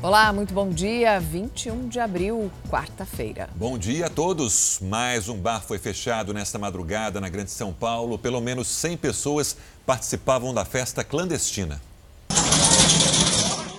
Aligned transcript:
Olá, 0.00 0.32
muito 0.32 0.54
bom 0.54 0.70
dia. 0.70 1.18
21 1.18 1.88
de 1.88 1.98
abril, 1.98 2.52
quarta-feira. 2.70 3.50
Bom 3.56 3.76
dia 3.76 4.06
a 4.06 4.08
todos. 4.08 4.78
Mais 4.80 5.28
um 5.28 5.36
bar 5.36 5.60
foi 5.60 5.76
fechado 5.76 6.32
nesta 6.32 6.56
madrugada 6.56 7.20
na 7.20 7.28
Grande 7.28 7.50
São 7.50 7.72
Paulo. 7.72 8.16
Pelo 8.16 8.40
menos 8.40 8.68
100 8.68 8.96
pessoas 8.96 9.56
participavam 9.84 10.54
da 10.54 10.64
festa 10.64 11.02
clandestina. 11.02 11.82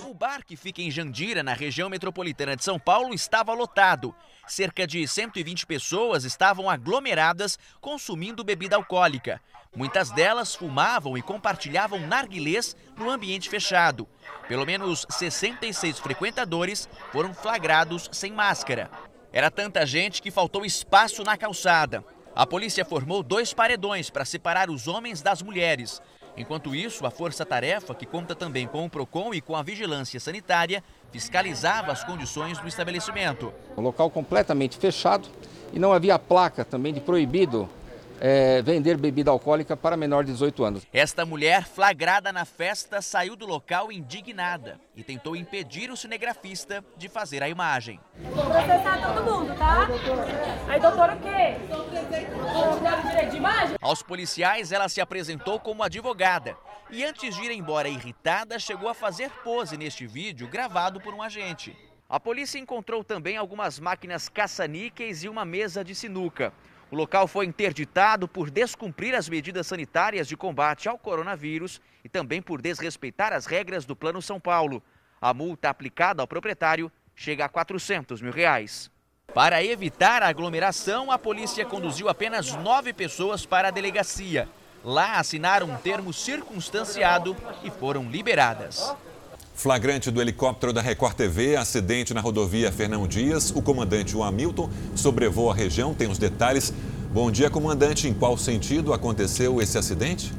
O 0.06 0.12
bar 0.12 0.44
que 0.44 0.56
fica 0.56 0.82
em 0.82 0.90
Jandira, 0.90 1.42
na 1.42 1.54
região 1.54 1.88
metropolitana 1.88 2.54
de 2.54 2.64
São 2.64 2.78
Paulo, 2.78 3.14
estava 3.14 3.54
lotado. 3.54 4.14
Cerca 4.46 4.86
de 4.86 5.08
120 5.08 5.64
pessoas 5.64 6.24
estavam 6.24 6.68
aglomeradas 6.68 7.58
consumindo 7.80 8.44
bebida 8.44 8.76
alcoólica. 8.76 9.40
Muitas 9.74 10.10
delas 10.10 10.54
fumavam 10.54 11.16
e 11.16 11.22
compartilhavam 11.22 12.00
narguilés 12.00 12.74
no 12.98 13.08
ambiente 13.08 13.48
fechado. 13.48 14.06
Pelo 14.48 14.66
menos 14.66 15.06
66 15.08 16.00
frequentadores 16.00 16.88
foram 17.12 17.32
flagrados 17.32 18.08
sem 18.10 18.32
máscara. 18.32 18.90
Era 19.32 19.48
tanta 19.48 19.86
gente 19.86 20.20
que 20.20 20.30
faltou 20.30 20.64
espaço 20.64 21.22
na 21.22 21.36
calçada. 21.36 22.04
A 22.34 22.44
polícia 22.44 22.84
formou 22.84 23.22
dois 23.22 23.54
paredões 23.54 24.10
para 24.10 24.24
separar 24.24 24.70
os 24.70 24.88
homens 24.88 25.22
das 25.22 25.40
mulheres. 25.40 26.02
Enquanto 26.36 26.74
isso, 26.74 27.06
a 27.06 27.10
Força 27.10 27.46
Tarefa, 27.46 27.94
que 27.94 28.06
conta 28.06 28.34
também 28.34 28.66
com 28.66 28.84
o 28.84 28.90
PROCON 28.90 29.32
e 29.32 29.40
com 29.40 29.54
a 29.54 29.62
Vigilância 29.62 30.18
Sanitária, 30.18 30.82
fiscalizava 31.12 31.92
as 31.92 32.02
condições 32.02 32.58
do 32.58 32.66
estabelecimento. 32.66 33.52
O 33.76 33.80
local 33.80 34.10
completamente 34.10 34.76
fechado 34.76 35.28
e 35.72 35.78
não 35.78 35.92
havia 35.92 36.18
placa 36.18 36.64
também 36.64 36.92
de 36.92 37.00
proibido 37.00 37.68
é, 38.20 38.60
vender 38.60 38.98
bebida 38.98 39.30
alcoólica 39.30 39.74
para 39.76 39.96
menor 39.96 40.24
de 40.24 40.32
18 40.32 40.62
anos. 40.62 40.86
Esta 40.92 41.24
mulher, 41.24 41.64
flagrada 41.64 42.30
na 42.30 42.44
festa, 42.44 43.00
saiu 43.00 43.34
do 43.34 43.46
local 43.46 43.90
indignada 43.90 44.78
e 44.94 45.02
tentou 45.02 45.34
impedir 45.34 45.90
o 45.90 45.96
cinegrafista 45.96 46.84
de 46.98 47.08
fazer 47.08 47.42
a 47.42 47.48
imagem. 47.48 47.98
Processar 48.32 49.00
todo 49.00 49.24
mundo, 49.24 49.56
tá? 49.56 49.88
Aí, 50.68 50.78
doutor, 50.78 51.10
o 51.10 51.16
quê? 51.16 51.56
direito 53.08 53.30
de 53.30 53.36
imagem? 53.38 53.76
Aos 53.80 54.02
policiais, 54.02 54.70
ela 54.70 54.88
se 54.88 55.00
apresentou 55.00 55.58
como 55.58 55.82
advogada 55.82 56.56
e, 56.90 57.04
antes 57.04 57.34
de 57.34 57.44
ir 57.44 57.50
embora 57.52 57.88
irritada, 57.88 58.58
chegou 58.58 58.88
a 58.88 58.94
fazer 58.94 59.30
pose 59.42 59.76
neste 59.76 60.06
vídeo 60.06 60.46
gravado 60.46 61.00
por 61.00 61.14
um 61.14 61.22
agente. 61.22 61.76
A 62.08 62.18
polícia 62.18 62.58
encontrou 62.58 63.04
também 63.04 63.36
algumas 63.36 63.78
máquinas 63.78 64.28
caça-níqueis 64.28 65.22
e 65.22 65.28
uma 65.28 65.44
mesa 65.44 65.84
de 65.84 65.94
sinuca. 65.94 66.52
O 66.90 66.96
local 66.96 67.28
foi 67.28 67.46
interditado 67.46 68.26
por 68.26 68.50
descumprir 68.50 69.14
as 69.14 69.28
medidas 69.28 69.66
sanitárias 69.66 70.26
de 70.26 70.36
combate 70.36 70.88
ao 70.88 70.98
coronavírus 70.98 71.80
e 72.04 72.08
também 72.08 72.42
por 72.42 72.60
desrespeitar 72.60 73.32
as 73.32 73.46
regras 73.46 73.84
do 73.84 73.94
Plano 73.94 74.20
São 74.20 74.40
Paulo. 74.40 74.82
A 75.20 75.32
multa 75.32 75.68
aplicada 75.68 76.20
ao 76.20 76.26
proprietário 76.26 76.90
chega 77.14 77.44
a 77.44 77.48
400 77.48 78.20
mil 78.20 78.32
reais. 78.32 78.90
Para 79.32 79.62
evitar 79.62 80.22
a 80.22 80.28
aglomeração, 80.28 81.12
a 81.12 81.18
polícia 81.18 81.64
conduziu 81.64 82.08
apenas 82.08 82.52
nove 82.56 82.92
pessoas 82.92 83.46
para 83.46 83.68
a 83.68 83.70
delegacia. 83.70 84.48
Lá 84.82 85.18
assinaram 85.18 85.70
um 85.70 85.76
termo 85.76 86.12
circunstanciado 86.12 87.36
e 87.62 87.70
foram 87.70 88.10
liberadas. 88.10 88.92
Flagrante 89.60 90.10
do 90.10 90.22
helicóptero 90.22 90.72
da 90.72 90.80
Record 90.80 91.12
TV, 91.12 91.54
acidente 91.54 92.14
na 92.14 92.22
rodovia 92.22 92.72
Fernão 92.72 93.06
Dias. 93.06 93.50
O 93.50 93.60
comandante 93.60 94.16
o 94.16 94.22
Hamilton 94.22 94.70
sobrevoa 94.96 95.52
a 95.52 95.54
região, 95.54 95.92
tem 95.92 96.08
os 96.08 96.16
detalhes. 96.16 96.72
Bom 97.12 97.30
dia, 97.30 97.50
comandante. 97.50 98.08
Em 98.08 98.14
qual 98.14 98.38
sentido 98.38 98.94
aconteceu 98.94 99.60
esse 99.60 99.76
acidente? 99.76 100.32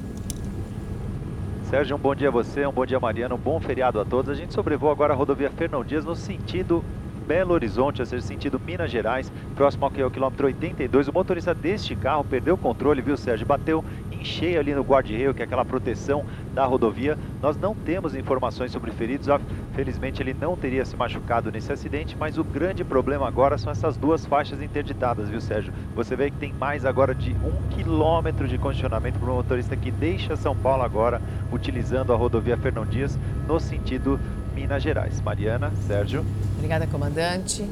Sérgio, 1.70 1.98
um 1.98 2.00
bom 2.00 2.16
dia 2.16 2.30
a 2.30 2.32
você, 2.32 2.66
um 2.66 2.72
bom 2.72 2.84
dia 2.84 3.00
Mariana, 3.00 3.36
um 3.36 3.38
bom 3.38 3.60
feriado 3.60 4.00
a 4.00 4.06
todos. 4.06 4.32
A 4.32 4.34
gente 4.34 4.56
sobrevoa 4.56 4.92
agora 4.92 5.14
a 5.14 5.16
rodovia 5.16 5.52
Fernão 5.52 5.84
Dias 5.84 6.04
no 6.04 6.16
sentido 6.16 6.84
Belo 7.28 7.54
Horizonte, 7.54 8.02
ou 8.02 8.06
seja, 8.06 8.22
sentido 8.22 8.60
Minas 8.60 8.92
Gerais, 8.92 9.32
próximo 9.56 9.86
ao 9.86 10.12
quilômetro 10.12 10.48
82. 10.48 11.08
O 11.08 11.14
motorista 11.14 11.54
deste 11.54 11.96
carro 11.96 12.24
perdeu 12.24 12.56
o 12.56 12.58
controle, 12.58 13.02
viu, 13.02 13.18
Sérgio? 13.18 13.46
Bateu 13.46 13.84
em 14.12 14.24
cheio 14.24 14.60
ali 14.60 14.74
no 14.74 14.82
guarda-reio, 14.82 15.34
que 15.34 15.42
é 15.42 15.46
aquela 15.46 15.66
proteção 15.66 16.26
da 16.54 16.66
rodovia. 16.66 17.18
Nós 17.42 17.58
não 17.58 17.74
temos 17.74 18.16
informações 18.16 18.72
sobre 18.72 18.92
feridos. 18.92 19.28
Felizmente, 19.74 20.22
ele 20.22 20.34
não 20.34 20.58
teria 20.58 20.84
se 20.84 20.96
machucado 20.96 21.52
nesse 21.52 21.72
acidente, 21.72 22.16
mas 22.20 22.38
o 22.38 22.44
grande 22.44 22.84
problema 22.84 23.28
agora 23.28 23.58
são 23.58 23.72
essas 23.72 23.96
duas 23.96 24.26
faixas 24.26 24.62
interditadas, 24.62 25.30
viu, 25.30 25.40
Sérgio? 25.40 25.74
Você 25.96 26.16
vê 26.16 26.30
que 26.30 26.38
tem 26.38 26.54
mais 26.54 26.86
agora 26.86 27.16
de 27.16 27.32
um 27.32 27.70
quilômetro 27.70 28.48
de 28.48 28.58
condicionamento 28.58 29.20
para 29.20 29.32
o 29.32 29.36
motorista 29.36 29.76
que 29.76 29.92
deixa 29.92 30.36
São 30.36 30.56
Paulo 30.56 30.84
agora, 30.84 31.22
utilizando 31.52 32.14
a 32.14 32.16
rodovia 32.16 32.58
Fernão 32.58 32.86
Dias, 32.86 33.18
no 33.48 33.60
sentido 33.60 34.20
Minas 34.62 34.84
Gerais. 34.84 35.20
Mariana, 35.22 35.72
Sérgio. 35.88 36.24
Obrigada, 36.56 36.86
comandante. 36.86 37.68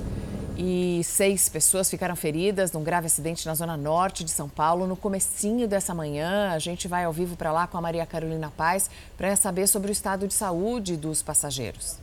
E 0.57 1.01
seis 1.03 1.47
pessoas 1.47 1.88
ficaram 1.88 2.16
feridas 2.16 2.72
num 2.72 2.83
grave 2.83 3.05
acidente 3.05 3.45
na 3.45 3.53
zona 3.53 3.77
norte 3.77 4.23
de 4.23 4.31
São 4.31 4.50
Paulo 4.50 4.88
no 4.88 4.97
comecinho 4.97 5.67
dessa 5.67 5.94
manhã. 5.94 6.51
A 6.51 6.57
gente 6.57 6.88
vai 6.88 7.03
ao 7.05 7.13
vivo 7.13 7.38
para 7.38 7.51
lá 7.51 7.67
com 7.67 7.78
a 7.78 7.81
Maria 7.81 8.07
Carolina 8.07 8.51
Paz 8.57 8.89
para 9.16 9.35
saber 9.35 9.67
sobre 9.67 9.91
o 9.91 9.94
estado 9.94 10.28
de 10.28 10.33
saúde 10.33 10.97
dos 10.97 11.22
passageiros. 11.22 11.99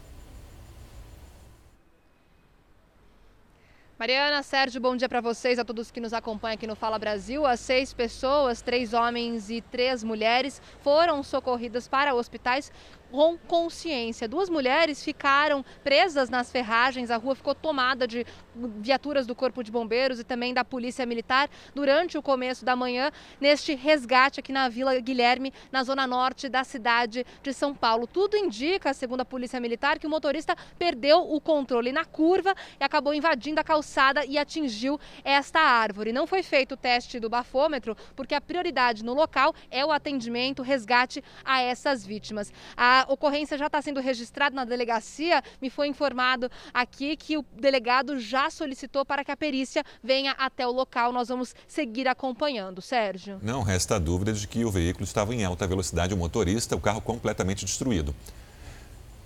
Mariana, 3.98 4.42
Sérgio, 4.42 4.78
bom 4.78 4.94
dia 4.94 5.08
para 5.08 5.22
vocês, 5.22 5.58
a 5.58 5.64
todos 5.64 5.90
que 5.90 6.00
nos 6.00 6.12
acompanham 6.12 6.52
aqui 6.52 6.66
no 6.66 6.76
Fala 6.76 6.98
Brasil. 6.98 7.46
As 7.46 7.60
seis 7.60 7.94
pessoas, 7.94 8.60
três 8.60 8.92
homens 8.92 9.48
e 9.48 9.62
três 9.62 10.04
mulheres, 10.04 10.60
foram 10.82 11.22
socorridas 11.22 11.88
para 11.88 12.14
hospitais 12.14 12.70
com 13.10 13.36
consciência. 13.38 14.28
Duas 14.28 14.48
mulheres 14.48 15.02
ficaram 15.02 15.64
presas 15.84 16.28
nas 16.28 16.50
ferragens, 16.50 17.10
a 17.10 17.16
rua 17.16 17.34
ficou 17.34 17.54
tomada 17.54 18.06
de 18.06 18.26
viaturas 18.54 19.26
do 19.26 19.34
Corpo 19.34 19.62
de 19.62 19.70
Bombeiros 19.70 20.18
e 20.18 20.24
também 20.24 20.54
da 20.54 20.64
Polícia 20.64 21.04
Militar 21.04 21.48
durante 21.74 22.16
o 22.16 22.22
começo 22.22 22.64
da 22.64 22.74
manhã, 22.74 23.10
neste 23.40 23.74
resgate 23.74 24.40
aqui 24.40 24.52
na 24.52 24.68
Vila 24.68 24.98
Guilherme, 24.98 25.52
na 25.70 25.82
zona 25.82 26.06
norte 26.06 26.48
da 26.48 26.64
cidade 26.64 27.24
de 27.42 27.52
São 27.52 27.74
Paulo. 27.74 28.06
Tudo 28.06 28.36
indica, 28.36 28.94
segundo 28.94 29.20
a 29.20 29.24
Polícia 29.24 29.60
Militar, 29.60 29.98
que 29.98 30.06
o 30.06 30.10
motorista 30.10 30.56
perdeu 30.78 31.18
o 31.18 31.40
controle 31.40 31.92
na 31.92 32.04
curva 32.04 32.54
e 32.80 32.84
acabou 32.84 33.12
invadindo 33.12 33.60
a 33.60 33.64
calçada 33.64 34.24
e 34.24 34.38
atingiu 34.38 34.98
esta 35.24 35.60
árvore. 35.60 36.12
Não 36.12 36.26
foi 36.26 36.42
feito 36.42 36.72
o 36.72 36.76
teste 36.76 37.20
do 37.20 37.28
bafômetro, 37.28 37.96
porque 38.14 38.34
a 38.34 38.40
prioridade 38.40 39.04
no 39.04 39.14
local 39.14 39.54
é 39.70 39.84
o 39.84 39.92
atendimento, 39.92 40.62
resgate 40.62 41.22
a 41.44 41.60
essas 41.60 42.06
vítimas. 42.06 42.52
A 42.76 42.95
ocorrência 43.08 43.58
já 43.58 43.66
está 43.66 43.82
sendo 43.82 44.00
registrada 44.00 44.54
na 44.54 44.64
delegacia. 44.64 45.42
Me 45.60 45.68
foi 45.68 45.88
informado 45.88 46.50
aqui 46.72 47.16
que 47.16 47.36
o 47.36 47.44
delegado 47.52 48.18
já 48.18 48.48
solicitou 48.48 49.04
para 49.04 49.24
que 49.24 49.30
a 49.30 49.36
perícia 49.36 49.84
venha 50.02 50.32
até 50.38 50.66
o 50.66 50.72
local. 50.72 51.12
Nós 51.12 51.28
vamos 51.28 51.54
seguir 51.68 52.08
acompanhando. 52.08 52.80
Sérgio. 52.80 53.38
Não 53.42 53.62
resta 53.62 53.98
dúvida 53.98 54.32
de 54.32 54.46
que 54.46 54.64
o 54.64 54.70
veículo 54.70 55.04
estava 55.04 55.34
em 55.34 55.44
alta 55.44 55.66
velocidade, 55.66 56.14
o 56.14 56.16
motorista, 56.16 56.76
o 56.76 56.80
carro 56.80 57.00
completamente 57.00 57.64
destruído. 57.64 58.14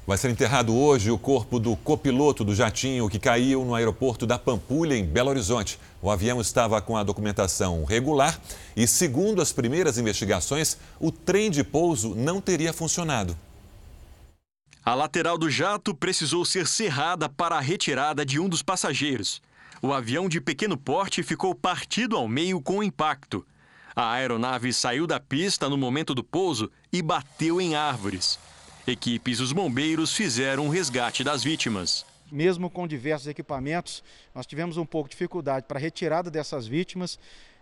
Vai 0.06 0.18
ser 0.18 0.30
enterrado 0.30 0.74
hoje 0.74 1.10
o 1.10 1.18
corpo 1.18 1.60
do 1.60 1.76
copiloto 1.76 2.42
do 2.42 2.54
jatinho 2.54 3.08
que 3.08 3.18
caiu 3.18 3.64
no 3.64 3.74
aeroporto 3.74 4.26
da 4.26 4.38
Pampulha, 4.38 4.96
em 4.96 5.04
Belo 5.04 5.30
Horizonte. 5.30 5.78
O 6.02 6.10
avião 6.10 6.40
estava 6.40 6.80
com 6.82 6.96
a 6.96 7.04
documentação 7.04 7.84
regular 7.84 8.40
e, 8.74 8.88
segundo 8.88 9.40
as 9.40 9.52
primeiras 9.52 9.98
investigações, 9.98 10.78
o 10.98 11.12
trem 11.12 11.50
de 11.50 11.62
pouso 11.62 12.14
não 12.16 12.40
teria 12.40 12.72
funcionado. 12.72 13.36
A 14.90 14.94
lateral 14.96 15.38
do 15.38 15.48
jato 15.48 15.94
precisou 15.94 16.44
ser 16.44 16.66
cerrada 16.66 17.28
para 17.28 17.54
a 17.54 17.60
retirada 17.60 18.26
de 18.26 18.40
um 18.40 18.48
dos 18.48 18.60
passageiros. 18.60 19.40
O 19.80 19.92
avião 19.92 20.28
de 20.28 20.40
pequeno 20.40 20.76
porte 20.76 21.22
ficou 21.22 21.54
partido 21.54 22.16
ao 22.16 22.26
meio 22.26 22.60
com 22.60 22.82
impacto. 22.82 23.46
A 23.94 24.10
aeronave 24.14 24.72
saiu 24.72 25.06
da 25.06 25.20
pista 25.20 25.68
no 25.68 25.78
momento 25.78 26.12
do 26.12 26.24
pouso 26.24 26.68
e 26.92 27.00
bateu 27.02 27.60
em 27.60 27.76
árvores. 27.76 28.36
Equipes 28.84 29.38
dos 29.38 29.52
bombeiros 29.52 30.12
fizeram 30.12 30.66
o 30.66 30.70
resgate 30.70 31.22
das 31.22 31.44
vítimas. 31.44 32.04
Mesmo 32.28 32.68
com 32.68 32.84
diversos 32.84 33.28
equipamentos, 33.28 34.02
nós 34.34 34.44
tivemos 34.44 34.76
um 34.76 34.84
pouco 34.84 35.08
de 35.08 35.12
dificuldade 35.12 35.66
para 35.68 35.78
a 35.78 35.80
retirada 35.80 36.32
dessas 36.32 36.66
vítimas 36.66 37.16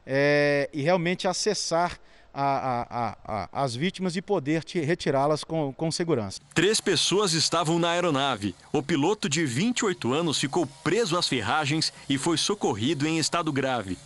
é, 0.07 0.71
e 0.73 0.81
realmente 0.81 1.29
acessar 1.29 2.01
a, 2.33 2.87
a, 2.91 3.17
a, 3.25 3.65
as 3.65 3.75
vítimas 3.75 4.17
e 4.17 4.23
poder 4.23 4.63
retirá-las 4.85 5.45
com, 5.45 5.73
com 5.73 5.91
segurança. 5.91 6.41
Três 6.55 6.81
pessoas 6.81 7.33
estavam 7.33 7.79
na 7.79 7.91
aeronave. 7.91 8.55
O 8.73 8.83
piloto 8.83 9.29
de 9.29 9.45
28 9.45 10.13
anos 10.13 10.39
ficou 10.39 10.67
preso 10.83 11.17
às 11.17 11.29
ferragens 11.29 11.93
e 12.09 12.19
foi 12.19 12.37
socorrido 12.37 13.07
em 13.07 13.19
estado 13.19 13.53
grave. 13.53 13.97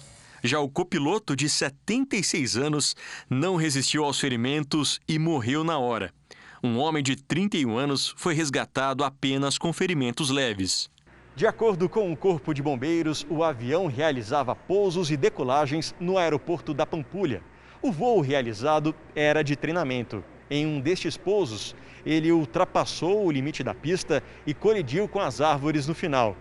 Já 0.42 0.58
o 0.58 0.68
copiloto 0.68 1.36
de 1.36 1.48
76 1.48 2.56
anos 2.56 2.96
não 3.30 3.54
resistiu 3.54 4.04
aos 4.04 4.18
ferimentos 4.18 5.00
e 5.06 5.18
morreu 5.18 5.62
na 5.62 5.78
hora. 5.78 6.12
Um 6.64 6.78
homem 6.78 7.02
de 7.02 7.16
31 7.16 7.76
anos 7.76 8.14
foi 8.16 8.34
resgatado 8.34 9.04
apenas 9.04 9.58
com 9.58 9.72
ferimentos 9.72 10.30
leves. 10.30 10.90
De 11.34 11.46
acordo 11.46 11.88
com 11.88 12.12
o 12.12 12.16
Corpo 12.16 12.52
de 12.52 12.62
Bombeiros, 12.62 13.26
o 13.30 13.42
avião 13.42 13.86
realizava 13.86 14.54
pousos 14.54 15.10
e 15.10 15.16
decolagens 15.16 15.94
no 15.98 16.18
aeroporto 16.18 16.74
da 16.74 16.84
Pampulha. 16.84 17.42
O 17.82 17.90
voo 17.90 18.20
realizado 18.20 18.94
era 19.12 19.42
de 19.42 19.56
treinamento. 19.56 20.22
Em 20.48 20.64
um 20.64 20.80
destes 20.80 21.16
pousos, 21.16 21.74
ele 22.06 22.30
ultrapassou 22.30 23.26
o 23.26 23.30
limite 23.32 23.64
da 23.64 23.74
pista 23.74 24.22
e 24.46 24.54
colidiu 24.54 25.08
com 25.08 25.18
as 25.18 25.40
árvores 25.40 25.88
no 25.88 25.94
final. 25.94 26.36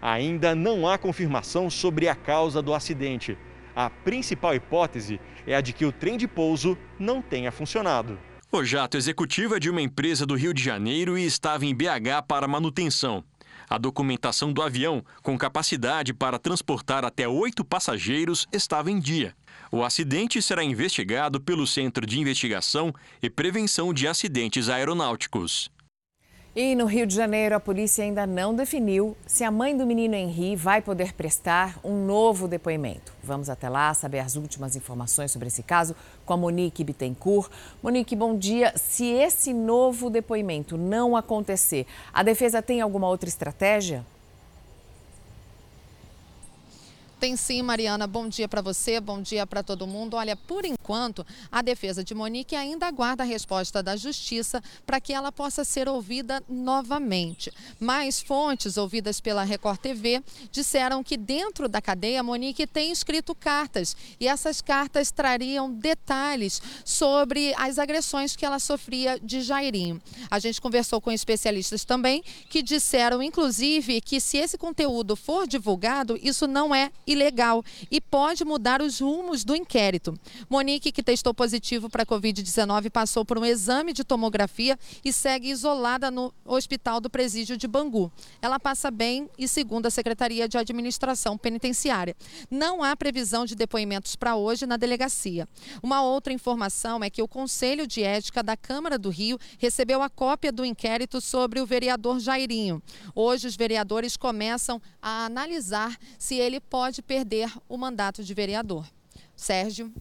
Ainda 0.00 0.54
não 0.54 0.88
há 0.88 0.96
confirmação 0.96 1.68
sobre 1.68 2.08
a 2.08 2.14
causa 2.14 2.62
do 2.62 2.72
acidente. 2.72 3.36
A 3.74 3.90
principal 3.90 4.54
hipótese 4.54 5.20
é 5.46 5.54
a 5.54 5.60
de 5.60 5.74
que 5.74 5.84
o 5.84 5.92
trem 5.92 6.16
de 6.16 6.26
pouso 6.26 6.78
não 6.98 7.20
tenha 7.20 7.52
funcionado. 7.52 8.18
O 8.50 8.64
jato 8.64 8.96
executivo 8.96 9.54
é 9.54 9.58
de 9.58 9.68
uma 9.68 9.82
empresa 9.82 10.24
do 10.24 10.34
Rio 10.34 10.54
de 10.54 10.62
Janeiro 10.62 11.18
e 11.18 11.26
estava 11.26 11.66
em 11.66 11.74
BH 11.74 12.22
para 12.26 12.48
manutenção. 12.48 13.22
A 13.68 13.76
documentação 13.76 14.50
do 14.50 14.62
avião, 14.62 15.04
com 15.22 15.36
capacidade 15.36 16.14
para 16.14 16.38
transportar 16.38 17.04
até 17.04 17.28
oito 17.28 17.64
passageiros, 17.64 18.46
estava 18.50 18.90
em 18.90 18.98
dia. 18.98 19.34
O 19.70 19.82
acidente 19.82 20.40
será 20.40 20.62
investigado 20.62 21.40
pelo 21.40 21.66
Centro 21.66 22.06
de 22.06 22.20
Investigação 22.20 22.92
e 23.22 23.28
Prevenção 23.28 23.92
de 23.92 24.06
Acidentes 24.06 24.68
Aeronáuticos. 24.68 25.70
E 26.58 26.74
no 26.74 26.86
Rio 26.86 27.06
de 27.06 27.14
Janeiro, 27.14 27.54
a 27.54 27.60
polícia 27.60 28.02
ainda 28.02 28.26
não 28.26 28.54
definiu 28.54 29.14
se 29.26 29.44
a 29.44 29.50
mãe 29.50 29.76
do 29.76 29.86
menino 29.86 30.14
Henri 30.14 30.56
vai 30.56 30.80
poder 30.80 31.12
prestar 31.12 31.78
um 31.84 32.06
novo 32.06 32.48
depoimento. 32.48 33.12
Vamos 33.22 33.50
até 33.50 33.68
lá 33.68 33.92
saber 33.92 34.20
as 34.20 34.36
últimas 34.36 34.74
informações 34.74 35.30
sobre 35.30 35.48
esse 35.48 35.62
caso 35.62 35.94
com 36.24 36.32
a 36.32 36.36
Monique 36.36 36.82
Bittencourt. 36.82 37.50
Monique, 37.82 38.16
bom 38.16 38.34
dia. 38.34 38.72
Se 38.74 39.04
esse 39.04 39.52
novo 39.52 40.08
depoimento 40.08 40.78
não 40.78 41.14
acontecer, 41.14 41.86
a 42.10 42.22
defesa 42.22 42.62
tem 42.62 42.80
alguma 42.80 43.06
outra 43.06 43.28
estratégia? 43.28 44.02
Tem 47.18 47.34
sim, 47.34 47.62
Mariana. 47.62 48.06
Bom 48.06 48.28
dia 48.28 48.46
para 48.46 48.60
você, 48.60 49.00
bom 49.00 49.22
dia 49.22 49.46
para 49.46 49.62
todo 49.62 49.86
mundo. 49.86 50.18
Olha, 50.18 50.36
por 50.36 50.66
enquanto, 50.66 51.26
a 51.50 51.62
defesa 51.62 52.04
de 52.04 52.14
Monique 52.14 52.54
ainda 52.54 52.86
aguarda 52.86 53.22
a 53.22 53.26
resposta 53.26 53.82
da 53.82 53.96
Justiça 53.96 54.62
para 54.84 55.00
que 55.00 55.14
ela 55.14 55.32
possa 55.32 55.64
ser 55.64 55.88
ouvida 55.88 56.42
novamente. 56.46 57.50
Mas 57.80 58.20
fontes 58.20 58.76
ouvidas 58.76 59.18
pela 59.18 59.44
Record 59.44 59.78
TV 59.78 60.22
disseram 60.52 61.02
que 61.02 61.16
dentro 61.16 61.70
da 61.70 61.80
cadeia, 61.80 62.22
Monique 62.22 62.66
tem 62.66 62.92
escrito 62.92 63.34
cartas 63.34 63.96
e 64.20 64.28
essas 64.28 64.60
cartas 64.60 65.10
trariam 65.10 65.72
detalhes 65.72 66.60
sobre 66.84 67.54
as 67.56 67.78
agressões 67.78 68.36
que 68.36 68.44
ela 68.44 68.58
sofria 68.58 69.18
de 69.18 69.40
Jairinho. 69.40 70.02
A 70.30 70.38
gente 70.38 70.60
conversou 70.60 71.00
com 71.00 71.10
especialistas 71.10 71.82
também 71.82 72.22
que 72.50 72.62
disseram, 72.62 73.22
inclusive, 73.22 74.02
que 74.02 74.20
se 74.20 74.36
esse 74.36 74.58
conteúdo 74.58 75.16
for 75.16 75.46
divulgado, 75.46 76.18
isso 76.22 76.46
não 76.46 76.74
é 76.74 76.90
ilegal 77.06 77.62
e 77.90 78.00
pode 78.00 78.44
mudar 78.44 78.82
os 78.82 79.00
rumos 79.00 79.44
do 79.44 79.54
inquérito. 79.54 80.18
Monique, 80.48 80.90
que 80.92 81.02
testou 81.02 81.32
positivo 81.32 81.88
para 81.88 82.02
a 82.02 82.06
Covid-19, 82.06 82.90
passou 82.90 83.24
por 83.24 83.38
um 83.38 83.44
exame 83.44 83.92
de 83.92 84.04
tomografia 84.04 84.78
e 85.04 85.12
segue 85.12 85.50
isolada 85.50 86.10
no 86.10 86.34
Hospital 86.44 87.00
do 87.00 87.08
Presídio 87.08 87.56
de 87.56 87.68
Bangu. 87.68 88.10
Ela 88.42 88.58
passa 88.58 88.90
bem 88.90 89.28
e, 89.38 89.46
segundo 89.46 89.86
a 89.86 89.90
Secretaria 89.90 90.48
de 90.48 90.58
Administração 90.58 91.38
Penitenciária, 91.38 92.16
não 92.50 92.82
há 92.82 92.96
previsão 92.96 93.44
de 93.44 93.54
depoimentos 93.54 94.16
para 94.16 94.36
hoje 94.36 94.66
na 94.66 94.76
delegacia. 94.76 95.48
Uma 95.82 96.02
outra 96.02 96.32
informação 96.32 97.02
é 97.02 97.10
que 97.10 97.22
o 97.22 97.28
Conselho 97.28 97.86
de 97.86 98.02
Ética 98.02 98.42
da 98.42 98.56
Câmara 98.56 98.98
do 98.98 99.10
Rio 99.10 99.38
recebeu 99.58 100.02
a 100.02 100.10
cópia 100.10 100.50
do 100.50 100.64
inquérito 100.64 101.20
sobre 101.20 101.60
o 101.60 101.66
vereador 101.66 102.18
Jairinho. 102.18 102.82
Hoje, 103.14 103.46
os 103.46 103.56
vereadores 103.56 104.16
começam 104.16 104.80
a 105.00 105.26
analisar 105.26 105.96
se 106.18 106.34
ele 106.34 106.60
pode 106.60 106.95
pode 106.96 107.02
perder 107.02 107.52
o 107.68 107.76
mandato 107.76 108.24
de 108.24 108.32
vereador. 108.32 108.86
Sérgio. 109.36 109.92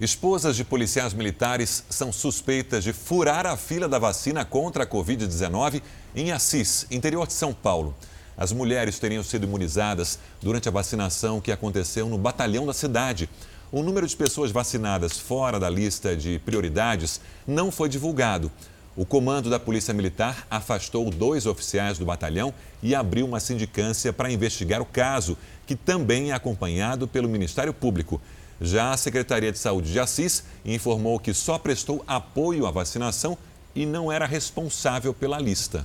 Esposas 0.00 0.54
de 0.54 0.62
policiais 0.62 1.12
militares 1.12 1.84
são 1.88 2.12
suspeitas 2.12 2.84
de 2.84 2.92
furar 2.92 3.46
a 3.46 3.56
fila 3.56 3.88
da 3.88 3.98
vacina 3.98 4.44
contra 4.44 4.84
a 4.84 4.86
Covid-19 4.86 5.82
em 6.14 6.30
Assis, 6.30 6.86
interior 6.90 7.26
de 7.26 7.32
São 7.32 7.52
Paulo. 7.52 7.94
As 8.36 8.52
mulheres 8.52 8.98
teriam 8.98 9.24
sido 9.24 9.44
imunizadas 9.44 10.18
durante 10.40 10.68
a 10.68 10.72
vacinação 10.72 11.40
que 11.40 11.50
aconteceu 11.50 12.08
no 12.08 12.18
batalhão 12.18 12.66
da 12.66 12.74
cidade. 12.74 13.28
O 13.72 13.82
número 13.82 14.06
de 14.06 14.14
pessoas 14.14 14.52
vacinadas 14.52 15.18
fora 15.18 15.58
da 15.58 15.70
lista 15.70 16.14
de 16.14 16.38
prioridades 16.38 17.20
não 17.46 17.72
foi 17.72 17.88
divulgado. 17.88 18.52
O 18.96 19.04
comando 19.04 19.50
da 19.50 19.60
Polícia 19.60 19.92
Militar 19.92 20.46
afastou 20.50 21.10
dois 21.10 21.44
oficiais 21.44 21.98
do 21.98 22.06
batalhão 22.06 22.54
e 22.82 22.94
abriu 22.94 23.26
uma 23.26 23.38
sindicância 23.38 24.10
para 24.10 24.32
investigar 24.32 24.80
o 24.80 24.86
caso, 24.86 25.36
que 25.66 25.76
também 25.76 26.30
é 26.30 26.34
acompanhado 26.34 27.06
pelo 27.06 27.28
Ministério 27.28 27.74
Público. 27.74 28.18
Já 28.58 28.92
a 28.92 28.96
Secretaria 28.96 29.52
de 29.52 29.58
Saúde 29.58 29.92
de 29.92 30.00
Assis 30.00 30.44
informou 30.64 31.20
que 31.20 31.34
só 31.34 31.58
prestou 31.58 32.02
apoio 32.06 32.64
à 32.64 32.70
vacinação 32.70 33.36
e 33.74 33.84
não 33.84 34.10
era 34.10 34.24
responsável 34.24 35.12
pela 35.12 35.38
lista. 35.38 35.84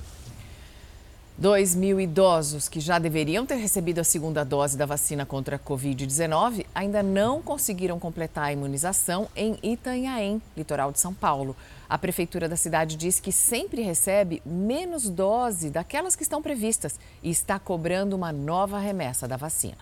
2 1.36 1.74
mil 1.74 2.00
idosos 2.00 2.68
que 2.68 2.78
já 2.78 2.98
deveriam 2.98 3.44
ter 3.44 3.56
recebido 3.56 3.98
a 3.98 4.04
segunda 4.04 4.44
dose 4.44 4.76
da 4.76 4.86
vacina 4.86 5.26
contra 5.26 5.56
a 5.56 5.58
Covid-19 5.58 6.66
ainda 6.74 7.02
não 7.02 7.42
conseguiram 7.42 7.98
completar 7.98 8.44
a 8.44 8.52
imunização 8.52 9.28
em 9.34 9.58
Itanhaém, 9.62 10.40
litoral 10.56 10.92
de 10.92 11.00
São 11.00 11.12
Paulo. 11.12 11.56
A 11.92 11.98
prefeitura 11.98 12.48
da 12.48 12.56
cidade 12.56 12.96
diz 12.96 13.20
que 13.20 13.30
sempre 13.30 13.82
recebe 13.82 14.42
menos 14.46 15.10
dose 15.10 15.68
daquelas 15.68 16.16
que 16.16 16.22
estão 16.22 16.40
previstas 16.40 16.98
e 17.22 17.28
está 17.28 17.58
cobrando 17.58 18.16
uma 18.16 18.32
nova 18.32 18.78
remessa 18.78 19.28
da 19.28 19.36
vacina. 19.36 19.76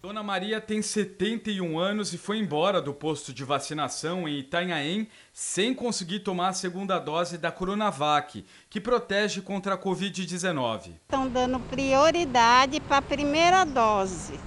Dona 0.00 0.22
Maria 0.22 0.58
tem 0.58 0.80
71 0.80 1.78
anos 1.78 2.14
e 2.14 2.16
foi 2.16 2.38
embora 2.38 2.80
do 2.80 2.94
posto 2.94 3.30
de 3.30 3.44
vacinação 3.44 4.26
em 4.26 4.38
Itanhaém 4.38 5.06
sem 5.34 5.74
conseguir 5.74 6.20
tomar 6.20 6.48
a 6.48 6.52
segunda 6.54 6.98
dose 6.98 7.36
da 7.36 7.52
Coronavac, 7.52 8.42
que 8.70 8.80
protege 8.80 9.42
contra 9.42 9.74
a 9.74 9.78
Covid-19. 9.78 10.92
Estão 11.02 11.28
dando 11.28 11.60
prioridade 11.60 12.80
para 12.80 12.96
a 12.96 13.02
primeira 13.02 13.66
dose. 13.66 14.40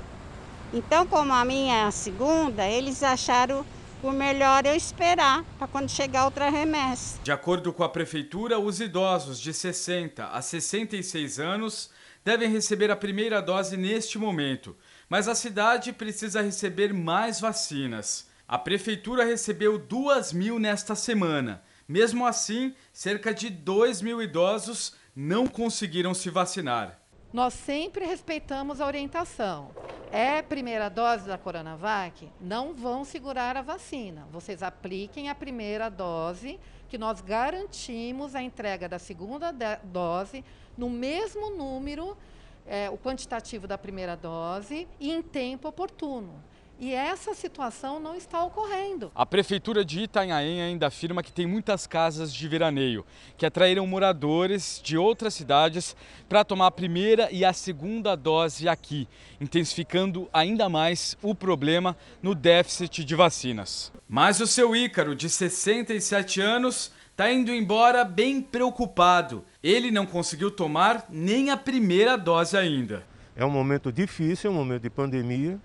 Então, 0.74 1.06
como 1.06 1.32
a 1.32 1.46
minha 1.46 1.76
é 1.76 1.84
a 1.84 1.92
segunda, 1.92 2.68
eles 2.68 3.04
acharam 3.04 3.64
por 4.02 4.14
melhor 4.14 4.66
eu 4.66 4.76
esperar 4.76 5.44
para 5.58 5.68
quando 5.68 5.90
chegar 5.90 6.26
outra 6.26 6.50
remessa. 6.50 7.20
De 7.24 7.32
acordo 7.32 7.74
com 7.74 7.84
a 7.84 7.90
prefeitura, 7.90 8.60
os 8.60 8.80
idosos 8.80 9.40
de 9.40 9.54
60 9.54 10.28
a 10.28 10.42
66 10.42 11.40
anos 11.40 11.90
devem 12.24 12.50
receber 12.50 12.92
a 12.92 12.96
primeira 12.96 13.42
dose 13.42 13.78
neste 13.78 14.18
momento, 14.18 14.76
mas 15.10 15.28
a 15.28 15.36
cidade 15.36 15.94
precisa 15.94 16.42
receber 16.42 16.94
mais 16.94 17.40
vacinas. 17.40 18.28
A 18.48 18.58
prefeitura 18.58 19.26
recebeu 19.26 19.78
2 19.78 20.34
mil 20.34 20.60
nesta 20.60 20.96
semana. 20.96 21.62
Mesmo 21.88 22.26
assim, 22.26 22.74
cerca 22.92 23.34
de 23.34 23.50
2 23.50 24.02
mil 24.02 24.22
idosos 24.22 24.94
não 25.16 25.48
conseguiram 25.48 26.14
se 26.14 26.30
vacinar. 26.30 27.00
Nós 27.34 27.54
sempre 27.54 28.06
respeitamos 28.06 28.80
a 28.80 28.86
orientação. 28.86 29.72
É 30.12 30.42
primeira 30.42 30.90
dose 30.90 31.28
da 31.28 31.38
Coronavac? 31.38 32.32
Não 32.40 32.74
vão 32.74 33.04
segurar 33.04 33.58
a 33.58 33.62
vacina. 33.62 34.26
Vocês 34.32 34.64
apliquem 34.64 35.30
a 35.30 35.36
primeira 35.36 35.90
dose, 35.90 36.58
que 36.88 36.98
nós 36.98 37.20
garantimos 37.20 38.34
a 38.34 38.42
entrega 38.42 38.88
da 38.88 38.98
segunda 38.98 39.52
dose 39.84 40.44
no 40.78 40.90
mesmo 40.90 41.50
número, 41.50 42.18
é, 42.66 42.90
o 42.90 42.98
quantitativo 42.98 43.68
da 43.68 43.78
primeira 43.78 44.16
dose, 44.16 44.88
e 44.98 45.12
em 45.12 45.22
tempo 45.22 45.68
oportuno. 45.68 46.42
E 46.80 46.94
essa 46.94 47.34
situação 47.34 48.00
não 48.00 48.16
está 48.16 48.44
ocorrendo. 48.44 49.12
A 49.16 49.26
Prefeitura 49.26 49.84
de 49.84 50.02
Itanhaém 50.02 50.62
ainda 50.62 50.86
afirma 50.86 51.24
que 51.24 51.32
tem 51.32 51.48
muitas 51.48 51.88
casas 51.88 52.32
de 52.32 52.48
veraneio 52.48 53.04
que 53.36 53.48
atraíram 53.48 53.88
moradores 53.88 54.80
de 54.84 54.96
outras 54.96 55.34
cidades 55.34 55.96
para 56.30 56.46
tomar 56.46 56.68
a 56.68 56.72
primeira 56.72 57.30
e 57.32 57.44
a 57.44 57.52
segunda 57.52 58.16
dose 58.16 58.70
aqui, 58.70 59.08
intensificando 59.42 60.30
ainda 60.32 60.70
mais 60.70 61.18
o 61.24 61.34
problema 61.34 61.98
no 62.22 62.36
déficit 62.36 63.04
de 63.04 63.16
vacinas. 63.16 63.92
Mas 64.08 64.40
o 64.40 64.46
seu 64.46 64.76
Ícaro, 64.76 65.16
de 65.16 65.32
67 65.32 66.40
anos, 66.40 66.92
está 67.10 67.32
indo 67.32 67.52
embora 67.52 68.06
bem 68.06 68.40
preocupado. 68.40 69.44
Ele 69.64 69.90
não 69.90 70.06
conseguiu 70.06 70.52
tomar 70.52 71.08
nem 71.10 71.50
a 71.50 71.58
primeira 71.58 72.16
dose 72.16 72.56
ainda. 72.56 73.04
É 73.36 73.44
um 73.44 73.50
momento 73.50 73.92
difícil, 73.92 74.52
é 74.52 74.54
um 74.54 74.58
momento 74.58 74.84
de 74.84 74.92
pandemia 74.92 75.60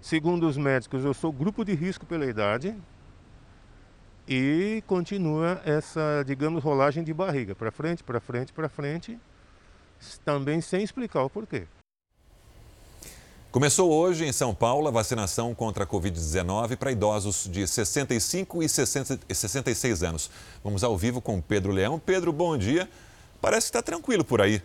Segundo 0.00 0.48
os 0.48 0.56
médicos, 0.56 1.04
eu 1.04 1.12
sou 1.12 1.30
grupo 1.30 1.64
de 1.64 1.74
risco 1.74 2.06
pela 2.06 2.24
idade 2.24 2.74
e 4.26 4.82
continua 4.86 5.60
essa, 5.64 6.24
digamos, 6.26 6.64
rolagem 6.64 7.04
de 7.04 7.12
barriga 7.12 7.54
para 7.54 7.70
frente, 7.70 8.02
para 8.02 8.18
frente, 8.18 8.52
para 8.52 8.68
frente, 8.68 9.18
também 10.24 10.60
sem 10.62 10.82
explicar 10.82 11.22
o 11.22 11.28
porquê. 11.28 11.66
Começou 13.52 13.90
hoje 13.92 14.24
em 14.24 14.32
São 14.32 14.54
Paulo 14.54 14.88
a 14.88 14.90
vacinação 14.92 15.54
contra 15.54 15.84
a 15.84 15.86
Covid-19 15.86 16.76
para 16.76 16.92
idosos 16.92 17.48
de 17.50 17.66
65 17.66 18.62
e 18.62 18.68
66 18.68 20.02
anos. 20.04 20.30
Vamos 20.62 20.82
ao 20.82 20.96
vivo 20.96 21.20
com 21.20 21.40
Pedro 21.42 21.72
Leão. 21.72 21.98
Pedro, 21.98 22.32
bom 22.32 22.56
dia. 22.56 22.88
Parece 23.40 23.66
que 23.66 23.76
está 23.76 23.82
tranquilo 23.82 24.24
por 24.24 24.40
aí. 24.40 24.62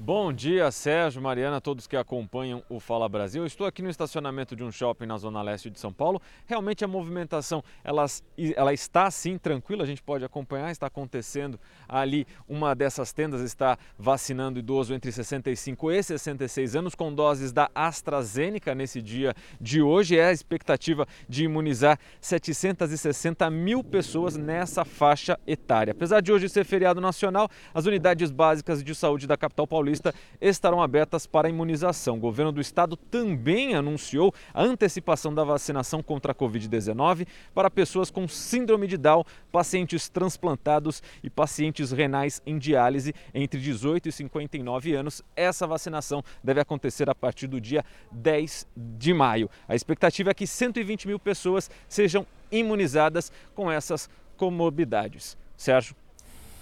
Bom 0.00 0.32
dia, 0.32 0.70
Sérgio, 0.70 1.20
Mariana, 1.20 1.60
todos 1.60 1.88
que 1.88 1.96
acompanham 1.96 2.62
o 2.68 2.78
Fala 2.78 3.08
Brasil. 3.08 3.44
Estou 3.44 3.66
aqui 3.66 3.82
no 3.82 3.90
estacionamento 3.90 4.54
de 4.54 4.62
um 4.62 4.70
shopping 4.70 5.06
na 5.06 5.18
zona 5.18 5.42
leste 5.42 5.68
de 5.68 5.80
São 5.80 5.92
Paulo. 5.92 6.22
Realmente 6.46 6.84
a 6.84 6.88
movimentação 6.88 7.64
ela, 7.82 8.06
ela 8.54 8.72
está 8.72 9.10
sim 9.10 9.36
tranquila, 9.36 9.82
a 9.82 9.86
gente 9.86 10.00
pode 10.00 10.24
acompanhar, 10.24 10.70
está 10.70 10.86
acontecendo 10.86 11.58
ali. 11.88 12.28
Uma 12.48 12.76
dessas 12.76 13.12
tendas 13.12 13.40
está 13.40 13.76
vacinando 13.98 14.60
idoso 14.60 14.94
entre 14.94 15.10
65 15.10 15.90
e 15.90 16.00
66 16.00 16.76
anos 16.76 16.94
com 16.94 17.12
doses 17.12 17.52
da 17.52 17.68
AstraZeneca 17.74 18.76
nesse 18.76 19.02
dia 19.02 19.34
de 19.60 19.82
hoje. 19.82 20.16
É 20.16 20.26
a 20.26 20.32
expectativa 20.32 21.08
de 21.28 21.42
imunizar 21.42 21.98
760 22.20 23.50
mil 23.50 23.82
pessoas 23.82 24.36
nessa 24.36 24.84
faixa 24.84 25.36
etária. 25.44 25.90
Apesar 25.90 26.20
de 26.20 26.30
hoje 26.30 26.48
ser 26.48 26.64
feriado 26.64 27.00
nacional, 27.00 27.50
as 27.74 27.84
unidades 27.84 28.30
básicas 28.30 28.84
de 28.84 28.94
saúde 28.94 29.26
da 29.26 29.36
capital 29.36 29.66
paulista 29.66 29.87
Paulista 29.88 30.14
estarão 30.40 30.82
abertas 30.82 31.26
para 31.26 31.48
imunização. 31.48 32.16
O 32.16 32.20
governo 32.20 32.52
do 32.52 32.60
estado 32.60 32.94
também 32.96 33.74
anunciou 33.74 34.34
a 34.52 34.62
antecipação 34.62 35.32
da 35.32 35.42
vacinação 35.42 36.02
contra 36.02 36.32
a 36.32 36.34
Covid-19 36.34 37.26
para 37.54 37.70
pessoas 37.70 38.10
com 38.10 38.28
síndrome 38.28 38.86
de 38.86 38.98
Down, 38.98 39.24
pacientes 39.50 40.08
transplantados 40.08 41.02
e 41.22 41.30
pacientes 41.30 41.90
renais 41.90 42.42
em 42.44 42.58
diálise 42.58 43.14
entre 43.32 43.58
18 43.58 44.10
e 44.10 44.12
59 44.12 44.94
anos. 44.94 45.22
Essa 45.34 45.66
vacinação 45.66 46.22
deve 46.44 46.60
acontecer 46.60 47.08
a 47.08 47.14
partir 47.14 47.46
do 47.46 47.58
dia 47.58 47.82
10 48.12 48.66
de 48.76 49.14
maio. 49.14 49.48
A 49.66 49.74
expectativa 49.74 50.30
é 50.30 50.34
que 50.34 50.46
120 50.46 51.08
mil 51.08 51.18
pessoas 51.18 51.70
sejam 51.88 52.26
imunizadas 52.52 53.32
com 53.54 53.70
essas 53.70 54.08
comorbidades. 54.36 55.36
Sérgio. 55.56 55.96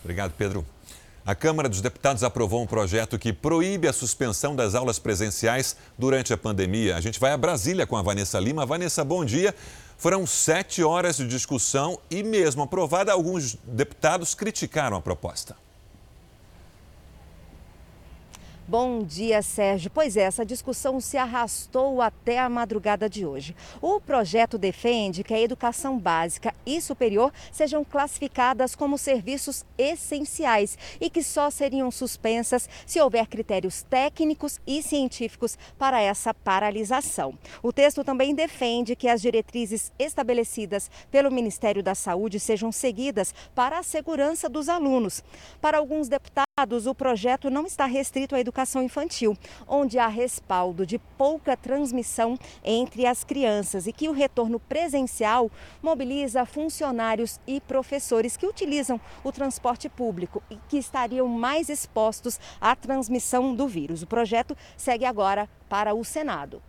Obrigado, 0.02 0.32
Pedro. 0.38 0.64
A 1.26 1.34
Câmara 1.34 1.68
dos 1.68 1.80
Deputados 1.80 2.22
aprovou 2.22 2.62
um 2.62 2.68
projeto 2.68 3.18
que 3.18 3.32
proíbe 3.32 3.88
a 3.88 3.92
suspensão 3.92 4.54
das 4.54 4.76
aulas 4.76 5.00
presenciais 5.00 5.76
durante 5.98 6.32
a 6.32 6.36
pandemia. 6.36 6.94
A 6.94 7.00
gente 7.00 7.18
vai 7.18 7.32
a 7.32 7.36
Brasília 7.36 7.84
com 7.84 7.96
a 7.96 8.02
Vanessa 8.02 8.38
Lima. 8.38 8.64
Vanessa, 8.64 9.04
bom 9.04 9.24
dia. 9.24 9.52
Foram 9.98 10.24
sete 10.24 10.84
horas 10.84 11.16
de 11.16 11.26
discussão 11.26 11.98
e, 12.08 12.22
mesmo 12.22 12.62
aprovada, 12.62 13.10
alguns 13.10 13.56
deputados 13.64 14.36
criticaram 14.36 14.96
a 14.96 15.00
proposta. 15.00 15.56
Bom 18.68 19.04
dia, 19.04 19.42
Sérgio. 19.42 19.88
Pois 19.94 20.16
é, 20.16 20.22
essa 20.22 20.44
discussão 20.44 21.00
se 21.00 21.16
arrastou 21.16 22.02
até 22.02 22.40
a 22.40 22.48
madrugada 22.48 23.08
de 23.08 23.24
hoje. 23.24 23.54
O 23.80 24.00
projeto 24.00 24.58
defende 24.58 25.22
que 25.22 25.32
a 25.32 25.40
educação 25.40 25.96
básica 25.96 26.52
e 26.66 26.80
superior 26.80 27.32
sejam 27.52 27.84
classificadas 27.84 28.74
como 28.74 28.98
serviços 28.98 29.64
essenciais 29.78 30.76
e 31.00 31.08
que 31.08 31.22
só 31.22 31.48
seriam 31.48 31.92
suspensas 31.92 32.68
se 32.84 33.00
houver 33.00 33.28
critérios 33.28 33.82
técnicos 33.82 34.58
e 34.66 34.82
científicos 34.82 35.56
para 35.78 36.00
essa 36.00 36.34
paralisação. 36.34 37.38
O 37.62 37.72
texto 37.72 38.02
também 38.02 38.34
defende 38.34 38.96
que 38.96 39.06
as 39.06 39.22
diretrizes 39.22 39.92
estabelecidas 39.96 40.90
pelo 41.08 41.30
Ministério 41.30 41.84
da 41.84 41.94
Saúde 41.94 42.40
sejam 42.40 42.72
seguidas 42.72 43.32
para 43.54 43.78
a 43.78 43.84
segurança 43.84 44.48
dos 44.48 44.68
alunos. 44.68 45.22
Para 45.60 45.78
alguns 45.78 46.08
deputados, 46.08 46.86
o 46.88 46.94
projeto 46.94 47.48
não 47.48 47.64
está 47.64 47.86
restrito 47.86 48.34
à 48.34 48.40
educação 48.40 48.55
educação 48.56 48.82
infantil, 48.82 49.36
onde 49.68 49.98
há 49.98 50.08
respaldo 50.08 50.86
de 50.86 50.98
pouca 50.98 51.56
transmissão 51.56 52.38
entre 52.64 53.04
as 53.04 53.22
crianças 53.22 53.86
e 53.86 53.92
que 53.92 54.08
o 54.08 54.12
retorno 54.12 54.58
presencial 54.58 55.50
mobiliza 55.82 56.46
funcionários 56.46 57.38
e 57.46 57.60
professores 57.60 58.34
que 58.34 58.46
utilizam 58.46 58.98
o 59.22 59.30
transporte 59.30 59.90
público 59.90 60.42
e 60.50 60.56
que 60.70 60.78
estariam 60.78 61.28
mais 61.28 61.68
expostos 61.68 62.40
à 62.58 62.74
transmissão 62.74 63.54
do 63.54 63.68
vírus. 63.68 64.02
O 64.02 64.06
projeto 64.06 64.56
segue 64.74 65.04
agora 65.04 65.48
para 65.68 65.94
o 65.94 66.02
Senado. 66.02 66.62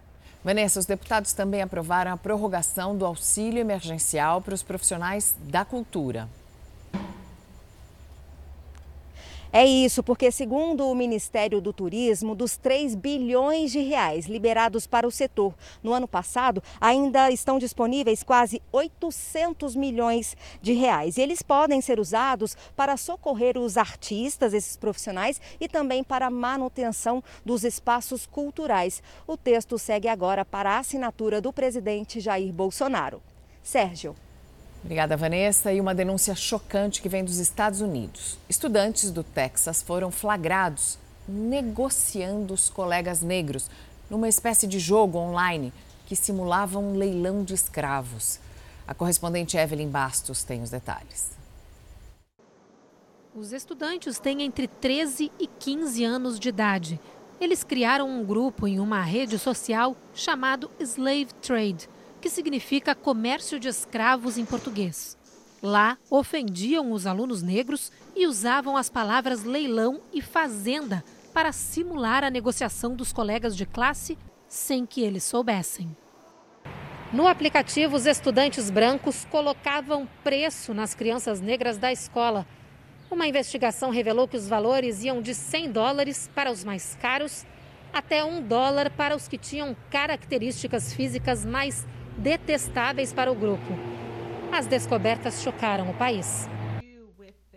Vanessa, 0.43 0.79
os 0.79 0.85
deputados 0.85 1.31
também 1.31 1.61
aprovaram 1.61 2.11
a 2.11 2.17
prorrogação 2.17 2.97
do 2.97 3.05
auxílio 3.05 3.59
emergencial 3.59 4.41
para 4.41 4.53
os 4.53 4.63
profissionais 4.63 5.35
da 5.39 5.63
cultura. 5.63 6.27
É 9.51 9.65
isso, 9.65 10.03
porque 10.03 10.31
segundo 10.31 10.89
o 10.89 10.95
Ministério 10.95 11.61
do 11.61 11.71
Turismo, 11.71 12.35
dos 12.35 12.57
3 12.57 12.95
bilhões 12.95 13.71
de 13.71 13.79
reais 13.79 14.25
liberados 14.25 14.85
para 14.85 15.07
o 15.07 15.11
setor 15.11 15.53
no 15.81 15.93
ano 15.93 16.07
passado, 16.07 16.61
ainda 16.81 17.31
estão 17.31 17.57
disponíveis 17.57 18.23
quase 18.23 18.61
800 18.71 19.75
milhões 19.75 20.35
de 20.61 20.73
reais. 20.73 21.17
E 21.17 21.21
eles 21.21 21.41
podem 21.41 21.79
ser 21.81 21.99
usados 21.99 22.57
para 22.75 22.97
socorrer 22.97 23.57
os 23.57 23.77
artistas, 23.77 24.53
esses 24.53 24.75
profissionais, 24.75 25.39
e 25.59 25.67
também 25.67 26.03
para 26.03 26.27
a 26.27 26.31
manutenção 26.31 27.23
dos 27.45 27.63
espaços 27.63 28.25
culturais. 28.25 29.01
O 29.25 29.37
texto 29.37 29.77
segue 29.77 30.07
agora 30.07 30.43
para 30.43 30.71
a 30.71 30.79
assinatura 30.79 31.39
do 31.39 31.53
presidente 31.53 32.19
Jair 32.19 32.51
Bolsonaro. 32.51 33.21
Sérgio. 33.63 34.15
Obrigada, 34.87 35.17
Vanessa. 35.17 35.73
E 35.73 35.81
uma 35.81 35.93
denúncia 35.93 36.33
chocante 36.33 37.01
que 37.01 37.09
vem 37.09 37.21
dos 37.21 37.39
Estados 37.39 37.81
Unidos. 37.81 38.37
Estudantes 38.47 39.11
do 39.11 39.21
Texas 39.21 39.81
foram 39.81 40.09
flagrados 40.09 40.97
negociando 41.27 42.53
os 42.53 42.69
colegas 42.69 43.21
negros 43.21 43.69
numa 44.09 44.29
espécie 44.29 44.65
de 44.65 44.79
jogo 44.79 45.17
online 45.17 45.73
que 46.05 46.15
simulava 46.15 46.79
um 46.79 46.95
leilão 46.95 47.43
de 47.43 47.53
escravos. 47.53 48.39
A 48.87 48.93
correspondente 48.93 49.57
Evelyn 49.57 49.89
Bastos 49.89 50.45
tem 50.45 50.61
os 50.61 50.69
detalhes. 50.69 51.31
Os 53.35 53.51
estudantes 53.51 54.19
têm 54.19 54.41
entre 54.41 54.69
13 54.69 55.29
e 55.37 55.47
15 55.47 56.05
anos 56.05 56.39
de 56.39 56.47
idade. 56.47 56.97
Eles 57.41 57.61
criaram 57.61 58.09
um 58.09 58.23
grupo 58.23 58.65
em 58.65 58.79
uma 58.79 59.01
rede 59.01 59.37
social 59.37 59.97
chamado 60.13 60.71
Slave 60.79 61.33
Trade 61.41 61.89
que 62.27 62.31
significa 62.31 62.93
comércio 62.93 63.57
de 63.57 63.69
escravos 63.69 64.37
em 64.37 64.43
português. 64.43 65.17
Lá, 65.63 65.97
ofendiam 66.09 66.91
os 66.91 67.07
alunos 67.07 67.41
negros 67.41 67.89
e 68.13 68.27
usavam 68.27 68.75
as 68.75 68.89
palavras 68.89 69.45
leilão 69.45 70.01
e 70.13 70.21
fazenda 70.21 71.01
para 71.33 71.53
simular 71.53 72.25
a 72.25 72.29
negociação 72.29 72.97
dos 72.97 73.13
colegas 73.13 73.55
de 73.55 73.65
classe 73.65 74.17
sem 74.45 74.85
que 74.85 75.01
eles 75.01 75.23
soubessem. 75.23 75.95
No 77.13 77.29
aplicativo, 77.29 77.95
os 77.95 78.05
estudantes 78.05 78.69
brancos 78.69 79.23
colocavam 79.31 80.05
preço 80.21 80.73
nas 80.73 80.93
crianças 80.93 81.39
negras 81.39 81.77
da 81.77 81.93
escola. 81.93 82.45
Uma 83.09 83.25
investigação 83.25 83.89
revelou 83.89 84.27
que 84.27 84.35
os 84.35 84.49
valores 84.49 85.01
iam 85.01 85.21
de 85.21 85.33
100 85.33 85.71
dólares 85.71 86.29
para 86.35 86.51
os 86.51 86.65
mais 86.65 86.93
caros 86.99 87.45
até 87.93 88.23
um 88.23 88.41
dólar 88.41 88.91
para 88.91 89.15
os 89.15 89.29
que 89.29 89.37
tinham 89.37 89.75
características 89.89 90.91
físicas 90.91 91.45
mais 91.45 91.87
detestáveis 92.17 93.13
para 93.13 93.31
o 93.31 93.35
grupo. 93.35 93.73
As 94.51 94.65
descobertas 94.65 95.41
chocaram 95.41 95.89
o 95.89 95.93
país. 95.93 96.47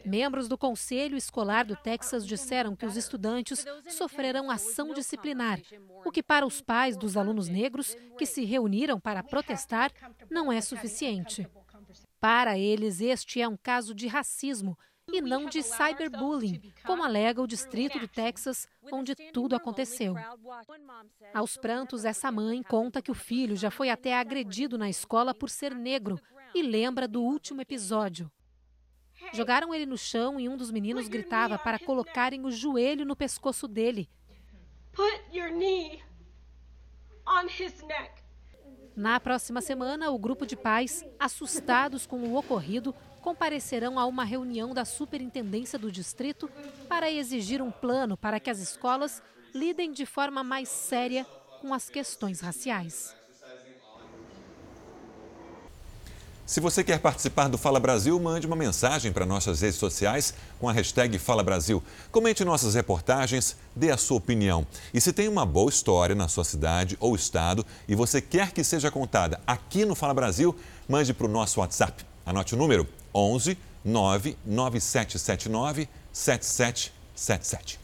Membros 0.04 0.48
do 0.48 0.58
Conselho 0.58 1.16
Escolar 1.16 1.64
do 1.64 1.76
Texas 1.76 2.26
disseram 2.26 2.74
que 2.74 2.86
os 2.86 2.96
estudantes 2.96 3.64
sofrerão 3.88 4.50
ação 4.50 4.92
disciplinar, 4.92 5.60
o 6.04 6.10
que 6.10 6.22
para 6.22 6.46
os 6.46 6.60
pais 6.60 6.96
dos 6.96 7.16
alunos 7.16 7.48
negros 7.48 7.96
que 8.18 8.26
se 8.26 8.44
reuniram 8.44 8.98
para 8.98 9.22
protestar 9.22 9.92
não 10.30 10.50
é 10.50 10.60
suficiente. 10.60 11.46
Para 12.18 12.58
eles, 12.58 13.00
este 13.00 13.40
é 13.40 13.48
um 13.48 13.56
caso 13.56 13.94
de 13.94 14.06
racismo 14.06 14.76
e 15.12 15.20
não 15.20 15.46
de 15.46 15.62
cyberbullying, 15.62 16.72
como 16.84 17.02
alega 17.02 17.42
o 17.42 17.46
distrito 17.46 17.98
do 17.98 18.08
Texas, 18.08 18.66
onde 18.92 19.14
tudo 19.14 19.54
aconteceu. 19.54 20.14
Aos 21.34 21.56
prantos, 21.56 22.04
essa 22.04 22.30
mãe 22.30 22.62
conta 22.62 23.02
que 23.02 23.10
o 23.10 23.14
filho 23.14 23.56
já 23.56 23.70
foi 23.70 23.90
até 23.90 24.16
agredido 24.16 24.78
na 24.78 24.88
escola 24.88 25.34
por 25.34 25.50
ser 25.50 25.74
negro 25.74 26.20
e 26.54 26.62
lembra 26.62 27.06
do 27.06 27.22
último 27.22 27.60
episódio. 27.60 28.30
Jogaram 29.32 29.74
ele 29.74 29.86
no 29.86 29.98
chão 29.98 30.40
e 30.40 30.48
um 30.48 30.56
dos 30.56 30.70
meninos 30.70 31.08
gritava 31.08 31.58
para 31.58 31.78
colocarem 31.78 32.44
o 32.44 32.50
joelho 32.50 33.04
no 33.04 33.14
pescoço 33.14 33.68
dele. 33.68 34.08
Na 38.96 39.20
próxima 39.20 39.60
semana, 39.60 40.10
o 40.10 40.18
grupo 40.18 40.44
de 40.46 40.56
pais, 40.56 41.04
assustados 41.18 42.06
com 42.06 42.18
o 42.18 42.36
ocorrido, 42.36 42.94
comparecerão 43.20 43.98
a 43.98 44.06
uma 44.06 44.24
reunião 44.24 44.74
da 44.74 44.84
Superintendência 44.84 45.78
do 45.78 45.90
Distrito 45.90 46.50
para 46.88 47.10
exigir 47.10 47.62
um 47.62 47.70
plano 47.70 48.16
para 48.16 48.40
que 48.40 48.50
as 48.50 48.58
escolas 48.58 49.22
lidem 49.54 49.92
de 49.92 50.06
forma 50.06 50.42
mais 50.42 50.68
séria 50.68 51.26
com 51.60 51.74
as 51.74 51.88
questões 51.88 52.40
raciais. 52.40 53.14
Se 56.50 56.58
você 56.58 56.82
quer 56.82 56.98
participar 56.98 57.46
do 57.46 57.56
Fala 57.56 57.78
Brasil, 57.78 58.18
mande 58.18 58.44
uma 58.44 58.56
mensagem 58.56 59.12
para 59.12 59.24
nossas 59.24 59.60
redes 59.60 59.78
sociais 59.78 60.34
com 60.58 60.68
a 60.68 60.72
hashtag 60.72 61.16
Fala 61.16 61.44
Brasil. 61.44 61.80
Comente 62.10 62.44
nossas 62.44 62.74
reportagens, 62.74 63.56
dê 63.76 63.92
a 63.92 63.96
sua 63.96 64.16
opinião. 64.16 64.66
E 64.92 65.00
se 65.00 65.12
tem 65.12 65.28
uma 65.28 65.46
boa 65.46 65.70
história 65.70 66.12
na 66.12 66.26
sua 66.26 66.42
cidade 66.42 66.96
ou 66.98 67.14
estado 67.14 67.64
e 67.86 67.94
você 67.94 68.20
quer 68.20 68.50
que 68.50 68.64
seja 68.64 68.90
contada 68.90 69.40
aqui 69.46 69.84
no 69.84 69.94
Fala 69.94 70.12
Brasil, 70.12 70.52
mande 70.88 71.14
para 71.14 71.26
o 71.26 71.30
nosso 71.30 71.60
WhatsApp. 71.60 72.04
Anote 72.26 72.54
o 72.54 72.58
número 72.58 72.84
11 73.14 73.56
99779 73.84 75.88
7777. 76.12 77.78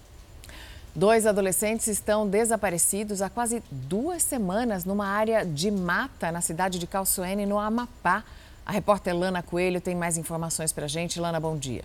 Dois 0.94 1.26
adolescentes 1.26 1.88
estão 1.88 2.26
desaparecidos 2.26 3.20
há 3.20 3.28
quase 3.28 3.62
duas 3.70 4.22
semanas 4.22 4.86
numa 4.86 5.06
área 5.06 5.44
de 5.44 5.70
mata 5.70 6.32
na 6.32 6.40
cidade 6.40 6.78
de 6.78 6.86
Calçoene, 6.86 7.44
no 7.44 7.58
Amapá. 7.58 8.24
A 8.64 8.72
repórter 8.72 9.14
Lana 9.14 9.42
Coelho 9.42 9.80
tem 9.80 9.94
mais 9.94 10.16
informações 10.16 10.72
para 10.72 10.86
a 10.86 10.88
gente. 10.88 11.20
Lana, 11.20 11.38
bom 11.38 11.56
dia. 11.56 11.84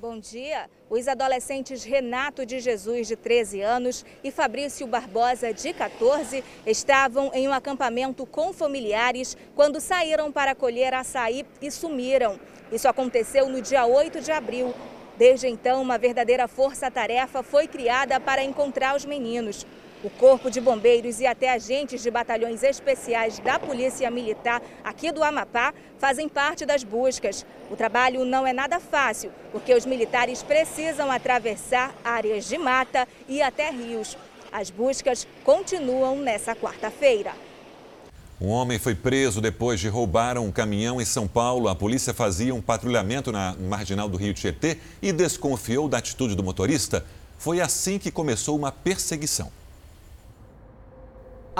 Bom 0.00 0.18
dia. 0.18 0.70
Os 0.88 1.06
adolescentes 1.06 1.84
Renato 1.84 2.46
de 2.46 2.58
Jesus, 2.58 3.06
de 3.06 3.16
13 3.16 3.60
anos, 3.60 4.02
e 4.24 4.30
Fabrício 4.30 4.86
Barbosa, 4.86 5.52
de 5.52 5.74
14, 5.74 6.42
estavam 6.64 7.30
em 7.34 7.46
um 7.46 7.52
acampamento 7.52 8.24
com 8.24 8.50
familiares 8.50 9.36
quando 9.54 9.78
saíram 9.78 10.32
para 10.32 10.54
colher 10.54 10.94
açaí 10.94 11.44
e 11.60 11.70
sumiram. 11.70 12.40
Isso 12.72 12.88
aconteceu 12.88 13.46
no 13.50 13.60
dia 13.60 13.84
8 13.84 14.22
de 14.22 14.32
abril. 14.32 14.72
Desde 15.18 15.48
então, 15.48 15.82
uma 15.82 15.98
verdadeira 15.98 16.48
força-tarefa 16.48 17.42
foi 17.42 17.68
criada 17.68 18.18
para 18.18 18.42
encontrar 18.42 18.96
os 18.96 19.04
meninos. 19.04 19.66
O 20.02 20.08
Corpo 20.08 20.50
de 20.50 20.62
Bombeiros 20.62 21.20
e 21.20 21.26
até 21.26 21.50
agentes 21.50 22.02
de 22.02 22.10
batalhões 22.10 22.62
especiais 22.62 23.38
da 23.38 23.58
Polícia 23.58 24.10
Militar 24.10 24.62
aqui 24.82 25.12
do 25.12 25.22
Amapá 25.22 25.74
fazem 25.98 26.26
parte 26.26 26.64
das 26.64 26.82
buscas. 26.82 27.44
O 27.70 27.76
trabalho 27.76 28.24
não 28.24 28.46
é 28.46 28.52
nada 28.54 28.80
fácil, 28.80 29.30
porque 29.52 29.74
os 29.74 29.84
militares 29.84 30.42
precisam 30.42 31.10
atravessar 31.10 31.94
áreas 32.02 32.46
de 32.48 32.56
mata 32.56 33.06
e 33.28 33.42
até 33.42 33.70
rios. 33.70 34.16
As 34.50 34.70
buscas 34.70 35.28
continuam 35.44 36.16
nessa 36.16 36.56
quarta-feira. 36.56 37.34
Um 38.40 38.48
homem 38.48 38.78
foi 38.78 38.94
preso 38.94 39.38
depois 39.38 39.78
de 39.78 39.88
roubar 39.88 40.38
um 40.38 40.50
caminhão 40.50 40.98
em 40.98 41.04
São 41.04 41.28
Paulo. 41.28 41.68
A 41.68 41.74
polícia 41.74 42.14
fazia 42.14 42.54
um 42.54 42.62
patrulhamento 42.62 43.30
na 43.30 43.54
marginal 43.60 44.08
do 44.08 44.16
Rio 44.16 44.32
Tietê 44.32 44.78
e 45.02 45.12
desconfiou 45.12 45.86
da 45.86 45.98
atitude 45.98 46.34
do 46.34 46.42
motorista. 46.42 47.04
Foi 47.36 47.60
assim 47.60 47.98
que 47.98 48.10
começou 48.10 48.56
uma 48.56 48.72
perseguição. 48.72 49.59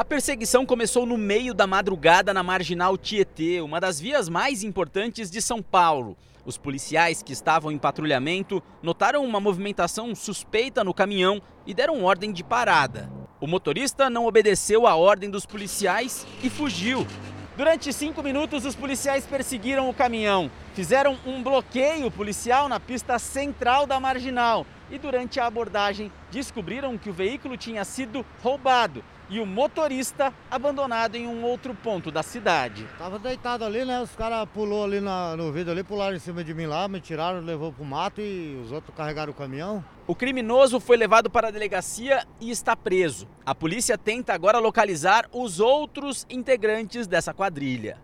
A 0.00 0.04
perseguição 0.04 0.64
começou 0.64 1.04
no 1.04 1.18
meio 1.18 1.52
da 1.52 1.66
madrugada 1.66 2.32
na 2.32 2.42
marginal 2.42 2.96
Tietê, 2.96 3.60
uma 3.60 3.78
das 3.78 4.00
vias 4.00 4.30
mais 4.30 4.62
importantes 4.62 5.30
de 5.30 5.42
São 5.42 5.60
Paulo. 5.60 6.16
Os 6.42 6.56
policiais 6.56 7.22
que 7.22 7.34
estavam 7.34 7.70
em 7.70 7.76
patrulhamento 7.76 8.62
notaram 8.82 9.22
uma 9.22 9.38
movimentação 9.38 10.14
suspeita 10.14 10.82
no 10.82 10.94
caminhão 10.94 11.42
e 11.66 11.74
deram 11.74 12.02
ordem 12.02 12.32
de 12.32 12.42
parada. 12.42 13.12
O 13.38 13.46
motorista 13.46 14.08
não 14.08 14.24
obedeceu 14.24 14.86
à 14.86 14.96
ordem 14.96 15.28
dos 15.28 15.44
policiais 15.44 16.26
e 16.42 16.48
fugiu. 16.48 17.06
Durante 17.54 17.92
cinco 17.92 18.22
minutos, 18.22 18.64
os 18.64 18.74
policiais 18.74 19.26
perseguiram 19.26 19.86
o 19.90 19.92
caminhão. 19.92 20.50
Fizeram 20.80 21.18
um 21.26 21.42
bloqueio 21.42 22.10
policial 22.10 22.66
na 22.66 22.80
pista 22.80 23.18
central 23.18 23.86
da 23.86 24.00
marginal. 24.00 24.64
E 24.90 24.98
durante 24.98 25.38
a 25.38 25.44
abordagem, 25.44 26.10
descobriram 26.30 26.96
que 26.96 27.10
o 27.10 27.12
veículo 27.12 27.54
tinha 27.54 27.84
sido 27.84 28.24
roubado 28.42 29.04
e 29.28 29.40
o 29.40 29.44
motorista 29.44 30.32
abandonado 30.50 31.16
em 31.16 31.26
um 31.26 31.44
outro 31.44 31.74
ponto 31.74 32.10
da 32.10 32.22
cidade. 32.22 32.88
Tava 32.96 33.18
deitado 33.18 33.62
ali, 33.62 33.84
né? 33.84 34.00
Os 34.00 34.16
caras 34.16 34.48
pulou 34.54 34.82
ali 34.82 35.00
na, 35.00 35.36
no 35.36 35.52
vidro 35.52 35.72
ali, 35.72 35.84
pularam 35.84 36.16
em 36.16 36.18
cima 36.18 36.42
de 36.42 36.54
mim 36.54 36.64
lá, 36.64 36.88
me 36.88 36.98
tiraram, 36.98 37.40
levou 37.40 37.70
pro 37.70 37.84
mato 37.84 38.22
e 38.22 38.58
os 38.64 38.72
outros 38.72 38.96
carregaram 38.96 39.32
o 39.32 39.36
caminhão. 39.36 39.84
O 40.06 40.14
criminoso 40.14 40.80
foi 40.80 40.96
levado 40.96 41.28
para 41.28 41.48
a 41.48 41.50
delegacia 41.50 42.26
e 42.40 42.50
está 42.50 42.74
preso. 42.74 43.28
A 43.44 43.54
polícia 43.54 43.98
tenta 43.98 44.32
agora 44.32 44.58
localizar 44.58 45.28
os 45.30 45.60
outros 45.60 46.26
integrantes 46.30 47.06
dessa 47.06 47.34
quadrilha. 47.34 47.98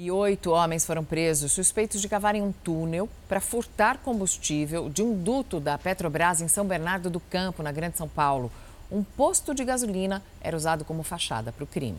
E 0.00 0.12
oito 0.12 0.52
homens 0.52 0.86
foram 0.86 1.02
presos 1.02 1.50
suspeitos 1.50 2.00
de 2.00 2.08
cavarem 2.08 2.40
um 2.40 2.52
túnel 2.52 3.08
para 3.28 3.40
furtar 3.40 3.98
combustível 3.98 4.88
de 4.88 5.02
um 5.02 5.20
duto 5.20 5.58
da 5.58 5.76
Petrobras 5.76 6.40
em 6.40 6.46
São 6.46 6.64
Bernardo 6.64 7.10
do 7.10 7.18
Campo, 7.18 7.64
na 7.64 7.72
Grande 7.72 7.96
São 7.96 8.08
Paulo 8.08 8.48
um 8.92 9.02
posto 9.02 9.52
de 9.52 9.64
gasolina 9.64 10.22
era 10.40 10.56
usado 10.56 10.84
como 10.84 11.02
fachada 11.02 11.50
para 11.50 11.64
o 11.64 11.66
crime. 11.66 11.98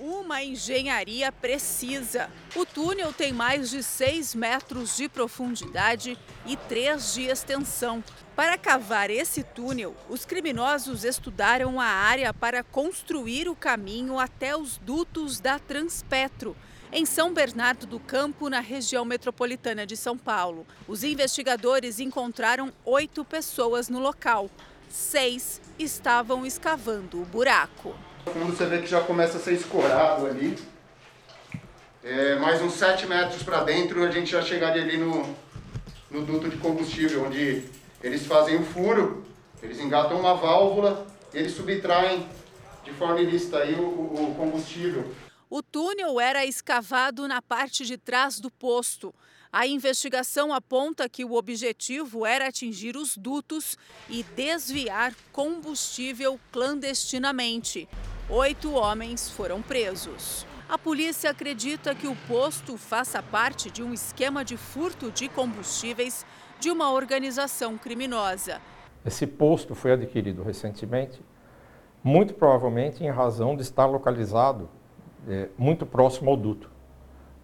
Uma 0.00 0.42
engenharia 0.42 1.30
precisa. 1.30 2.30
O 2.56 2.64
túnel 2.64 3.12
tem 3.12 3.34
mais 3.34 3.68
de 3.68 3.82
6 3.82 4.34
metros 4.34 4.96
de 4.96 5.10
profundidade 5.10 6.16
e 6.46 6.56
3 6.56 7.12
de 7.12 7.24
extensão. 7.24 8.02
Para 8.34 8.56
cavar 8.56 9.10
esse 9.10 9.42
túnel, 9.42 9.94
os 10.08 10.24
criminosos 10.24 11.04
estudaram 11.04 11.78
a 11.78 11.84
área 11.84 12.32
para 12.32 12.62
construir 12.64 13.46
o 13.46 13.54
caminho 13.54 14.18
até 14.18 14.56
os 14.56 14.78
dutos 14.78 15.38
da 15.38 15.58
Transpetro, 15.58 16.56
em 16.90 17.04
São 17.04 17.34
Bernardo 17.34 17.86
do 17.86 18.00
Campo, 18.00 18.48
na 18.48 18.60
região 18.60 19.04
metropolitana 19.04 19.86
de 19.86 19.98
São 19.98 20.16
Paulo. 20.16 20.66
Os 20.88 21.04
investigadores 21.04 22.00
encontraram 22.00 22.72
oito 22.86 23.22
pessoas 23.22 23.90
no 23.90 23.98
local 23.98 24.50
seis 24.90 25.60
estavam 25.78 26.44
escavando 26.44 27.22
o 27.22 27.24
buraco. 27.24 27.94
Quando 28.24 28.46
você 28.46 28.66
vê 28.66 28.80
que 28.80 28.86
já 28.86 29.00
começa 29.00 29.38
a 29.38 29.40
ser 29.40 29.54
escorado 29.54 30.26
ali, 30.26 30.56
é, 32.02 32.36
mais 32.36 32.60
uns 32.62 32.74
7 32.74 33.06
metros 33.06 33.42
para 33.42 33.64
dentro, 33.64 34.04
a 34.04 34.10
gente 34.10 34.30
já 34.30 34.42
chegaria 34.42 34.82
ali 34.82 34.96
no, 34.98 35.36
no 36.10 36.24
duto 36.24 36.48
de 36.48 36.56
combustível, 36.58 37.24
onde 37.24 37.64
eles 38.02 38.26
fazem 38.26 38.56
o 38.56 38.64
furo, 38.64 39.24
eles 39.62 39.80
engatam 39.80 40.18
uma 40.18 40.34
válvula 40.34 41.06
e 41.32 41.38
eles 41.38 41.52
subtraem 41.52 42.26
de 42.84 42.92
forma 42.92 43.20
ilícita 43.20 43.58
aí 43.58 43.74
o, 43.74 43.84
o 43.84 44.34
combustível. 44.36 45.12
O 45.48 45.62
túnel 45.62 46.20
era 46.20 46.44
escavado 46.46 47.26
na 47.26 47.42
parte 47.42 47.84
de 47.84 47.96
trás 47.96 48.38
do 48.38 48.50
posto. 48.50 49.14
A 49.52 49.66
investigação 49.66 50.54
aponta 50.54 51.08
que 51.08 51.24
o 51.24 51.34
objetivo 51.34 52.24
era 52.24 52.46
atingir 52.46 52.96
os 52.96 53.16
dutos 53.16 53.76
e 54.08 54.22
desviar 54.22 55.12
combustível 55.32 56.38
clandestinamente. 56.52 57.88
Oito 58.28 58.72
homens 58.72 59.28
foram 59.28 59.60
presos. 59.60 60.46
A 60.68 60.78
polícia 60.78 61.30
acredita 61.30 61.96
que 61.96 62.06
o 62.06 62.14
posto 62.28 62.78
faça 62.78 63.20
parte 63.20 63.72
de 63.72 63.82
um 63.82 63.92
esquema 63.92 64.44
de 64.44 64.56
furto 64.56 65.10
de 65.10 65.28
combustíveis 65.28 66.24
de 66.60 66.70
uma 66.70 66.92
organização 66.92 67.76
criminosa. 67.76 68.60
Esse 69.04 69.26
posto 69.26 69.74
foi 69.74 69.94
adquirido 69.94 70.44
recentemente, 70.44 71.20
muito 72.04 72.34
provavelmente 72.34 73.02
em 73.02 73.10
razão 73.10 73.56
de 73.56 73.62
estar 73.62 73.86
localizado 73.86 74.70
é, 75.26 75.48
muito 75.58 75.84
próximo 75.84 76.30
ao 76.30 76.36
duto. 76.36 76.70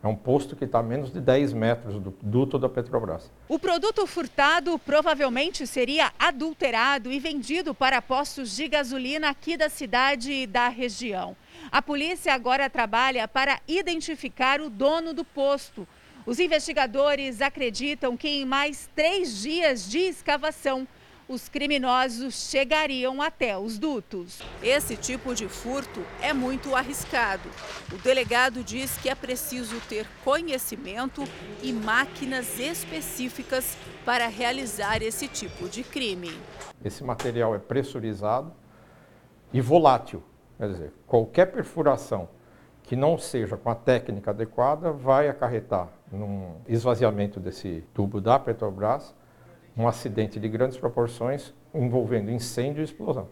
É 0.06 0.08
um 0.08 0.14
posto 0.14 0.54
que 0.54 0.64
está 0.64 0.78
a 0.78 0.82
menos 0.84 1.12
de 1.12 1.20
10 1.20 1.52
metros 1.52 1.98
do 1.98 2.16
duto 2.22 2.60
da 2.60 2.68
Petrobras. 2.68 3.28
O 3.48 3.58
produto 3.58 4.06
furtado 4.06 4.78
provavelmente 4.78 5.66
seria 5.66 6.12
adulterado 6.16 7.10
e 7.10 7.18
vendido 7.18 7.74
para 7.74 8.00
postos 8.00 8.54
de 8.54 8.68
gasolina 8.68 9.30
aqui 9.30 9.56
da 9.56 9.68
cidade 9.68 10.30
e 10.30 10.46
da 10.46 10.68
região. 10.68 11.36
A 11.72 11.82
polícia 11.82 12.32
agora 12.32 12.70
trabalha 12.70 13.26
para 13.26 13.58
identificar 13.66 14.60
o 14.60 14.70
dono 14.70 15.12
do 15.12 15.24
posto. 15.24 15.88
Os 16.24 16.38
investigadores 16.38 17.42
acreditam 17.42 18.16
que 18.16 18.28
em 18.28 18.44
mais 18.44 18.88
três 18.94 19.42
dias 19.42 19.90
de 19.90 19.98
escavação, 19.98 20.86
os 21.28 21.48
criminosos 21.48 22.48
chegariam 22.48 23.20
até 23.20 23.58
os 23.58 23.78
dutos. 23.78 24.40
Esse 24.62 24.96
tipo 24.96 25.34
de 25.34 25.48
furto 25.48 26.00
é 26.22 26.32
muito 26.32 26.74
arriscado. 26.74 27.48
O 27.92 27.98
delegado 27.98 28.62
diz 28.62 28.96
que 28.98 29.08
é 29.08 29.14
preciso 29.14 29.80
ter 29.88 30.06
conhecimento 30.24 31.24
e 31.62 31.72
máquinas 31.72 32.58
específicas 32.60 33.76
para 34.04 34.28
realizar 34.28 35.02
esse 35.02 35.26
tipo 35.26 35.68
de 35.68 35.82
crime. 35.82 36.30
Esse 36.84 37.02
material 37.02 37.54
é 37.54 37.58
pressurizado 37.58 38.52
e 39.52 39.60
volátil, 39.60 40.22
quer 40.58 40.68
dizer, 40.68 40.92
qualquer 41.06 41.46
perfuração 41.46 42.28
que 42.84 42.94
não 42.94 43.18
seja 43.18 43.56
com 43.56 43.68
a 43.68 43.74
técnica 43.74 44.30
adequada 44.30 44.92
vai 44.92 45.28
acarretar 45.28 45.88
num 46.12 46.60
esvaziamento 46.68 47.40
desse 47.40 47.82
tubo 47.92 48.20
da 48.20 48.38
Petrobras 48.38 49.12
um 49.76 49.86
acidente 49.86 50.40
de 50.40 50.48
grandes 50.48 50.78
proporções 50.78 51.52
envolvendo 51.74 52.30
incêndio 52.30 52.80
e 52.80 52.84
explosão. 52.84 53.28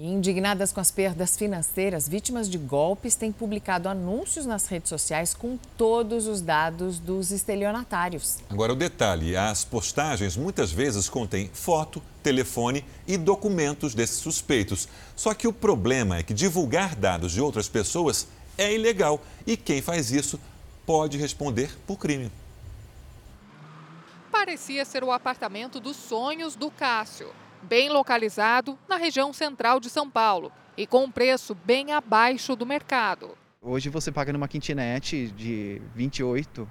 Indignadas 0.00 0.72
com 0.72 0.78
as 0.78 0.92
perdas 0.92 1.36
financeiras, 1.36 2.08
vítimas 2.08 2.48
de 2.48 2.56
golpes 2.56 3.16
têm 3.16 3.32
publicado 3.32 3.88
anúncios 3.88 4.46
nas 4.46 4.68
redes 4.68 4.90
sociais 4.90 5.34
com 5.34 5.58
todos 5.76 6.28
os 6.28 6.40
dados 6.40 7.00
dos 7.00 7.32
estelionatários. 7.32 8.38
Agora, 8.48 8.72
o 8.72 8.76
detalhe: 8.76 9.36
as 9.36 9.64
postagens 9.64 10.36
muitas 10.36 10.70
vezes 10.70 11.08
contêm 11.08 11.50
foto, 11.52 12.00
telefone 12.22 12.84
e 13.08 13.16
documentos 13.16 13.92
desses 13.92 14.18
suspeitos. 14.18 14.88
Só 15.16 15.34
que 15.34 15.48
o 15.48 15.52
problema 15.52 16.18
é 16.18 16.22
que 16.22 16.32
divulgar 16.32 16.94
dados 16.94 17.32
de 17.32 17.40
outras 17.40 17.68
pessoas 17.68 18.28
é 18.56 18.72
ilegal 18.72 19.20
e 19.44 19.56
quem 19.56 19.82
faz 19.82 20.12
isso 20.12 20.38
pode 20.86 21.18
responder 21.18 21.76
por 21.88 21.98
crime 21.98 22.30
parecia 24.48 24.82
ser 24.86 25.04
o 25.04 25.12
apartamento 25.12 25.78
dos 25.78 25.94
sonhos 25.94 26.56
do 26.56 26.70
Cássio, 26.70 27.30
bem 27.64 27.90
localizado 27.90 28.78
na 28.88 28.96
região 28.96 29.30
central 29.30 29.78
de 29.78 29.90
São 29.90 30.08
Paulo 30.08 30.50
e 30.74 30.86
com 30.86 31.04
um 31.04 31.10
preço 31.10 31.54
bem 31.54 31.92
abaixo 31.92 32.56
do 32.56 32.64
mercado. 32.64 33.36
Hoje 33.60 33.90
você 33.90 34.10
paga 34.10 34.32
numa 34.32 34.48
kitnet 34.48 35.28
de 35.32 35.82
28 35.94 36.62
R$ 36.62 36.68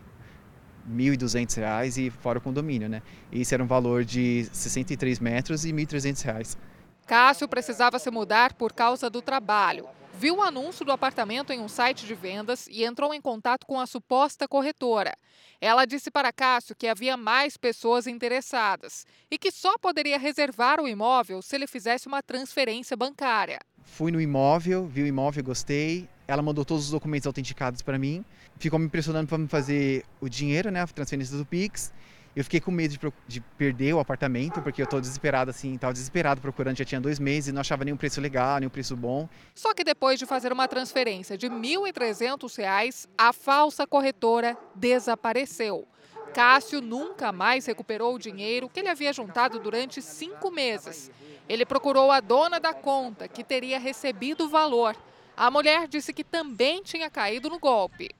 1.200 0.91 1.97
e 1.97 2.09
fora 2.09 2.39
o 2.39 2.41
condomínio, 2.41 2.89
né? 2.89 3.03
Esse 3.31 3.53
era 3.53 3.63
um 3.63 3.67
valor 3.67 4.03
de 4.03 4.49
63 4.51 5.19
metros 5.19 5.63
e 5.63 5.71
R$ 5.71 5.85
1.300. 5.85 6.57
Cássio 7.05 7.47
precisava 7.47 7.99
se 7.99 8.09
mudar 8.09 8.53
por 8.53 8.73
causa 8.73 9.07
do 9.07 9.21
trabalho. 9.21 9.87
Viu 10.15 10.37
o 10.37 10.41
anúncio 10.41 10.83
do 10.83 10.91
apartamento 10.91 11.53
em 11.53 11.59
um 11.59 11.67
site 11.67 12.07
de 12.07 12.15
vendas 12.15 12.65
e 12.71 12.83
entrou 12.83 13.13
em 13.13 13.21
contato 13.21 13.67
com 13.67 13.79
a 13.79 13.85
suposta 13.85 14.47
corretora. 14.47 15.15
Ela 15.59 15.85
disse 15.85 16.11
para 16.11 16.31
Cássio 16.31 16.75
que 16.75 16.87
havia 16.87 17.17
mais 17.17 17.57
pessoas 17.57 18.05
interessadas 18.05 19.05
e 19.29 19.37
que 19.37 19.51
só 19.51 19.77
poderia 19.77 20.17
reservar 20.17 20.79
o 20.79 20.87
imóvel 20.87 21.41
se 21.41 21.55
ele 21.55 21.65
fizesse 21.65 22.07
uma 22.07 22.21
transferência 22.21 22.95
bancária. 22.95 23.59
Fui 23.83 24.11
no 24.11 24.21
imóvel, 24.21 24.85
vi 24.85 25.01
o 25.01 25.07
imóvel, 25.07 25.43
gostei. 25.43 26.07
Ela 26.27 26.43
mandou 26.43 26.63
todos 26.63 26.85
os 26.85 26.91
documentos 26.91 27.25
autenticados 27.25 27.81
para 27.81 27.97
mim. 27.97 28.23
Ficou 28.59 28.77
me 28.77 28.85
impressionando 28.85 29.27
para 29.27 29.37
me 29.37 29.47
fazer 29.47 30.05
o 30.21 30.29
dinheiro, 30.29 30.69
né, 30.69 30.81
a 30.81 30.87
transferência 30.87 31.37
do 31.37 31.45
Pix. 31.45 31.91
Eu 32.38 32.43
fiquei 32.43 32.60
com 32.60 32.69
medo 32.69 32.95
de, 32.95 33.13
de 33.28 33.41
perder 33.58 33.95
o 33.95 34.00
apartamento, 34.00 34.62
porque 34.62 34.80
eu 34.80 34.84
estou 34.84 35.02
desesperado 35.02 35.50
assim, 35.50 35.73
estava 35.73 35.91
desesperado 35.91 36.39
procurando, 36.39 36.78
já 36.78 36.86
tinha 36.86 37.02
dois 37.02 37.17
meses 37.17 37.47
e 37.47 37.52
não 37.52 37.62
achava 37.62 37.84
nenhum 37.84 37.97
preço 37.97 38.21
legal, 38.21 38.60
nenhum 38.60 38.69
preço 38.69 38.95
bom. 38.95 39.28
Só 39.56 39.73
que 39.73 39.84
depois 39.84 40.19
de 40.19 40.28
fazer 40.28 40.54
uma 40.54 40.67
transferência 40.67 41.36
de 41.36 41.47
R$ 41.47 41.56
1.300, 41.56 43.08
a 43.17 43.34
falsa 43.34 43.88
corretora 43.88 44.56
desapareceu. 44.76 45.88
Cássio 46.32 46.80
nunca 46.80 47.32
mais 47.32 47.65
recuperou 47.65 48.13
o 48.13 48.19
dinheiro 48.19 48.69
que 48.69 48.82
ele 48.82 48.89
havia 48.89 49.12
juntado 49.12 49.58
durante 49.58 50.00
cinco 50.00 50.52
meses. 50.52 51.10
Ele 51.50 51.65
procurou 51.65 52.12
a 52.12 52.19
dona 52.19 52.60
da 52.60 52.71
conta, 52.71 53.28
que 53.28 53.43
teria 53.43 53.80
recebido 53.80 54.43
o 54.43 54.50
valor. 54.50 54.95
A 55.36 55.50
mulher 55.50 55.88
disse 55.88 56.13
que 56.13 56.23
também 56.23 56.84
tinha 56.84 57.10
caído 57.10 57.50
no 57.50 57.58
golpe. 57.58 58.12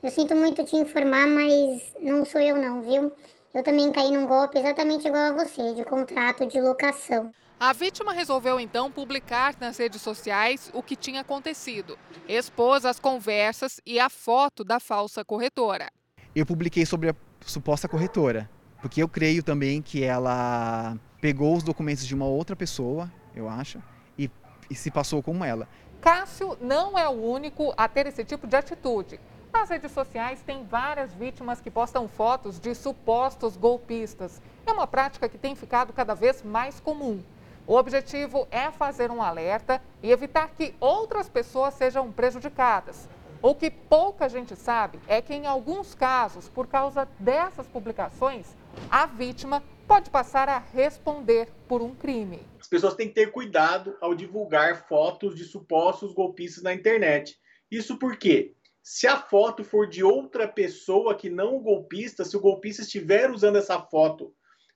Eu 0.00 0.10
sinto 0.12 0.36
muito 0.36 0.64
te 0.64 0.76
informar, 0.76 1.26
mas 1.26 1.82
não 2.00 2.24
sou 2.24 2.40
eu 2.40 2.56
não, 2.56 2.80
viu? 2.80 3.12
Eu 3.56 3.62
também 3.62 3.90
caí 3.90 4.10
num 4.10 4.26
golpe 4.26 4.58
exatamente 4.58 5.08
igual 5.08 5.32
a 5.32 5.32
você, 5.32 5.72
de 5.72 5.82
contrato 5.82 6.46
de 6.46 6.60
locação. 6.60 7.32
A 7.58 7.72
vítima 7.72 8.12
resolveu 8.12 8.60
então 8.60 8.92
publicar 8.92 9.54
nas 9.58 9.78
redes 9.78 10.02
sociais 10.02 10.70
o 10.74 10.82
que 10.82 10.94
tinha 10.94 11.22
acontecido. 11.22 11.98
Expôs 12.28 12.84
as 12.84 13.00
conversas 13.00 13.80
e 13.86 13.98
a 13.98 14.10
foto 14.10 14.62
da 14.62 14.78
falsa 14.78 15.24
corretora. 15.24 15.90
Eu 16.34 16.44
publiquei 16.44 16.84
sobre 16.84 17.08
a 17.08 17.14
suposta 17.46 17.88
corretora, 17.88 18.46
porque 18.82 19.02
eu 19.02 19.08
creio 19.08 19.42
também 19.42 19.80
que 19.80 20.04
ela 20.04 20.94
pegou 21.18 21.56
os 21.56 21.62
documentos 21.62 22.06
de 22.06 22.14
uma 22.14 22.26
outra 22.26 22.54
pessoa, 22.54 23.10
eu 23.34 23.48
acho, 23.48 23.82
e, 24.18 24.30
e 24.68 24.74
se 24.74 24.90
passou 24.90 25.22
como 25.22 25.42
ela. 25.42 25.66
Cássio 26.02 26.58
não 26.60 26.98
é 26.98 27.08
o 27.08 27.12
único 27.12 27.72
a 27.74 27.88
ter 27.88 28.06
esse 28.06 28.22
tipo 28.22 28.46
de 28.46 28.54
atitude. 28.54 29.18
Nas 29.58 29.70
redes 29.70 29.92
sociais 29.92 30.42
tem 30.42 30.64
várias 30.64 31.14
vítimas 31.14 31.62
que 31.62 31.70
postam 31.70 32.06
fotos 32.06 32.60
de 32.60 32.74
supostos 32.74 33.56
golpistas. 33.56 34.40
É 34.66 34.70
uma 34.70 34.86
prática 34.86 35.30
que 35.30 35.38
tem 35.38 35.56
ficado 35.56 35.94
cada 35.94 36.14
vez 36.14 36.42
mais 36.42 36.78
comum. 36.78 37.22
O 37.66 37.74
objetivo 37.74 38.46
é 38.50 38.70
fazer 38.70 39.10
um 39.10 39.22
alerta 39.22 39.82
e 40.02 40.12
evitar 40.12 40.50
que 40.50 40.74
outras 40.78 41.30
pessoas 41.30 41.72
sejam 41.72 42.12
prejudicadas. 42.12 43.08
O 43.40 43.54
que 43.54 43.70
pouca 43.70 44.28
gente 44.28 44.54
sabe 44.54 45.00
é 45.08 45.22
que, 45.22 45.32
em 45.32 45.46
alguns 45.46 45.94
casos, 45.94 46.50
por 46.50 46.66
causa 46.66 47.08
dessas 47.18 47.66
publicações, 47.66 48.54
a 48.90 49.06
vítima 49.06 49.62
pode 49.88 50.10
passar 50.10 50.50
a 50.50 50.58
responder 50.58 51.48
por 51.66 51.80
um 51.80 51.94
crime. 51.94 52.40
As 52.60 52.68
pessoas 52.68 52.94
têm 52.94 53.08
que 53.08 53.14
ter 53.14 53.32
cuidado 53.32 53.96
ao 54.02 54.14
divulgar 54.14 54.86
fotos 54.86 55.34
de 55.34 55.44
supostos 55.44 56.12
golpistas 56.12 56.62
na 56.62 56.74
internet. 56.74 57.40
Isso 57.70 57.98
porque 57.98 58.54
se 58.88 59.08
a 59.08 59.16
foto 59.20 59.64
for 59.64 59.88
de 59.88 60.04
outra 60.04 60.46
pessoa 60.46 61.16
que 61.16 61.28
não 61.28 61.56
o 61.56 61.60
golpista, 61.60 62.24
se 62.24 62.36
o 62.36 62.40
golpista 62.40 62.82
estiver 62.82 63.32
usando 63.32 63.56
essa 63.56 63.80
foto 63.80 64.32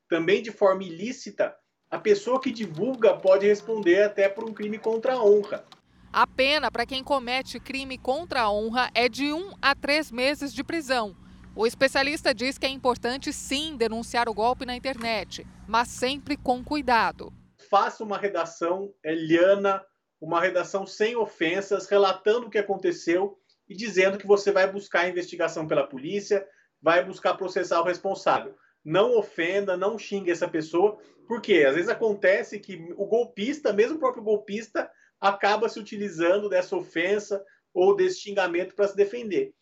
também 0.08 0.42
de 0.42 0.50
forma 0.50 0.82
ilícita, 0.82 1.54
a 1.88 1.96
pessoa 1.96 2.40
que 2.40 2.50
divulga 2.50 3.16
pode 3.16 3.46
responder 3.46 4.02
até 4.02 4.28
por 4.28 4.42
um 4.42 4.52
crime 4.52 4.80
contra 4.80 5.12
a 5.12 5.24
honra. 5.24 5.64
A 6.12 6.26
pena 6.26 6.72
para 6.72 6.84
quem 6.84 7.04
comete 7.04 7.60
crime 7.60 7.96
contra 7.96 8.42
a 8.42 8.50
honra 8.50 8.90
é 8.96 9.08
de 9.08 9.32
um 9.32 9.52
a 9.62 9.76
três 9.76 10.10
meses 10.10 10.52
de 10.52 10.64
prisão. 10.64 11.14
O 11.54 11.64
especialista 11.64 12.34
diz 12.34 12.58
que 12.58 12.66
é 12.66 12.68
importante 12.68 13.32
sim 13.32 13.76
denunciar 13.76 14.28
o 14.28 14.34
golpe 14.34 14.66
na 14.66 14.74
internet, 14.74 15.46
mas 15.68 15.86
sempre 15.86 16.36
com 16.36 16.64
cuidado. 16.64 17.32
Faça 17.70 18.02
uma 18.02 18.18
redação 18.18 18.92
liana, 19.04 19.80
uma 20.20 20.40
redação 20.40 20.84
sem 20.84 21.14
ofensas, 21.14 21.88
relatando 21.88 22.48
o 22.48 22.50
que 22.50 22.58
aconteceu 22.58 23.39
e 23.70 23.76
dizendo 23.76 24.18
que 24.18 24.26
você 24.26 24.50
vai 24.50 24.70
buscar 24.70 25.02
a 25.02 25.08
investigação 25.08 25.64
pela 25.68 25.86
polícia, 25.86 26.44
vai 26.82 27.04
buscar 27.04 27.34
processar 27.34 27.80
o 27.80 27.84
responsável. 27.84 28.56
Não 28.84 29.16
ofenda, 29.16 29.76
não 29.76 29.96
xingue 29.96 30.32
essa 30.32 30.48
pessoa, 30.48 30.98
porque 31.28 31.64
às 31.64 31.76
vezes 31.76 31.88
acontece 31.88 32.58
que 32.58 32.92
o 32.96 33.06
golpista, 33.06 33.72
mesmo 33.72 33.96
o 33.96 34.00
próprio 34.00 34.24
golpista, 34.24 34.90
acaba 35.20 35.68
se 35.68 35.78
utilizando 35.78 36.48
dessa 36.48 36.74
ofensa 36.74 37.44
ou 37.72 37.94
desse 37.94 38.18
xingamento 38.18 38.74
para 38.74 38.88
se 38.88 38.96
defender. 38.96 39.54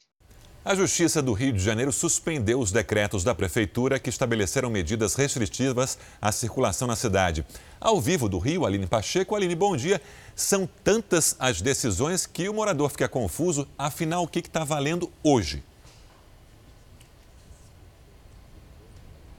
A 0.64 0.74
Justiça 0.74 1.22
do 1.22 1.32
Rio 1.32 1.52
de 1.52 1.60
Janeiro 1.60 1.92
suspendeu 1.92 2.58
os 2.58 2.72
decretos 2.72 3.22
da 3.22 3.34
Prefeitura 3.34 3.98
que 3.98 4.10
estabeleceram 4.10 4.68
medidas 4.68 5.14
restritivas 5.14 5.96
à 6.20 6.32
circulação 6.32 6.88
na 6.88 6.96
cidade. 6.96 7.46
Ao 7.80 8.00
vivo 8.00 8.28
do 8.28 8.38
Rio, 8.38 8.66
Aline 8.66 8.86
Pacheco. 8.86 9.36
Aline, 9.36 9.54
bom 9.54 9.76
dia. 9.76 10.02
São 10.34 10.68
tantas 10.84 11.36
as 11.38 11.62
decisões 11.62 12.26
que 12.26 12.48
o 12.48 12.54
morador 12.54 12.90
fica 12.90 13.08
confuso. 13.08 13.68
Afinal, 13.78 14.24
o 14.24 14.28
que 14.28 14.40
está 14.40 14.64
valendo 14.64 15.10
hoje? 15.22 15.62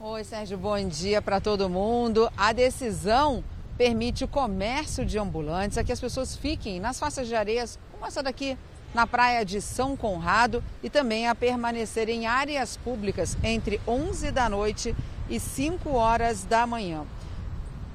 Oi, 0.00 0.24
Sérgio, 0.24 0.56
bom 0.56 0.88
dia 0.88 1.20
para 1.20 1.38
todo 1.38 1.68
mundo. 1.68 2.32
A 2.34 2.52
decisão 2.52 3.44
permite 3.76 4.24
o 4.24 4.28
comércio 4.28 5.04
de 5.04 5.18
ambulantes, 5.18 5.76
a 5.78 5.84
que 5.84 5.92
as 5.92 6.00
pessoas 6.00 6.34
fiquem 6.34 6.80
nas 6.80 6.98
faixas 6.98 7.28
de 7.28 7.34
areias, 7.34 7.78
como 7.92 8.06
essa 8.06 8.22
daqui, 8.22 8.56
na 8.94 9.06
praia 9.06 9.44
de 9.44 9.60
São 9.60 9.96
Conrado 9.96 10.62
e 10.82 10.90
também 10.90 11.28
a 11.28 11.34
permanecer 11.34 12.08
em 12.08 12.26
áreas 12.26 12.76
públicas 12.76 13.36
entre 13.42 13.80
11 13.86 14.30
da 14.30 14.48
noite 14.48 14.94
e 15.28 15.38
5 15.38 15.90
horas 15.90 16.44
da 16.44 16.66
manhã. 16.66 17.04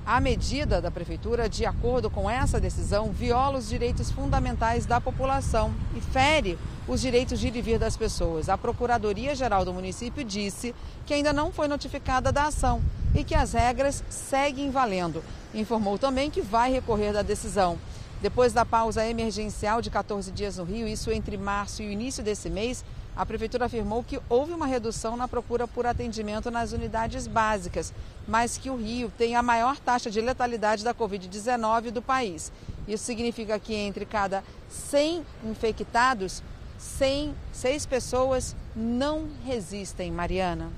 A 0.06 0.20
medida 0.20 0.80
da 0.80 0.92
Prefeitura, 0.92 1.50
de 1.50 1.66
acordo 1.66 2.12
com 2.12 2.30
essa 2.30 2.60
decisão, 2.60 3.12
viola 3.12 3.58
os 3.58 3.68
direitos 3.68 4.12
fundamentais 4.12 4.86
da 4.86 5.02
população 5.02 5.74
e 5.96 6.00
fere 6.00 6.60
os 6.88 7.02
direitos 7.02 7.40
de 7.40 7.48
ir 7.48 7.56
e 7.56 7.62
vir 7.62 7.80
das 7.80 7.98
pessoas. 7.98 8.48
A 8.48 8.56
Procuradoria-Geral 8.56 9.66
do 9.66 9.74
município 9.74 10.24
disse 10.24 10.76
que 11.08 11.14
ainda 11.16 11.34
não 11.34 11.52
foi 11.52 11.68
notificada 11.68 12.32
da 12.32 12.46
ação 12.46 12.84
e 13.16 13.24
que 13.24 13.34
as 13.34 13.54
regras 13.54 14.04
seguem 14.08 14.70
valendo. 14.70 15.24
Informou 15.56 15.98
também 15.98 16.30
que 16.30 16.42
vai 16.42 16.72
recorrer 16.72 17.12
da 17.12 17.24
decisão. 17.24 17.80
Depois 18.26 18.52
da 18.52 18.66
pausa 18.66 19.06
emergencial 19.06 19.84
de 19.84 19.92
14 19.92 20.32
dias 20.32 20.58
no 20.58 20.64
Rio, 20.64 20.88
isso 20.88 21.12
entre 21.12 21.38
março 21.38 21.84
e 21.84 21.88
o 21.88 21.92
início 21.92 22.24
desse 22.24 22.50
mês, 22.50 22.84
a 23.16 23.24
Prefeitura 23.24 23.66
afirmou 23.66 24.04
que 24.04 24.20
houve 24.28 24.52
uma 24.52 24.66
redução 24.66 25.16
na 25.16 25.28
procura 25.28 25.68
por 25.68 25.86
atendimento 25.86 26.50
nas 26.50 26.72
unidades 26.72 27.28
básicas, 27.28 27.94
mas 28.28 28.58
que 28.58 28.68
o 28.68 28.78
Rio 28.78 29.14
tem 29.16 29.36
a 29.36 29.44
maior 29.44 29.78
taxa 29.78 30.10
de 30.10 30.20
letalidade 30.22 30.84
da 30.84 30.92
Covid-19 30.92 31.92
do 31.92 32.02
país. 32.02 32.52
Isso 32.88 33.04
significa 33.04 33.60
que 33.60 33.76
entre 33.76 34.08
cada 34.08 34.44
100 34.70 35.24
infectados, 35.44 36.42
100, 36.80 37.32
6 37.54 37.86
pessoas 37.86 38.56
não 38.76 39.28
resistem, 39.46 40.12
Mariana. 40.12 40.72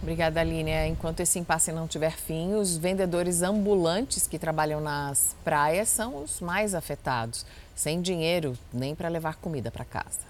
Obrigada, 0.00 0.40
Aline. 0.40 0.70
É, 0.70 0.86
enquanto 0.86 1.20
esse 1.20 1.38
impasse 1.38 1.72
não 1.72 1.88
tiver 1.88 2.12
fim, 2.12 2.54
os 2.54 2.76
vendedores 2.76 3.42
ambulantes 3.42 4.26
que 4.26 4.38
trabalham 4.38 4.80
nas 4.80 5.36
praias 5.44 5.88
são 5.88 6.22
os 6.22 6.40
mais 6.40 6.74
afetados, 6.74 7.44
sem 7.74 8.00
dinheiro 8.00 8.56
nem 8.72 8.94
para 8.94 9.08
levar 9.08 9.36
comida 9.36 9.70
para 9.70 9.84
casa. 9.84 10.26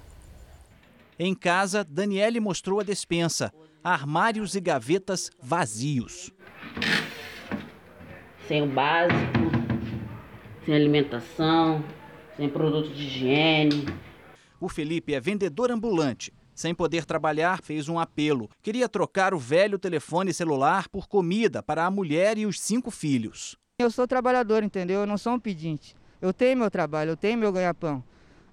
Em 1.18 1.34
casa, 1.34 1.84
Daniele 1.84 2.40
mostrou 2.40 2.80
a 2.80 2.84
despensa, 2.84 3.52
armários 3.82 4.54
e 4.54 4.60
gavetas 4.60 5.30
vazios. 5.42 6.30
Sem 8.46 8.62
o 8.62 8.66
básico, 8.66 9.38
sem 10.64 10.74
alimentação, 10.74 11.84
sem 12.36 12.48
produtos 12.48 12.96
de 12.96 13.04
higiene. 13.04 13.86
O 14.60 14.68
Felipe 14.68 15.12
é 15.12 15.20
vendedor 15.20 15.70
ambulante 15.70 16.32
sem 16.58 16.74
poder 16.74 17.04
trabalhar, 17.04 17.62
fez 17.62 17.88
um 17.88 18.00
apelo. 18.00 18.50
Queria 18.60 18.88
trocar 18.88 19.32
o 19.32 19.38
velho 19.38 19.78
telefone 19.78 20.34
celular 20.34 20.88
por 20.88 21.06
comida 21.06 21.62
para 21.62 21.86
a 21.86 21.90
mulher 21.90 22.36
e 22.36 22.46
os 22.46 22.60
cinco 22.60 22.90
filhos. 22.90 23.56
Eu 23.78 23.92
sou 23.92 24.08
trabalhador, 24.08 24.64
entendeu? 24.64 25.02
Eu 25.02 25.06
não 25.06 25.16
sou 25.16 25.34
um 25.34 25.38
pedinte. 25.38 25.94
Eu 26.20 26.32
tenho 26.32 26.58
meu 26.58 26.68
trabalho, 26.68 27.10
eu 27.10 27.16
tenho 27.16 27.38
meu 27.38 27.52
ganha-pão. 27.52 28.02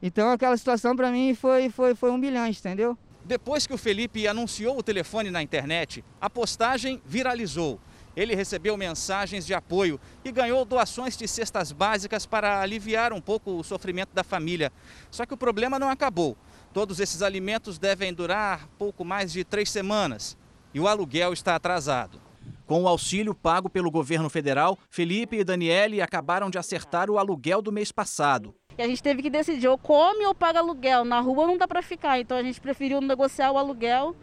Então 0.04 0.30
aquela 0.30 0.56
situação 0.56 0.96
para 0.96 1.10
mim 1.10 1.34
foi, 1.34 1.68
foi, 1.72 1.96
foi 1.96 2.12
humilhante, 2.12 2.60
entendeu? 2.60 2.96
Depois 3.24 3.66
que 3.66 3.74
o 3.74 3.78
Felipe 3.78 4.28
anunciou 4.28 4.78
o 4.78 4.84
telefone 4.84 5.32
na 5.32 5.42
internet, 5.42 6.06
a 6.22 6.30
postagem 6.30 7.02
viralizou. 7.04 7.80
Ele 8.16 8.36
recebeu 8.36 8.78
mensagens 8.78 9.48
de 9.48 9.54
apoio 9.56 10.00
e 10.24 10.32
ganhou 10.32 10.64
doações 10.64 11.18
de 11.18 11.28
cestas 11.28 11.72
básicas 11.72 12.26
para 12.28 12.62
aliviar 12.62 13.12
um 13.12 13.20
pouco 13.20 13.50
o 13.50 13.64
sofrimento 13.64 14.14
da 14.14 14.24
família. 14.24 14.72
Só 15.10 15.26
que 15.26 15.34
o 15.34 15.38
problema 15.38 15.80
não 15.80 15.90
acabou. 15.90 16.38
Todos 16.76 17.00
esses 17.00 17.22
alimentos 17.22 17.80
devem 17.80 18.14
durar 18.14 18.68
pouco 18.78 19.06
mais 19.06 19.32
de 19.32 19.46
três 19.46 19.70
semanas 19.70 20.38
e 20.74 20.80
o 20.82 20.90
aluguel 20.90 21.32
está 21.32 21.56
atrasado. 21.56 22.20
Com 22.68 22.84
o 22.84 22.88
auxílio 22.90 23.34
pago 23.34 23.70
pelo 23.70 23.90
governo 23.90 24.30
federal, 24.30 24.78
Felipe 24.90 25.38
e 25.38 25.44
Daniele 25.46 26.02
acabaram 26.02 26.50
de 26.50 26.58
acertar 26.58 27.10
o 27.10 27.18
aluguel 27.18 27.62
do 27.62 27.72
mês 27.72 27.94
passado. 27.94 28.54
E 28.78 28.82
a 28.82 28.88
gente 28.90 29.02
teve 29.02 29.22
que 29.22 29.30
decidir 29.30 29.70
ou 29.70 29.78
come 29.78 30.26
ou 30.26 30.36
paga 30.36 30.60
aluguel. 30.60 31.06
Na 31.06 31.22
rua 31.22 31.48
não 31.48 31.58
dá 31.58 31.66
para 31.66 31.82
ficar, 31.82 32.20
então 32.20 32.36
a 32.36 32.44
gente 32.44 32.60
preferiu 32.60 33.00
negociar 33.00 33.54
o 33.54 33.58
aluguel 33.58 34.14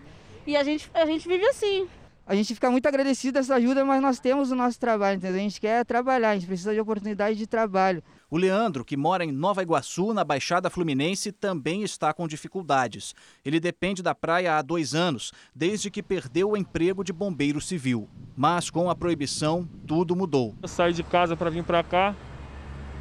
e 0.47 0.55
a 0.55 0.63
gente, 0.63 0.91
a 0.93 1.07
gente 1.07 1.27
vive 1.27 1.47
assim. 1.47 1.89
A 2.27 2.35
gente 2.35 2.55
fica 2.55 2.71
muito 2.71 2.87
agradecido 2.87 3.33
dessa 3.33 3.55
ajuda, 3.55 3.83
mas 3.83 4.03
nós 4.03 4.21
temos 4.21 4.51
o 4.51 4.55
nosso 4.55 4.79
trabalho, 4.79 5.17
entendeu? 5.17 5.37
A 5.37 5.43
gente 5.43 5.59
quer 5.59 5.87
trabalhar, 5.87 6.31
a 6.31 6.35
gente 6.35 6.47
precisa 6.47 6.75
de 6.75 6.81
oportunidade 6.81 7.39
de 7.39 7.47
trabalho. 7.47 8.03
O 8.33 8.39
Leandro, 8.39 8.83
que 8.83 8.97
mora 8.97 9.27
em 9.27 9.31
Nova 9.31 9.63
Iguaçu, 9.63 10.15
na 10.15 10.25
Baixada 10.25 10.71
Fluminense, 10.71 11.31
também 11.31 11.83
está 11.83 12.15
com 12.15 12.27
dificuldades. 12.27 13.15
Ele 13.45 13.61
depende 13.61 14.03
da 14.03 14.15
praia 14.15 14.57
há 14.57 14.63
dois 14.63 14.95
anos, 14.95 15.35
desde 15.55 15.91
que 15.91 16.03
perdeu 16.03 16.53
o 16.53 16.57
emprego 16.57 17.05
de 17.05 17.13
bombeiro 17.13 17.61
civil. 17.61 18.09
Mas 18.35 18.71
com 18.71 18.89
a 18.89 18.95
proibição, 18.95 19.69
tudo 19.87 20.17
mudou. 20.17 20.55
Eu 20.63 20.69
saí 20.69 20.95
de 20.95 21.03
casa 21.03 21.37
para 21.37 21.51
vir 21.51 21.63
para 21.63 21.83
cá 21.83 22.15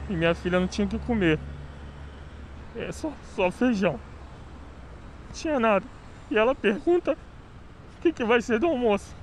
e 0.10 0.14
minha 0.18 0.36
filha 0.36 0.60
não 0.60 0.68
tinha 0.68 0.86
o 0.86 0.90
que 0.90 1.00
comer. 1.00 1.40
É 2.76 2.92
só, 2.92 3.14
só 3.34 3.50
feijão. 3.50 3.98
Não 5.28 5.34
tinha 5.34 5.58
nada. 5.62 5.86
E 6.30 6.38
ela 6.38 6.54
pergunta 6.54 7.14
o 7.14 8.02
que, 8.02 8.12
que 8.12 8.26
vai 8.26 8.42
ser 8.42 8.60
do 8.60 8.68
almoço. 8.68 9.16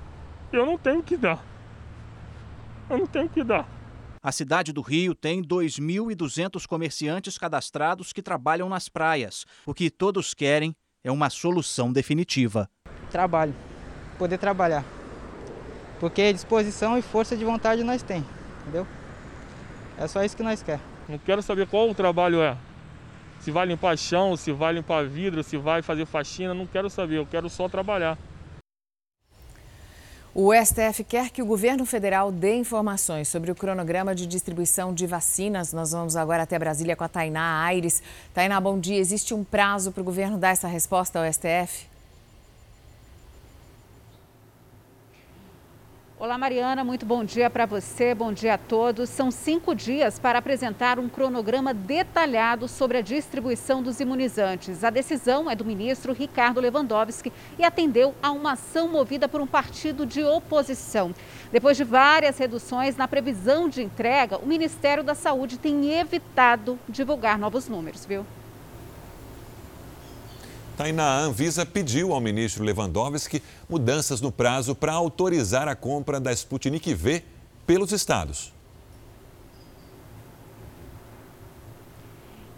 Eu 0.51 0.65
não 0.65 0.75
tenho 0.75 1.01
o 1.01 1.03
que 1.03 1.15
dar. 1.15 1.45
Eu 2.89 2.97
não 2.97 3.05
tenho 3.05 3.27
o 3.27 3.29
que 3.29 3.43
dar. 3.43 3.77
A 4.21 4.33
cidade 4.33 4.73
do 4.73 4.81
Rio 4.81 5.15
tem 5.15 5.41
2.200 5.41 6.67
comerciantes 6.67 7.37
cadastrados 7.37 8.11
que 8.11 8.21
trabalham 8.21 8.67
nas 8.67 8.89
praias. 8.89 9.45
O 9.65 9.73
que 9.73 9.89
todos 9.89 10.33
querem 10.33 10.75
é 11.01 11.09
uma 11.09 11.29
solução 11.29 11.93
definitiva. 11.93 12.69
Trabalho, 13.09 13.55
poder 14.17 14.37
trabalhar. 14.37 14.83
Porque 16.01 16.33
disposição 16.33 16.97
e 16.97 17.01
força 17.01 17.37
de 17.37 17.45
vontade 17.45 17.81
nós 17.81 18.03
temos, 18.03 18.27
entendeu? 18.61 18.85
É 19.97 20.05
só 20.05 20.21
isso 20.21 20.35
que 20.35 20.43
nós 20.43 20.61
queremos. 20.61 20.85
Não 21.07 21.17
quero 21.17 21.41
saber 21.41 21.65
qual 21.67 21.89
o 21.89 21.95
trabalho 21.95 22.41
é. 22.41 22.57
Se 23.39 23.51
vai 23.51 23.65
limpar 23.65 23.97
chão, 23.97 24.35
se 24.35 24.51
vai 24.51 24.73
limpar 24.73 25.05
vidro, 25.05 25.41
se 25.43 25.55
vai 25.55 25.81
fazer 25.81 26.05
faxina, 26.05 26.53
não 26.53 26.67
quero 26.67 26.89
saber, 26.89 27.19
eu 27.19 27.25
quero 27.25 27.49
só 27.49 27.69
trabalhar. 27.69 28.17
O 30.33 30.53
STF 30.53 31.03
quer 31.03 31.31
que 31.31 31.41
o 31.41 31.45
governo 31.45 31.87
federal 31.87 32.31
dê 32.31 32.55
informações 32.55 33.27
sobre 33.27 33.51
o 33.51 33.55
cronograma 33.55 34.13
de 34.13 34.27
distribuição 34.27 34.93
de 34.93 35.07
vacinas. 35.07 35.73
Nós 35.73 35.91
vamos 35.91 36.15
agora 36.15 36.43
até 36.43 36.59
Brasília 36.59 36.95
com 36.95 37.03
a 37.03 37.07
Tainá 37.07 37.63
Aires. 37.63 38.03
Tainá, 38.31 38.61
bom 38.61 38.79
dia. 38.79 38.99
Existe 38.99 39.33
um 39.33 39.43
prazo 39.43 39.91
para 39.91 40.01
o 40.01 40.03
governo 40.03 40.37
dar 40.37 40.49
essa 40.49 40.67
resposta 40.67 41.19
ao 41.19 41.33
STF? 41.33 41.87
Olá, 46.21 46.37
Mariana, 46.37 46.83
muito 46.83 47.05
bom 47.05 47.23
dia 47.23 47.49
para 47.49 47.65
você, 47.65 48.13
bom 48.13 48.33
dia 48.33 48.55
a 48.55 48.57
todos. 48.57 49.09
São 49.09 49.31
cinco 49.31 49.73
dias 49.73 50.19
para 50.19 50.37
apresentar 50.37 50.99
um 50.99 51.07
cronograma 51.07 51.73
detalhado 51.73 52.67
sobre 52.67 52.97
a 52.97 53.01
distribuição 53.01 53.81
dos 53.81 54.01
imunizantes. 54.01 54.83
A 54.83 54.89
decisão 54.89 55.49
é 55.49 55.55
do 55.55 55.63
ministro 55.63 56.11
Ricardo 56.11 56.59
Lewandowski 56.59 57.31
e 57.57 57.63
atendeu 57.63 58.13
a 58.21 58.31
uma 58.31 58.51
ação 58.51 58.89
movida 58.89 59.29
por 59.29 59.39
um 59.39 59.47
partido 59.47 60.05
de 60.05 60.21
oposição. 60.21 61.15
Depois 61.53 61.77
de 61.77 61.85
várias 61.85 62.37
reduções 62.37 62.97
na 62.97 63.07
previsão 63.07 63.69
de 63.69 63.81
entrega, 63.81 64.37
o 64.39 64.45
Ministério 64.45 65.05
da 65.05 65.15
Saúde 65.15 65.57
tem 65.57 65.93
evitado 65.93 66.77
divulgar 66.89 67.39
novos 67.39 67.69
números, 67.69 68.05
viu? 68.05 68.25
Tainá, 70.79 71.03
a 71.03 71.19
Anvisa 71.23 71.65
pediu 71.65 72.13
ao 72.13 72.21
ministro 72.21 72.63
Lewandowski 72.63 73.43
mudanças 73.67 74.21
no 74.21 74.31
prazo 74.31 74.73
para 74.73 74.93
autorizar 74.93 75.67
a 75.67 75.75
compra 75.75 76.21
da 76.21 76.31
Sputnik 76.31 76.93
V 76.93 77.21
pelos 77.67 77.91
estados. 77.91 78.53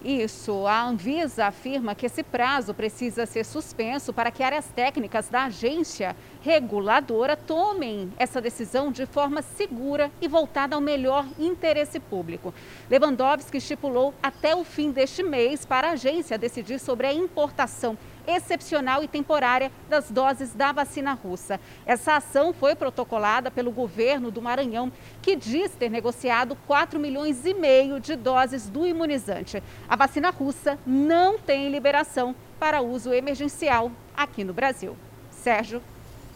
Isso, 0.03 0.65
a 0.67 0.83
Anvisa 0.83 1.45
afirma 1.45 1.95
que 1.95 2.07
esse 2.07 2.21
prazo 2.21 2.75
precisa 2.75 3.25
ser 3.25 3.43
suspenso 3.43 4.11
para 4.11 4.31
que 4.31 4.41
áreas 4.41 4.65
técnicas 4.65 5.27
da 5.27 5.45
agência 5.45 6.15
reguladora 6.41 7.35
tomem 7.35 8.11
essa 8.17 8.41
decisão 8.41 8.91
de 8.91 9.05
forma 9.05 9.43
segura 9.43 10.11
e 10.19 10.27
voltada 10.27 10.75
ao 10.75 10.81
melhor 10.81 11.25
interesse 11.39 11.99
público. 11.99 12.53
Lewandowski 12.89 13.57
estipulou 13.57 14.13
até 14.23 14.55
o 14.55 14.63
fim 14.63 14.91
deste 14.91 15.21
mês 15.21 15.65
para 15.65 15.89
a 15.89 15.93
agência 15.93 16.37
decidir 16.37 16.79
sobre 16.79 17.05
a 17.05 17.13
importação 17.13 17.95
excepcional 18.27 19.03
e 19.03 19.07
temporária 19.07 19.71
das 19.89 20.09
doses 20.11 20.53
da 20.53 20.71
vacina 20.71 21.13
russa. 21.13 21.59
Essa 21.85 22.15
ação 22.15 22.53
foi 22.53 22.75
protocolada 22.75 23.49
pelo 23.51 23.71
governo 23.71 24.31
do 24.31 24.41
Maranhão, 24.41 24.91
que 25.21 25.35
diz 25.35 25.71
ter 25.71 25.89
negociado 25.89 26.57
4 26.67 26.99
milhões 26.99 27.45
e 27.45 27.53
meio 27.53 27.99
de 27.99 28.15
doses 28.15 28.69
do 28.69 28.85
imunizante. 28.85 29.61
A 29.87 29.95
vacina 29.95 30.29
russa 30.29 30.77
não 30.85 31.37
tem 31.37 31.69
liberação 31.69 32.35
para 32.59 32.81
uso 32.81 33.13
emergencial 33.13 33.91
aqui 34.15 34.43
no 34.43 34.53
Brasil. 34.53 34.95
Sérgio. 35.31 35.81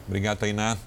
Obrigado, 0.08 0.39
Tainá. 0.39 0.78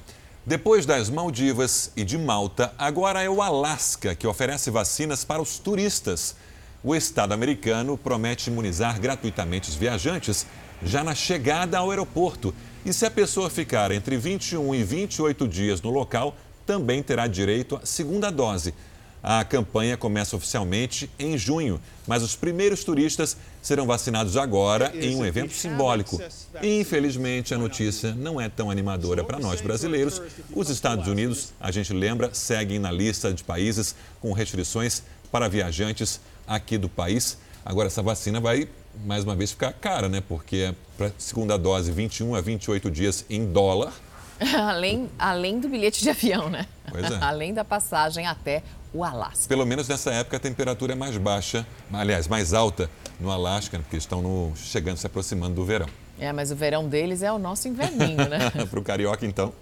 Depois 0.48 0.86
das 0.86 1.10
Maldivas 1.10 1.92
e 1.94 2.04
de 2.04 2.16
Malta, 2.16 2.72
agora 2.78 3.22
é 3.22 3.28
o 3.28 3.42
Alasca 3.42 4.14
que 4.14 4.26
oferece 4.26 4.70
vacinas 4.70 5.22
para 5.22 5.42
os 5.42 5.58
turistas. 5.58 6.36
O 6.82 6.94
Estado 6.94 7.32
americano 7.34 7.98
promete 7.98 8.48
imunizar 8.48 8.98
gratuitamente 8.98 9.68
os 9.68 9.74
viajantes 9.74 10.46
já 10.82 11.02
na 11.02 11.14
chegada 11.14 11.78
ao 11.78 11.90
aeroporto. 11.90 12.54
E 12.84 12.92
se 12.92 13.04
a 13.04 13.10
pessoa 13.10 13.50
ficar 13.50 13.90
entre 13.90 14.16
21 14.16 14.74
e 14.74 14.84
28 14.84 15.48
dias 15.48 15.82
no 15.82 15.90
local, 15.90 16.36
também 16.66 17.02
terá 17.02 17.26
direito 17.26 17.76
à 17.76 17.86
segunda 17.86 18.30
dose. 18.30 18.74
A 19.22 19.44
campanha 19.44 19.96
começa 19.96 20.36
oficialmente 20.36 21.10
em 21.18 21.36
junho, 21.36 21.80
mas 22.06 22.22
os 22.22 22.36
primeiros 22.36 22.84
turistas 22.84 23.36
serão 23.60 23.84
vacinados 23.84 24.36
agora 24.36 24.92
em 24.94 25.16
um 25.16 25.26
evento 25.26 25.52
simbólico. 25.52 26.20
Infelizmente, 26.62 27.52
a 27.52 27.58
notícia 27.58 28.14
não 28.14 28.40
é 28.40 28.48
tão 28.48 28.70
animadora 28.70 29.24
para 29.24 29.38
nós 29.40 29.60
brasileiros. 29.60 30.22
Os 30.54 30.70
Estados 30.70 31.08
Unidos, 31.08 31.52
a 31.60 31.72
gente 31.72 31.92
lembra, 31.92 32.30
seguem 32.32 32.78
na 32.78 32.92
lista 32.92 33.32
de 33.32 33.42
países 33.42 33.94
com 34.20 34.32
restrições 34.32 35.02
para 35.32 35.48
viajantes 35.48 36.20
aqui 36.46 36.78
do 36.78 36.88
país. 36.88 37.38
Agora, 37.64 37.88
essa 37.88 38.02
vacina 38.02 38.40
vai 38.40 38.68
mais 39.04 39.24
uma 39.24 39.34
vez 39.34 39.52
ficar 39.52 39.72
cara, 39.72 40.08
né? 40.08 40.22
Porque 40.26 40.56
é 40.56 40.74
para 40.96 41.12
segunda 41.18 41.56
dose 41.56 41.92
21 41.92 42.34
a 42.34 42.40
28 42.40 42.90
dias 42.90 43.24
em 43.30 43.46
dólar. 43.46 43.92
além, 44.56 45.10
além 45.18 45.58
do 45.58 45.68
bilhete 45.68 46.02
de 46.02 46.10
avião, 46.10 46.48
né? 46.48 46.66
Pois 46.90 47.10
é. 47.10 47.18
além 47.22 47.52
da 47.52 47.64
passagem 47.64 48.26
até 48.26 48.62
o 48.92 49.04
Alasca. 49.04 49.48
Pelo 49.48 49.66
menos 49.66 49.88
nessa 49.88 50.12
época 50.12 50.36
a 50.36 50.40
temperatura 50.40 50.92
é 50.92 50.96
mais 50.96 51.16
baixa, 51.16 51.66
aliás, 51.92 52.26
mais 52.26 52.52
alta 52.52 52.90
no 53.20 53.30
Alasca, 53.30 53.78
porque 53.78 53.96
estão 53.96 54.22
no, 54.22 54.52
chegando, 54.56 54.96
se 54.96 55.06
aproximando 55.06 55.54
do 55.54 55.64
verão. 55.64 55.88
É, 56.18 56.32
mas 56.32 56.50
o 56.50 56.56
verão 56.56 56.88
deles 56.88 57.22
é 57.22 57.30
o 57.30 57.38
nosso 57.38 57.68
inverninho, 57.68 58.28
né? 58.28 58.50
para 58.68 58.78
o 58.78 58.82
carioca, 58.82 59.24
então. 59.24 59.52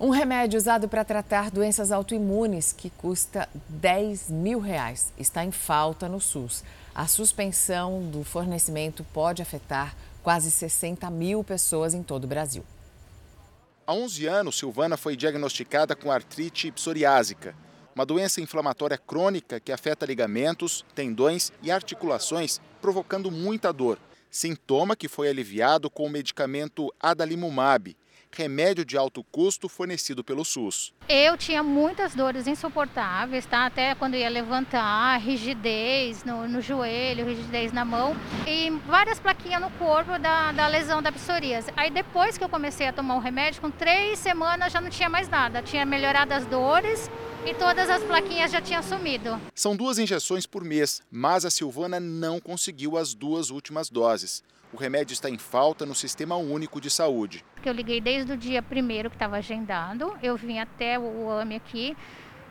Um 0.00 0.10
remédio 0.10 0.56
usado 0.56 0.88
para 0.88 1.04
tratar 1.04 1.50
doenças 1.50 1.90
autoimunes 1.90 2.72
que 2.72 2.88
custa 2.88 3.48
10 3.68 4.30
mil 4.30 4.60
reais 4.60 5.12
está 5.18 5.44
em 5.44 5.50
falta 5.50 6.08
no 6.08 6.20
SUS. 6.20 6.62
A 6.98 7.06
suspensão 7.06 8.10
do 8.10 8.24
fornecimento 8.24 9.04
pode 9.14 9.40
afetar 9.40 9.94
quase 10.20 10.50
60 10.50 11.08
mil 11.10 11.44
pessoas 11.44 11.94
em 11.94 12.02
todo 12.02 12.24
o 12.24 12.26
Brasil. 12.26 12.64
Há 13.86 13.94
11 13.94 14.26
anos, 14.26 14.58
Silvana 14.58 14.96
foi 14.96 15.14
diagnosticada 15.14 15.94
com 15.94 16.10
artrite 16.10 16.72
psoriásica, 16.72 17.54
uma 17.94 18.04
doença 18.04 18.40
inflamatória 18.40 18.98
crônica 18.98 19.60
que 19.60 19.70
afeta 19.70 20.04
ligamentos, 20.04 20.84
tendões 20.92 21.52
e 21.62 21.70
articulações, 21.70 22.60
provocando 22.82 23.30
muita 23.30 23.72
dor. 23.72 23.96
Sintoma 24.28 24.96
que 24.96 25.06
foi 25.06 25.28
aliviado 25.28 25.88
com 25.88 26.04
o 26.04 26.10
medicamento 26.10 26.92
adalimumab, 26.98 27.96
remédio 28.30 28.84
de 28.84 28.96
alto 28.96 29.24
custo 29.24 29.68
fornecido 29.68 30.22
pelo 30.22 30.44
SUS. 30.44 30.92
Eu 31.08 31.36
tinha 31.36 31.62
muitas 31.62 32.14
dores 32.14 32.46
insuportáveis, 32.46 33.46
tá? 33.46 33.66
Até 33.66 33.94
quando 33.94 34.16
ia 34.16 34.28
levantar, 34.28 35.18
rigidez 35.18 36.24
no, 36.24 36.46
no 36.48 36.60
joelho, 36.60 37.26
rigidez 37.26 37.72
na 37.72 37.84
mão 37.84 38.16
e 38.46 38.70
várias 38.86 39.18
plaquinhas 39.18 39.60
no 39.60 39.70
corpo 39.72 40.18
da, 40.18 40.52
da 40.52 40.66
lesão 40.66 41.02
da 41.02 41.10
psoríase. 41.10 41.72
Aí 41.76 41.90
depois 41.90 42.36
que 42.36 42.44
eu 42.44 42.48
comecei 42.48 42.86
a 42.86 42.92
tomar 42.92 43.16
o 43.16 43.20
remédio, 43.20 43.60
com 43.60 43.70
três 43.70 44.18
semanas 44.18 44.72
já 44.72 44.80
não 44.80 44.90
tinha 44.90 45.08
mais 45.08 45.28
nada, 45.28 45.62
tinha 45.62 45.84
melhorado 45.84 46.34
as 46.34 46.46
dores 46.46 47.10
e 47.46 47.54
todas 47.54 47.88
as 47.88 48.02
plaquinhas 48.02 48.50
já 48.50 48.60
tinham 48.60 48.82
sumido. 48.82 49.40
São 49.54 49.76
duas 49.76 49.98
injeções 49.98 50.44
por 50.44 50.64
mês, 50.64 51.02
mas 51.10 51.44
a 51.44 51.50
Silvana 51.50 51.98
não 51.98 52.40
conseguiu 52.40 52.96
as 52.96 53.14
duas 53.14 53.50
últimas 53.50 53.88
doses. 53.88 54.42
O 54.72 54.76
remédio 54.76 55.12
está 55.14 55.30
em 55.30 55.38
falta 55.38 55.86
no 55.86 55.94
Sistema 55.94 56.36
Único 56.36 56.80
de 56.80 56.90
Saúde. 56.90 57.44
Eu 57.64 57.72
liguei 57.72 58.00
desde 58.00 58.32
o 58.32 58.36
dia 58.36 58.62
primeiro 58.62 59.08
que 59.10 59.16
estava 59.16 59.36
agendado, 59.36 60.16
eu 60.22 60.36
vim 60.36 60.58
até 60.58 60.98
o 60.98 61.30
AME 61.30 61.56
aqui, 61.56 61.96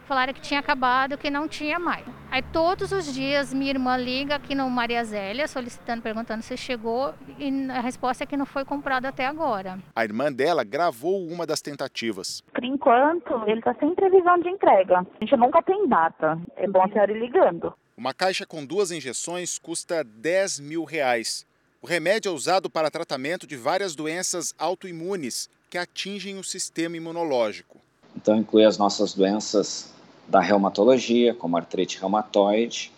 Falaram 0.07 0.33
que 0.33 0.39
tinha 0.39 0.61
acabado, 0.61 1.17
que 1.17 1.29
não 1.29 1.49
tinha 1.49 1.77
mais. 1.77 2.05
Aí 2.31 2.41
todos 2.41 2.93
os 2.93 3.13
dias 3.13 3.53
minha 3.53 3.71
irmã 3.71 3.97
liga 3.97 4.35
aqui 4.35 4.55
no 4.55 4.69
Maria 4.69 5.03
Zélia, 5.03 5.49
solicitando, 5.49 6.01
perguntando 6.01 6.41
se 6.41 6.55
chegou, 6.55 7.13
e 7.37 7.69
a 7.69 7.81
resposta 7.81 8.23
é 8.23 8.27
que 8.27 8.37
não 8.37 8.45
foi 8.45 8.63
comprado 8.63 9.05
até 9.05 9.25
agora. 9.25 9.77
A 9.93 10.05
irmã 10.05 10.31
dela 10.31 10.63
gravou 10.63 11.27
uma 11.27 11.45
das 11.45 11.59
tentativas. 11.59 12.41
Por 12.53 12.63
enquanto, 12.63 13.33
ele 13.47 13.59
está 13.59 13.75
sem 13.75 13.93
previsão 13.95 14.39
de 14.39 14.47
entrega. 14.47 14.99
A 14.99 15.05
gente 15.19 15.35
nunca 15.35 15.61
tem 15.61 15.85
data. 15.89 16.39
É 16.55 16.65
bom 16.69 16.85
a 16.85 16.87
senhora 16.87 17.11
ir 17.11 17.19
ligando. 17.19 17.73
Uma 17.97 18.13
caixa 18.13 18.45
com 18.45 18.65
duas 18.65 18.91
injeções 18.91 19.59
custa 19.59 20.03
10 20.05 20.59
mil 20.61 20.85
reais. 20.85 21.46
O 21.79 21.85
remédio 21.85 22.29
é 22.29 22.33
usado 22.33 22.71
para 22.71 22.89
tratamento 22.89 23.45
de 23.45 23.55
várias 23.55 23.95
doenças 23.95 24.53
autoimunes 24.57 25.47
que 25.69 25.77
atingem 25.77 26.39
o 26.39 26.43
sistema 26.43 26.97
imunológico. 26.97 27.77
Então, 28.15 28.35
inclui 28.35 28.65
as 28.65 28.79
nossas 28.79 29.13
doenças 29.13 29.91
da 30.27 30.39
reumatologia, 30.39 31.35
como 31.35 31.55
artrite 31.55 31.99
reumatoide, 31.99 32.91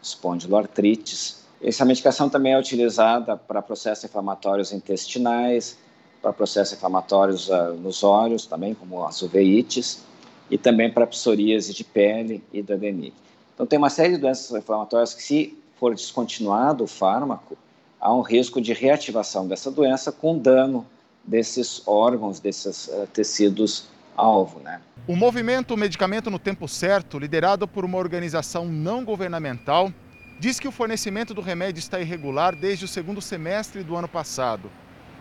espondiloartrites. 0.00 1.44
Essa 1.60 1.84
medicação 1.84 2.28
também 2.28 2.52
é 2.52 2.58
utilizada 2.58 3.36
para 3.36 3.60
processos 3.60 4.04
inflamatórios 4.04 4.72
intestinais, 4.72 5.76
para 6.22 6.32
processos 6.32 6.78
inflamatórios 6.78 7.48
uh, 7.48 7.74
nos 7.74 8.04
olhos, 8.04 8.46
também 8.46 8.74
como 8.74 9.04
as 9.04 9.22
uveites, 9.22 10.04
e 10.48 10.56
também 10.56 10.90
para 10.90 11.04
psoríase 11.04 11.74
de 11.74 11.82
pele 11.82 12.44
e 12.52 12.60
hidroadenite. 12.60 13.16
Então, 13.54 13.66
tem 13.66 13.76
uma 13.76 13.90
série 13.90 14.14
de 14.14 14.20
doenças 14.20 14.56
inflamatórias 14.56 15.14
que, 15.14 15.22
se 15.22 15.58
for 15.80 15.94
descontinuado 15.96 16.84
o 16.84 16.86
fármaco, 16.86 17.58
há 18.00 18.14
um 18.14 18.20
risco 18.20 18.60
de 18.60 18.72
reativação 18.72 19.46
dessa 19.46 19.70
doença 19.70 20.12
com 20.12 20.38
dano 20.38 20.86
desses 21.24 21.82
órgãos, 21.86 22.40
desses 22.40 22.88
uh, 22.88 23.06
tecidos 23.12 23.88
alvo, 24.16 24.60
né? 24.60 24.80
O 25.06 25.14
movimento 25.14 25.76
Medicamento 25.76 26.30
no 26.30 26.38
Tempo 26.38 26.66
Certo, 26.68 27.18
liderado 27.18 27.66
por 27.66 27.84
uma 27.84 27.98
organização 27.98 28.66
não 28.66 29.04
governamental, 29.04 29.92
diz 30.38 30.60
que 30.60 30.68
o 30.68 30.72
fornecimento 30.72 31.32
do 31.32 31.40
remédio 31.40 31.80
está 31.80 32.00
irregular 32.00 32.54
desde 32.54 32.84
o 32.84 32.88
segundo 32.88 33.20
semestre 33.20 33.82
do 33.82 33.96
ano 33.96 34.08
passado. 34.08 34.70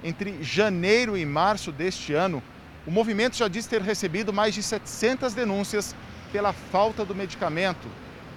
Entre 0.03 0.41
janeiro 0.43 1.17
e 1.17 1.25
março 1.25 1.71
deste 1.71 2.13
ano, 2.13 2.41
o 2.85 2.91
movimento 2.91 3.35
já 3.35 3.47
diz 3.47 3.65
ter 3.65 3.81
recebido 3.81 4.31
mais 4.31 4.53
de 4.53 4.63
700 4.63 5.33
denúncias 5.33 5.95
pela 6.31 6.53
falta 6.53 7.03
do 7.03 7.15
medicamento 7.15 7.87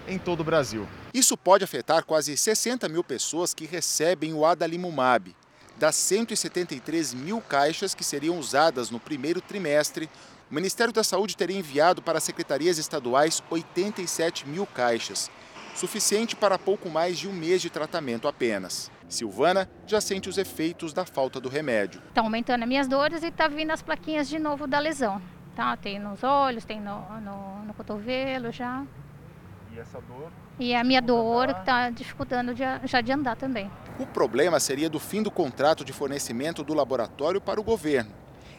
em 0.08 0.18
todo 0.18 0.40
o 0.40 0.44
Brasil. 0.44 0.86
Isso 1.12 1.36
pode 1.36 1.64
afetar 1.64 2.04
quase 2.04 2.36
60 2.36 2.88
mil 2.88 3.02
pessoas 3.02 3.52
que 3.52 3.66
recebem 3.66 4.32
o 4.32 4.44
adalimumab. 4.44 5.34
Das 5.76 5.96
173 5.96 7.14
mil 7.14 7.40
caixas 7.40 7.94
que 7.94 8.04
seriam 8.04 8.38
usadas 8.38 8.90
no 8.90 9.00
primeiro 9.00 9.40
trimestre, 9.40 10.08
o 10.50 10.54
Ministério 10.54 10.92
da 10.92 11.02
Saúde 11.02 11.36
teria 11.36 11.58
enviado 11.58 12.02
para 12.02 12.18
as 12.18 12.24
secretarias 12.24 12.78
estaduais 12.78 13.42
87 13.50 14.48
mil 14.48 14.66
caixas, 14.66 15.30
suficiente 15.74 16.36
para 16.36 16.58
pouco 16.58 16.88
mais 16.88 17.18
de 17.18 17.28
um 17.28 17.32
mês 17.32 17.62
de 17.62 17.70
tratamento 17.70 18.28
apenas. 18.28 18.90
Silvana 19.08 19.68
já 19.86 20.00
sente 20.00 20.28
os 20.28 20.38
efeitos 20.38 20.92
da 20.92 21.04
falta 21.04 21.40
do 21.40 21.48
remédio. 21.48 22.00
Está 22.08 22.20
aumentando 22.20 22.62
as 22.62 22.68
minhas 22.68 22.86
dores 22.86 23.22
e 23.22 23.26
está 23.26 23.48
vindo 23.48 23.72
as 23.72 23.82
plaquinhas 23.82 24.28
de 24.28 24.38
novo 24.38 24.66
da 24.66 24.78
lesão. 24.78 25.20
Tá? 25.56 25.76
Tem 25.76 25.98
nos 25.98 26.22
olhos, 26.22 26.64
tem 26.64 26.80
no, 26.80 27.20
no, 27.20 27.64
no 27.64 27.74
cotovelo 27.74 28.52
já. 28.52 28.86
E 29.74 29.78
essa 29.78 30.00
dor? 30.00 30.30
E 30.58 30.74
a 30.74 30.82
minha 30.82 31.00
dor 31.00 31.54
que 31.54 31.60
está 31.60 31.90
dificultando 31.90 32.54
de, 32.54 32.62
já 32.84 33.00
de 33.00 33.12
andar 33.12 33.36
também. 33.36 33.70
O 33.98 34.06
problema 34.06 34.58
seria 34.58 34.90
do 34.90 34.98
fim 34.98 35.22
do 35.22 35.30
contrato 35.30 35.84
de 35.84 35.92
fornecimento 35.92 36.64
do 36.64 36.74
laboratório 36.74 37.40
para 37.40 37.60
o 37.60 37.64
governo. 37.64 38.12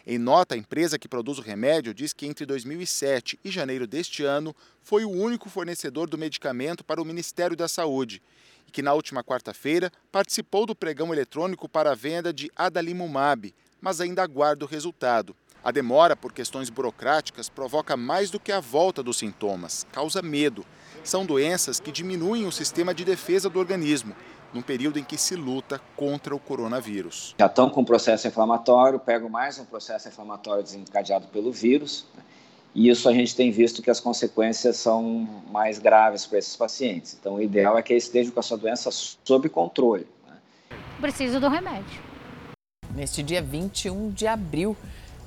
Em 0.04 0.18
nota, 0.18 0.56
a 0.56 0.58
empresa 0.58 0.98
que 0.98 1.08
produz 1.08 1.38
o 1.38 1.42
remédio 1.42 1.94
diz 1.94 2.12
que 2.12 2.26
entre 2.26 2.44
2007 2.44 3.38
e 3.44 3.50
janeiro 3.50 3.86
deste 3.86 4.24
ano 4.24 4.54
foi 4.80 5.04
o 5.04 5.10
único 5.10 5.48
fornecedor 5.48 6.08
do 6.08 6.18
medicamento 6.18 6.82
para 6.84 7.00
o 7.00 7.04
Ministério 7.04 7.56
da 7.56 7.68
Saúde 7.68 8.20
e 8.66 8.70
que 8.72 8.82
na 8.82 8.92
última 8.94 9.22
quarta-feira 9.22 9.92
participou 10.10 10.66
do 10.66 10.74
pregão 10.74 11.12
eletrônico 11.12 11.68
para 11.68 11.92
a 11.92 11.94
venda 11.94 12.32
de 12.32 12.50
adalimumab, 12.56 13.54
mas 13.80 14.00
ainda 14.00 14.24
aguarda 14.24 14.64
o 14.64 14.68
resultado. 14.68 15.36
A 15.62 15.70
demora 15.70 16.16
por 16.16 16.32
questões 16.32 16.68
burocráticas 16.68 17.48
provoca 17.48 17.96
mais 17.96 18.28
do 18.28 18.40
que 18.40 18.50
a 18.50 18.58
volta 18.58 19.04
dos 19.04 19.18
sintomas, 19.18 19.86
causa 19.92 20.20
medo. 20.20 20.66
São 21.04 21.26
doenças 21.26 21.80
que 21.80 21.90
diminuem 21.90 22.46
o 22.46 22.52
sistema 22.52 22.94
de 22.94 23.04
defesa 23.04 23.50
do 23.50 23.58
organismo 23.58 24.14
num 24.52 24.62
período 24.62 24.98
em 24.98 25.04
que 25.04 25.16
se 25.16 25.34
luta 25.34 25.80
contra 25.96 26.34
o 26.34 26.38
coronavírus. 26.38 27.34
Já 27.38 27.46
estão 27.46 27.70
com 27.70 27.84
processo 27.84 28.28
inflamatório, 28.28 28.98
pegam 28.98 29.28
mais 29.28 29.58
um 29.58 29.64
processo 29.64 30.08
inflamatório 30.08 30.62
desencadeado 30.62 31.26
pelo 31.28 31.50
vírus, 31.50 32.06
né? 32.14 32.22
e 32.74 32.88
isso 32.88 33.08
a 33.08 33.12
gente 33.12 33.34
tem 33.34 33.50
visto 33.50 33.82
que 33.82 33.90
as 33.90 33.98
consequências 33.98 34.76
são 34.76 35.42
mais 35.50 35.78
graves 35.78 36.26
para 36.26 36.38
esses 36.38 36.54
pacientes. 36.54 37.16
Então, 37.18 37.36
o 37.36 37.42
ideal 37.42 37.78
é 37.78 37.82
que 37.82 37.92
eles 37.92 38.04
estejam 38.04 38.32
com 38.32 38.40
a 38.40 38.42
sua 38.42 38.58
doença 38.58 38.90
sob 38.90 39.48
controle. 39.48 40.06
Né? 40.28 40.36
Preciso 41.00 41.40
do 41.40 41.48
remédio. 41.48 42.00
Neste 42.94 43.22
dia 43.22 43.40
21 43.40 44.10
de 44.10 44.26
abril, 44.26 44.76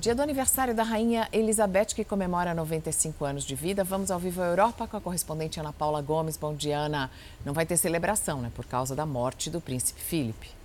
Dia 0.06 0.14
do 0.14 0.22
aniversário 0.22 0.72
da 0.72 0.84
rainha 0.84 1.28
Elizabeth, 1.32 1.86
que 1.86 2.04
comemora 2.04 2.54
95 2.54 3.24
anos 3.24 3.42
de 3.42 3.56
vida. 3.56 3.82
Vamos 3.82 4.08
ao 4.08 4.20
vivo 4.20 4.40
à 4.40 4.46
Europa 4.46 4.86
com 4.86 4.96
a 4.96 5.00
correspondente 5.00 5.58
Ana 5.58 5.72
Paula 5.72 6.00
Gomes. 6.00 6.36
Bom 6.36 6.54
dia, 6.54 6.78
Ana. 6.78 7.10
Não 7.44 7.52
vai 7.52 7.66
ter 7.66 7.76
celebração, 7.76 8.40
né? 8.40 8.52
Por 8.54 8.64
causa 8.66 8.94
da 8.94 9.04
morte 9.04 9.50
do 9.50 9.60
príncipe 9.60 10.00
Felipe. 10.00 10.55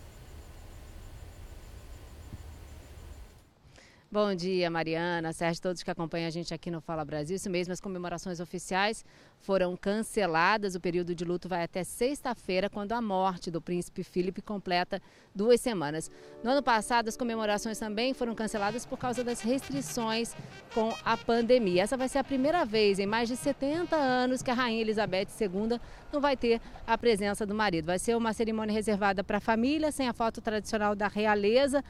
Bom 4.13 4.35
dia, 4.35 4.69
Mariana, 4.69 5.31
Sérgio, 5.31 5.61
todos 5.61 5.83
que 5.83 5.89
acompanham 5.89 6.27
a 6.27 6.29
gente 6.29 6.53
aqui 6.53 6.69
no 6.69 6.81
Fala 6.81 7.05
Brasil. 7.05 7.37
Isso 7.37 7.49
mesmo, 7.49 7.71
as 7.71 7.79
comemorações 7.79 8.41
oficiais 8.41 9.05
foram 9.39 9.77
canceladas. 9.77 10.75
O 10.75 10.81
período 10.81 11.15
de 11.15 11.23
luto 11.23 11.47
vai 11.47 11.63
até 11.63 11.81
sexta-feira, 11.85 12.69
quando 12.69 12.91
a 12.91 13.01
morte 13.01 13.49
do 13.49 13.61
príncipe 13.61 14.03
Felipe 14.03 14.41
completa 14.41 15.01
duas 15.33 15.61
semanas. 15.61 16.11
No 16.43 16.51
ano 16.51 16.61
passado, 16.61 17.07
as 17.07 17.15
comemorações 17.15 17.79
também 17.79 18.13
foram 18.13 18.35
canceladas 18.35 18.85
por 18.85 18.99
causa 18.99 19.23
das 19.23 19.39
restrições 19.39 20.35
com 20.73 20.93
a 21.05 21.15
pandemia. 21.15 21.83
Essa 21.83 21.95
vai 21.95 22.09
ser 22.09 22.17
a 22.17 22.23
primeira 22.25 22.65
vez 22.65 22.99
em 22.99 23.05
mais 23.05 23.29
de 23.29 23.37
70 23.37 23.95
anos 23.95 24.41
que 24.41 24.51
a 24.51 24.53
rainha 24.53 24.81
Elizabeth 24.81 25.29
II 25.39 25.79
não 26.11 26.19
vai 26.19 26.35
ter 26.35 26.59
a 26.85 26.97
presença 26.97 27.45
do 27.45 27.55
marido. 27.55 27.85
Vai 27.85 27.97
ser 27.97 28.17
uma 28.17 28.33
cerimônia 28.33 28.73
reservada 28.73 29.23
para 29.23 29.37
a 29.37 29.41
família, 29.41 29.89
sem 29.89 30.09
a 30.09 30.13
foto 30.13 30.41
tradicional 30.41 30.97
da 30.97 31.07
realeza 31.07 31.81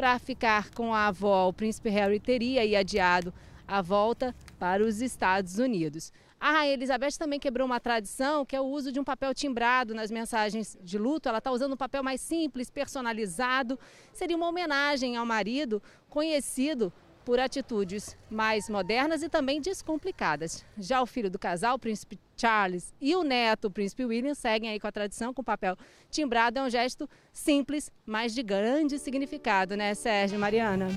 para 0.00 0.18
ficar 0.18 0.70
com 0.70 0.94
a 0.94 1.08
avó, 1.08 1.46
o 1.46 1.52
príncipe 1.52 1.90
Harry 1.90 2.18
teria 2.18 2.62
aí 2.62 2.74
adiado 2.74 3.34
a 3.68 3.82
volta 3.82 4.34
para 4.58 4.82
os 4.82 5.02
Estados 5.02 5.58
Unidos. 5.58 6.10
A 6.40 6.52
Rainha 6.52 6.72
Elizabeth 6.72 7.18
também 7.18 7.38
quebrou 7.38 7.66
uma 7.66 7.78
tradição, 7.78 8.46
que 8.46 8.56
é 8.56 8.60
o 8.62 8.64
uso 8.64 8.90
de 8.90 8.98
um 8.98 9.04
papel 9.04 9.34
timbrado 9.34 9.94
nas 9.94 10.10
mensagens 10.10 10.74
de 10.82 10.96
luto. 10.96 11.28
Ela 11.28 11.36
está 11.36 11.52
usando 11.52 11.74
um 11.74 11.76
papel 11.76 12.02
mais 12.02 12.22
simples, 12.22 12.70
personalizado. 12.70 13.78
Seria 14.10 14.38
uma 14.38 14.48
homenagem 14.48 15.18
ao 15.18 15.26
marido, 15.26 15.82
conhecido 16.08 16.90
por 17.24 17.38
atitudes 17.38 18.16
mais 18.30 18.68
modernas 18.68 19.22
e 19.22 19.28
também 19.28 19.60
descomplicadas. 19.60 20.64
Já 20.78 21.02
o 21.02 21.06
filho 21.06 21.30
do 21.30 21.38
casal, 21.38 21.76
o 21.76 21.78
príncipe 21.78 22.18
Charles, 22.36 22.92
e 23.00 23.14
o 23.14 23.22
neto, 23.22 23.66
o 23.66 23.70
príncipe 23.70 24.04
William, 24.04 24.34
seguem 24.34 24.70
aí 24.70 24.80
com 24.80 24.86
a 24.86 24.92
tradição, 24.92 25.34
com 25.34 25.44
papel 25.44 25.76
timbrado. 26.10 26.58
É 26.58 26.62
um 26.62 26.70
gesto 26.70 27.08
simples, 27.32 27.90
mas 28.06 28.34
de 28.34 28.42
grande 28.42 28.98
significado, 28.98 29.76
né, 29.76 29.94
Sérgio 29.94 30.38
Mariana? 30.38 30.88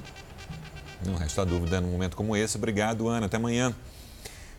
Não 1.05 1.15
resta 1.15 1.45
dúvida 1.45 1.81
num 1.81 1.91
momento 1.91 2.15
como 2.15 2.35
esse. 2.35 2.57
Obrigado, 2.57 3.07
Ana. 3.09 3.25
Até 3.25 3.37
amanhã. 3.37 3.75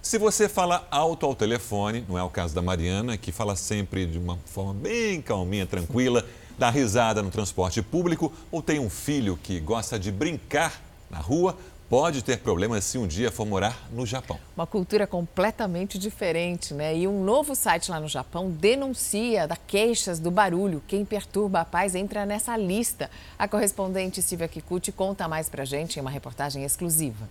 Se 0.03 0.19
você 0.19 0.51
fala 0.51 0.87
alto 0.91 1.25
ao 1.25 1.35
telefone, 1.35 2.05
não 2.07 2.19
é 2.19 2.23
o 2.23 2.29
caso 2.29 2.55
da 2.55 2.61
Mariana, 2.61 3.17
que 3.17 3.33
fala 3.33 3.57
sempre 3.57 4.05
de 4.05 4.19
uma 4.19 4.37
forma 4.45 4.75
bem 4.75 5.23
calminha, 5.23 5.67
tranquila, 5.67 6.23
dá 6.59 6.69
risada 6.69 7.23
no 7.23 7.31
transporte 7.31 7.81
público, 7.81 8.31
ou 8.51 8.61
tem 8.63 8.79
um 8.79 8.91
filho 8.91 9.39
que 9.43 9.59
gosta 9.59 9.99
de 9.99 10.13
brincar 10.13 10.79
na 11.15 11.21
rua, 11.21 11.57
pode 11.89 12.25
ter 12.25 12.39
problemas 12.39 12.85
se 12.85 12.99
um 12.99 13.07
dia 13.07 13.31
for 13.31 13.47
morar 13.47 13.89
no 13.93 14.05
Japão. 14.05 14.39
Uma 14.57 14.67
cultura 14.67 15.07
completamente 15.07 15.97
diferente, 15.97 16.75
né? 16.75 16.97
E 16.97 17.07
um 17.07 17.23
novo 17.23 17.55
site 17.55 17.91
lá 17.91 18.01
no 18.01 18.09
Japão 18.09 18.51
denuncia 18.51 19.47
da 19.47 19.57
queixas 19.57 20.19
do 20.19 20.31
barulho. 20.31 20.83
Quem 20.89 21.05
perturba 21.05 21.61
a 21.61 21.65
paz 21.65 21.95
entra 21.95 22.27
nessa 22.27 22.57
lista. 22.57 23.09
A 23.39 23.47
correspondente 23.47 24.21
Silvia 24.21 24.49
Kikuchi 24.49 24.91
conta 24.91 25.29
mais 25.29 25.49
pra 25.49 25.65
gente 25.65 25.97
em 25.97 26.01
uma 26.01 26.11
reportagem 26.11 26.65
exclusiva. 26.65 27.29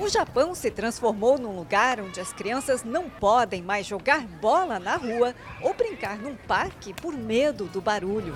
O 0.00 0.08
Japão 0.08 0.54
se 0.54 0.70
transformou 0.70 1.38
num 1.38 1.54
lugar 1.54 2.00
onde 2.00 2.18
as 2.18 2.32
crianças 2.32 2.82
não 2.82 3.08
podem 3.08 3.62
mais 3.62 3.86
jogar 3.86 4.26
bola 4.26 4.80
na 4.80 4.96
rua 4.96 5.34
ou 5.60 5.74
brincar 5.74 6.16
num 6.18 6.34
parque 6.34 6.92
por 6.94 7.12
medo 7.12 7.66
do 7.66 7.80
barulho. 7.80 8.34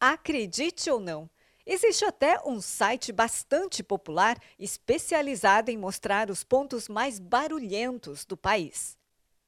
Acredite 0.00 0.90
ou 0.90 0.98
não, 0.98 1.30
Existe 1.64 2.04
até 2.04 2.40
um 2.44 2.60
site 2.60 3.12
bastante 3.12 3.82
popular 3.84 4.36
especializado 4.58 5.70
em 5.70 5.76
mostrar 5.78 6.28
os 6.28 6.42
pontos 6.42 6.88
mais 6.88 7.20
barulhentos 7.20 8.24
do 8.24 8.36
país. 8.36 8.98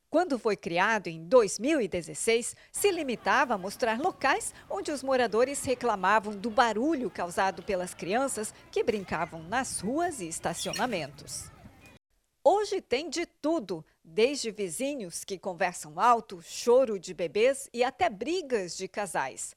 Quando 0.09 0.39
foi 0.39 0.57
criado 0.57 1.09
em 1.09 1.25
2016, 1.25 2.55
se 2.71 2.91
limitava 2.93 3.55
a 3.55 3.59
mostrar 3.59 3.99
locais 3.99 4.55
onde 4.71 4.93
os 4.93 5.03
moradores 5.03 5.65
reclamavam 5.65 6.37
do 6.37 6.51
barulho 6.51 7.11
causado 7.11 7.65
pelas 7.65 7.95
crianças 7.95 8.55
que 8.71 8.85
brincavam 8.85 9.43
nas 9.43 9.81
ruas 9.81 10.21
e 10.21 10.29
estacionamentos. 10.29 11.51
Hoje 12.45 12.81
tem 12.81 13.11
de 13.11 13.27
tudo, 13.27 13.85
desde 14.05 14.53
vizinhos 14.53 15.25
que 15.25 15.37
conversam 15.37 15.99
alto, 15.99 16.41
choro 16.43 16.97
de 16.97 17.13
bebês 17.13 17.69
e 17.73 17.83
até 17.83 18.09
brigas 18.09 18.77
de 18.77 18.87
casais. 18.87 19.57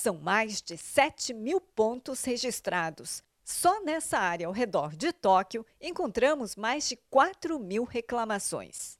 São 0.00 0.16
mais 0.16 0.62
de 0.62 0.76
7 0.78 1.34
mil 1.34 1.60
pontos 1.60 2.22
registrados. 2.22 3.20
Só 3.44 3.82
nessa 3.82 4.16
área 4.16 4.46
ao 4.46 4.52
redor 4.52 4.94
de 4.94 5.12
Tóquio 5.12 5.66
encontramos 5.80 6.54
mais 6.54 6.88
de 6.88 6.94
4 7.10 7.58
mil 7.58 7.82
reclamações. 7.82 8.96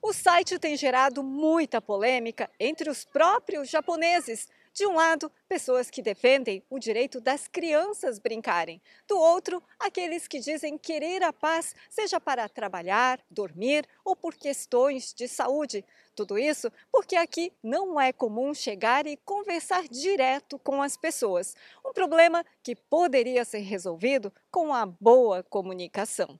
O 0.00 0.10
site 0.10 0.58
tem 0.58 0.74
gerado 0.74 1.22
muita 1.22 1.82
polêmica 1.82 2.50
entre 2.58 2.88
os 2.88 3.04
próprios 3.04 3.68
japoneses. 3.68 4.48
De 4.72 4.86
um 4.86 4.94
lado, 4.94 5.30
pessoas 5.46 5.90
que 5.90 6.00
defendem 6.00 6.64
o 6.70 6.78
direito 6.78 7.20
das 7.20 7.46
crianças 7.46 8.18
brincarem. 8.18 8.80
Do 9.06 9.18
outro, 9.18 9.62
aqueles 9.78 10.26
que 10.26 10.40
dizem 10.40 10.78
querer 10.78 11.22
a 11.22 11.30
paz, 11.30 11.74
seja 11.90 12.18
para 12.18 12.48
trabalhar, 12.48 13.20
dormir 13.30 13.86
ou 14.02 14.16
por 14.16 14.34
questões 14.34 15.12
de 15.12 15.28
saúde. 15.28 15.84
Tudo 16.14 16.38
isso 16.38 16.70
porque 16.90 17.16
aqui 17.16 17.52
não 17.62 18.00
é 18.00 18.12
comum 18.12 18.52
chegar 18.52 19.06
e 19.06 19.16
conversar 19.16 19.88
direto 19.88 20.58
com 20.58 20.82
as 20.82 20.96
pessoas. 20.96 21.54
Um 21.84 21.92
problema 21.92 22.44
que 22.62 22.76
poderia 22.76 23.44
ser 23.44 23.60
resolvido 23.60 24.32
com 24.50 24.74
a 24.74 24.84
boa 24.84 25.42
comunicação. 25.42 26.38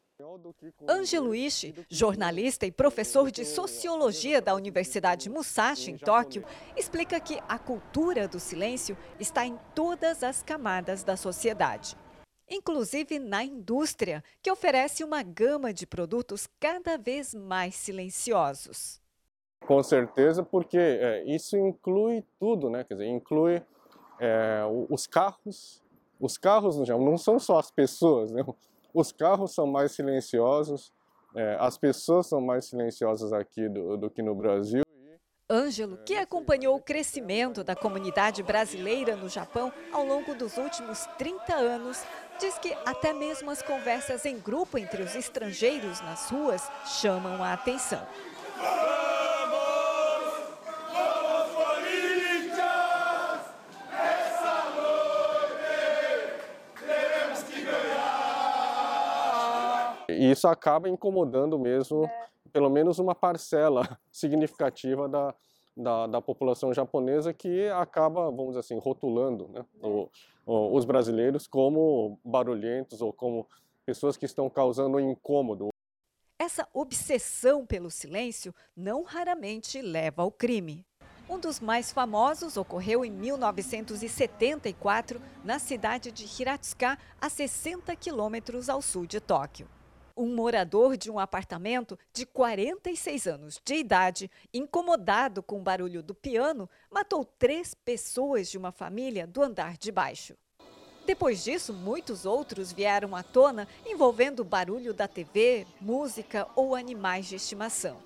Ângelo 0.88 1.34
Ishii, 1.34 1.74
jornalista 1.88 2.64
e 2.64 2.70
professor 2.70 3.30
de 3.30 3.44
sociologia 3.44 4.40
da 4.40 4.54
Universidade 4.54 5.28
Musashi, 5.28 5.90
em 5.90 5.98
Tóquio, 5.98 6.44
explica 6.76 7.18
que 7.18 7.40
a 7.48 7.58
cultura 7.58 8.28
do 8.28 8.38
silêncio 8.38 8.96
está 9.18 9.44
em 9.44 9.58
todas 9.74 10.22
as 10.22 10.42
camadas 10.42 11.02
da 11.02 11.16
sociedade. 11.16 11.96
Inclusive 12.48 13.18
na 13.18 13.42
indústria, 13.42 14.22
que 14.40 14.50
oferece 14.50 15.02
uma 15.02 15.22
gama 15.22 15.72
de 15.72 15.86
produtos 15.86 16.46
cada 16.60 16.96
vez 16.96 17.34
mais 17.34 17.74
silenciosos. 17.74 19.01
Com 19.66 19.82
certeza, 19.82 20.42
porque 20.42 20.78
é, 20.78 21.24
isso 21.24 21.56
inclui 21.56 22.24
tudo, 22.38 22.68
né? 22.68 22.84
Quer 22.84 22.94
dizer, 22.94 23.06
inclui 23.06 23.62
é, 24.18 24.62
os 24.88 25.06
carros. 25.06 25.82
Os 26.20 26.36
carros 26.38 26.76
não 26.88 27.18
são 27.18 27.38
só 27.38 27.58
as 27.58 27.70
pessoas, 27.70 28.30
né? 28.30 28.44
Os 28.94 29.10
carros 29.10 29.54
são 29.54 29.66
mais 29.66 29.92
silenciosos, 29.92 30.92
é, 31.34 31.56
as 31.58 31.78
pessoas 31.78 32.26
são 32.26 32.40
mais 32.40 32.66
silenciosas 32.66 33.32
aqui 33.32 33.68
do, 33.68 33.96
do 33.96 34.10
que 34.10 34.22
no 34.22 34.34
Brasil. 34.34 34.82
Ângelo, 35.50 35.98
que 35.98 36.14
acompanhou 36.14 36.76
o 36.76 36.80
crescimento 36.80 37.62
da 37.62 37.76
comunidade 37.76 38.42
brasileira 38.42 39.16
no 39.16 39.28
Japão 39.28 39.72
ao 39.92 40.04
longo 40.04 40.34
dos 40.34 40.56
últimos 40.56 41.04
30 41.18 41.54
anos, 41.54 42.02
diz 42.38 42.56
que 42.58 42.72
até 42.86 43.12
mesmo 43.12 43.50
as 43.50 43.60
conversas 43.60 44.24
em 44.24 44.38
grupo 44.38 44.78
entre 44.78 45.02
os 45.02 45.14
estrangeiros 45.14 46.00
nas 46.00 46.30
ruas 46.30 46.70
chamam 46.86 47.42
a 47.42 47.52
atenção. 47.52 48.06
E 60.08 60.30
isso 60.30 60.48
acaba 60.48 60.88
incomodando 60.88 61.58
mesmo, 61.58 62.04
é. 62.04 62.26
pelo 62.52 62.70
menos 62.70 62.98
uma 62.98 63.14
parcela 63.14 63.98
significativa 64.10 65.08
da, 65.08 65.34
da, 65.76 66.06
da, 66.06 66.20
população 66.20 66.72
japonesa 66.72 67.32
que 67.32 67.68
acaba, 67.68 68.30
vamos 68.30 68.48
dizer 68.48 68.60
assim, 68.60 68.78
rotulando 68.78 69.48
né, 69.48 69.64
o, 69.82 70.08
o, 70.46 70.76
os 70.76 70.84
brasileiros 70.84 71.46
como 71.46 72.18
barulhentos 72.24 73.00
ou 73.00 73.12
como 73.12 73.46
pessoas 73.84 74.16
que 74.16 74.26
estão 74.26 74.48
causando 74.48 75.00
incômodo. 75.00 75.68
Essa 76.38 76.68
obsessão 76.72 77.64
pelo 77.64 77.90
silêncio 77.90 78.54
não 78.76 79.04
raramente 79.04 79.80
leva 79.80 80.22
ao 80.22 80.30
crime. 80.30 80.84
Um 81.28 81.38
dos 81.38 81.60
mais 81.60 81.92
famosos 81.92 82.56
ocorreu 82.56 83.04
em 83.04 83.10
1974 83.10 85.20
na 85.44 85.58
cidade 85.58 86.10
de 86.10 86.24
Hiratsuka, 86.24 86.98
a 87.20 87.28
60 87.28 87.94
quilômetros 87.96 88.68
ao 88.68 88.82
sul 88.82 89.06
de 89.06 89.20
Tóquio. 89.20 89.68
Um 90.16 90.34
morador 90.34 90.96
de 90.96 91.10
um 91.10 91.18
apartamento 91.18 91.98
de 92.12 92.26
46 92.26 93.26
anos 93.26 93.60
de 93.64 93.74
idade, 93.74 94.30
incomodado 94.52 95.42
com 95.42 95.58
o 95.58 95.62
barulho 95.62 96.02
do 96.02 96.14
piano, 96.14 96.68
matou 96.90 97.24
três 97.24 97.74
pessoas 97.74 98.50
de 98.50 98.58
uma 98.58 98.72
família 98.72 99.26
do 99.26 99.42
andar 99.42 99.76
de 99.76 99.90
baixo. 99.90 100.36
Depois 101.04 101.42
disso, 101.42 101.72
muitos 101.72 102.24
outros 102.24 102.72
vieram 102.72 103.16
à 103.16 103.22
tona 103.22 103.66
envolvendo 103.84 104.40
o 104.40 104.44
barulho 104.44 104.94
da 104.94 105.08
TV, 105.08 105.66
música 105.80 106.46
ou 106.54 106.74
animais 106.74 107.26
de 107.26 107.36
estimação. 107.36 107.98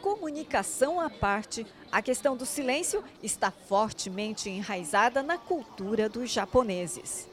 Comunicação 0.00 0.98
à 1.00 1.10
parte, 1.10 1.66
a 1.90 2.00
questão 2.00 2.36
do 2.36 2.46
silêncio 2.46 3.04
está 3.22 3.50
fortemente 3.50 4.48
enraizada 4.48 5.22
na 5.22 5.36
cultura 5.36 6.08
dos 6.08 6.30
japoneses. 6.30 7.28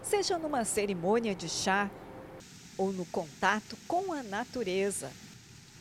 Seja 0.00 0.38
numa 0.38 0.64
cerimônia 0.64 1.34
de 1.34 1.48
chá, 1.48 1.90
ou 2.76 2.92
no 2.92 3.04
contato 3.06 3.76
com 3.86 4.12
a 4.12 4.22
natureza, 4.22 5.10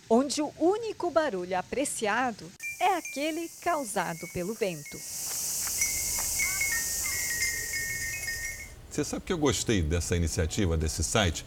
onde 0.09 0.41
o 0.41 0.53
único 0.59 1.09
barulho 1.09 1.57
apreciado 1.57 2.45
é 2.79 2.95
aquele 2.97 3.49
causado 3.61 4.19
pelo 4.33 4.53
vento. 4.53 4.97
Você 8.89 9.03
sabe 9.03 9.23
que 9.25 9.33
eu 9.33 9.37
gostei 9.37 9.81
dessa 9.81 10.15
iniciativa, 10.15 10.77
desse 10.77 11.03
site? 11.03 11.43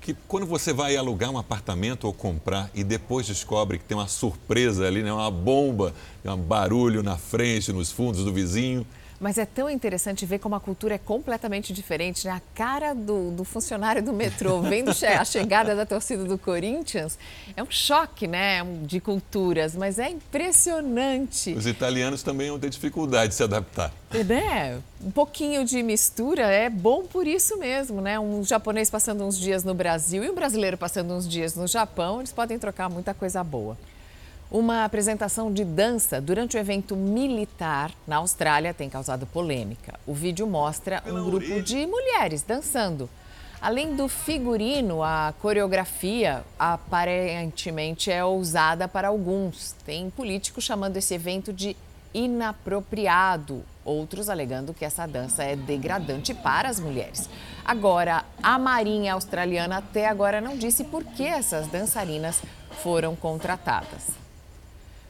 Que 0.00 0.16
quando 0.26 0.46
você 0.46 0.72
vai 0.72 0.96
alugar 0.96 1.30
um 1.30 1.38
apartamento 1.38 2.04
ou 2.06 2.12
comprar 2.12 2.70
e 2.74 2.82
depois 2.82 3.26
descobre 3.26 3.78
que 3.78 3.84
tem 3.84 3.96
uma 3.96 4.08
surpresa 4.08 4.86
ali, 4.86 5.02
né? 5.02 5.12
uma 5.12 5.30
bomba, 5.30 5.94
um 6.24 6.36
barulho 6.36 7.02
na 7.02 7.16
frente, 7.16 7.72
nos 7.72 7.92
fundos 7.92 8.24
do 8.24 8.32
vizinho, 8.32 8.84
mas 9.20 9.38
é 9.38 9.44
tão 9.44 9.68
interessante 9.68 10.24
ver 10.24 10.38
como 10.38 10.54
a 10.54 10.60
cultura 10.60 10.94
é 10.94 10.98
completamente 10.98 11.72
diferente. 11.72 12.26
Né? 12.26 12.32
A 12.32 12.40
cara 12.54 12.94
do, 12.94 13.30
do 13.30 13.44
funcionário 13.44 14.02
do 14.02 14.12
metrô 14.12 14.60
vendo 14.62 14.90
a 14.90 15.24
chegada 15.24 15.74
da 15.74 15.84
torcida 15.84 16.24
do 16.24 16.38
Corinthians 16.38 17.18
é 17.56 17.62
um 17.62 17.70
choque 17.70 18.26
né? 18.26 18.64
de 18.82 19.00
culturas, 19.00 19.74
mas 19.74 19.98
é 19.98 20.10
impressionante. 20.10 21.52
Os 21.52 21.66
italianos 21.66 22.22
também 22.22 22.50
vão 22.50 22.58
ter 22.58 22.70
dificuldade 22.70 23.30
de 23.30 23.34
se 23.34 23.42
adaptar. 23.42 23.92
É, 24.10 24.24
né? 24.24 24.80
Um 25.02 25.10
pouquinho 25.10 25.64
de 25.64 25.82
mistura 25.82 26.42
é 26.42 26.70
bom 26.70 27.04
por 27.04 27.26
isso 27.26 27.58
mesmo, 27.58 28.00
né? 28.00 28.18
Um 28.18 28.42
japonês 28.42 28.88
passando 28.90 29.24
uns 29.24 29.38
dias 29.38 29.64
no 29.64 29.74
Brasil 29.74 30.24
e 30.24 30.30
um 30.30 30.34
brasileiro 30.34 30.78
passando 30.78 31.12
uns 31.12 31.28
dias 31.28 31.54
no 31.54 31.66
Japão, 31.66 32.20
eles 32.20 32.32
podem 32.32 32.58
trocar 32.58 32.88
muita 32.88 33.12
coisa 33.12 33.44
boa. 33.44 33.76
Uma 34.50 34.84
apresentação 34.84 35.52
de 35.52 35.62
dança 35.62 36.22
durante 36.22 36.56
o 36.56 36.58
evento 36.58 36.96
militar 36.96 37.92
na 38.06 38.16
Austrália 38.16 38.72
tem 38.72 38.88
causado 38.88 39.26
polêmica. 39.26 40.00
O 40.06 40.14
vídeo 40.14 40.46
mostra 40.46 41.02
um 41.06 41.22
grupo 41.22 41.60
de 41.60 41.86
mulheres 41.86 42.42
dançando. 42.42 43.10
Além 43.60 43.94
do 43.94 44.08
figurino, 44.08 45.02
a 45.02 45.34
coreografia 45.42 46.42
aparentemente 46.58 48.10
é 48.10 48.24
ousada 48.24 48.88
para 48.88 49.08
alguns. 49.08 49.72
Tem 49.84 50.08
políticos 50.08 50.64
chamando 50.64 50.96
esse 50.96 51.12
evento 51.12 51.52
de 51.52 51.76
inapropriado, 52.14 53.62
outros 53.84 54.30
alegando 54.30 54.72
que 54.72 54.84
essa 54.84 55.06
dança 55.06 55.44
é 55.44 55.56
degradante 55.56 56.32
para 56.32 56.70
as 56.70 56.80
mulheres. 56.80 57.28
Agora, 57.62 58.24
a 58.42 58.58
Marinha 58.58 59.12
Australiana 59.12 59.76
até 59.76 60.08
agora 60.08 60.40
não 60.40 60.56
disse 60.56 60.84
por 60.84 61.04
que 61.04 61.24
essas 61.24 61.66
dançarinas 61.66 62.40
foram 62.82 63.14
contratadas. 63.14 64.17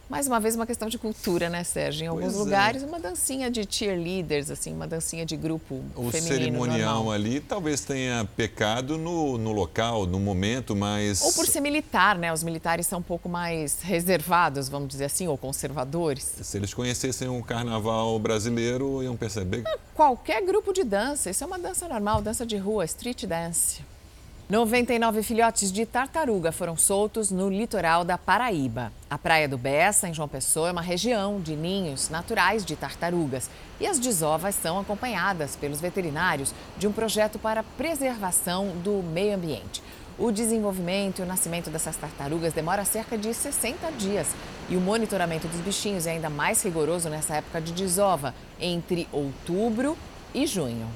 Mais 0.08 0.26
uma 0.26 0.40
vez, 0.40 0.54
uma 0.54 0.66
questão 0.66 0.88
de 0.88 0.96
cultura, 0.96 1.50
né, 1.50 1.62
Sérgio? 1.62 2.04
Em 2.04 2.06
alguns 2.06 2.32
pois 2.32 2.36
é. 2.36 2.38
lugares, 2.38 2.82
é. 2.82 2.86
uma 2.86 2.98
dancinha 2.98 3.50
de 3.50 3.66
cheerleaders, 3.68 4.50
assim, 4.50 4.72
uma 4.72 4.86
dancinha 4.86 5.26
de 5.26 5.36
grupo 5.36 5.84
o 5.94 6.10
feminino. 6.10 6.12
O 6.12 6.38
cerimonial 6.38 6.94
normal. 6.94 7.12
ali 7.12 7.40
talvez 7.40 7.82
tenha 7.82 8.26
pecado 8.36 8.96
no, 8.96 9.36
no 9.36 9.52
local, 9.52 10.06
no 10.06 10.18
momento, 10.18 10.74
mas. 10.74 11.20
Ou 11.20 11.32
por 11.34 11.46
ser 11.46 11.60
militar, 11.60 12.16
né? 12.16 12.32
Os 12.32 12.42
militares 12.42 12.86
são 12.86 13.00
um 13.00 13.02
pouco 13.02 13.28
mais 13.28 13.82
reservados, 13.82 14.68
vamos 14.70 14.88
dizer 14.88 15.04
assim, 15.04 15.28
ou 15.28 15.36
conservadores. 15.36 16.36
Se 16.42 16.56
eles 16.56 16.72
conhecessem 16.72 17.28
o 17.28 17.42
carnaval 17.42 18.18
brasileiro, 18.18 19.02
iam 19.02 19.14
perceber. 19.14 19.64
É, 19.66 19.78
qualquer 19.94 20.42
grupo 20.42 20.72
de 20.72 20.84
dança, 20.84 21.28
isso 21.28 21.44
é 21.44 21.46
uma 21.46 21.58
dança 21.58 21.86
normal, 21.86 22.22
dança 22.22 22.46
de 22.46 22.56
rua, 22.56 22.86
street 22.86 23.26
dance. 23.26 23.82
99 24.50 25.22
filhotes 25.22 25.70
de 25.70 25.84
tartaruga 25.84 26.50
foram 26.50 26.74
soltos 26.74 27.30
no 27.30 27.50
litoral 27.50 28.02
da 28.02 28.16
Paraíba. 28.16 28.90
A 29.10 29.18
Praia 29.18 29.46
do 29.46 29.58
Bessa, 29.58 30.08
em 30.08 30.14
João 30.14 30.26
Pessoa, 30.26 30.70
é 30.70 30.72
uma 30.72 30.80
região 30.80 31.38
de 31.38 31.54
ninhos 31.54 32.08
naturais 32.08 32.64
de 32.64 32.74
tartarugas. 32.74 33.50
E 33.78 33.86
as 33.86 33.98
desovas 33.98 34.54
são 34.54 34.80
acompanhadas 34.80 35.54
pelos 35.54 35.82
veterinários 35.82 36.54
de 36.78 36.88
um 36.88 36.92
projeto 36.92 37.38
para 37.38 37.62
preservação 37.62 38.68
do 38.82 39.02
meio 39.02 39.34
ambiente. 39.34 39.82
O 40.18 40.32
desenvolvimento 40.32 41.18
e 41.18 41.22
o 41.22 41.26
nascimento 41.26 41.68
dessas 41.68 41.96
tartarugas 41.96 42.54
demora 42.54 42.86
cerca 42.86 43.18
de 43.18 43.34
60 43.34 43.92
dias. 43.98 44.28
E 44.70 44.76
o 44.76 44.80
monitoramento 44.80 45.46
dos 45.46 45.60
bichinhos 45.60 46.06
é 46.06 46.12
ainda 46.12 46.30
mais 46.30 46.62
rigoroso 46.62 47.10
nessa 47.10 47.34
época 47.34 47.60
de 47.60 47.74
desova, 47.74 48.34
entre 48.58 49.06
outubro 49.12 49.94
e 50.34 50.46
junho. 50.46 50.88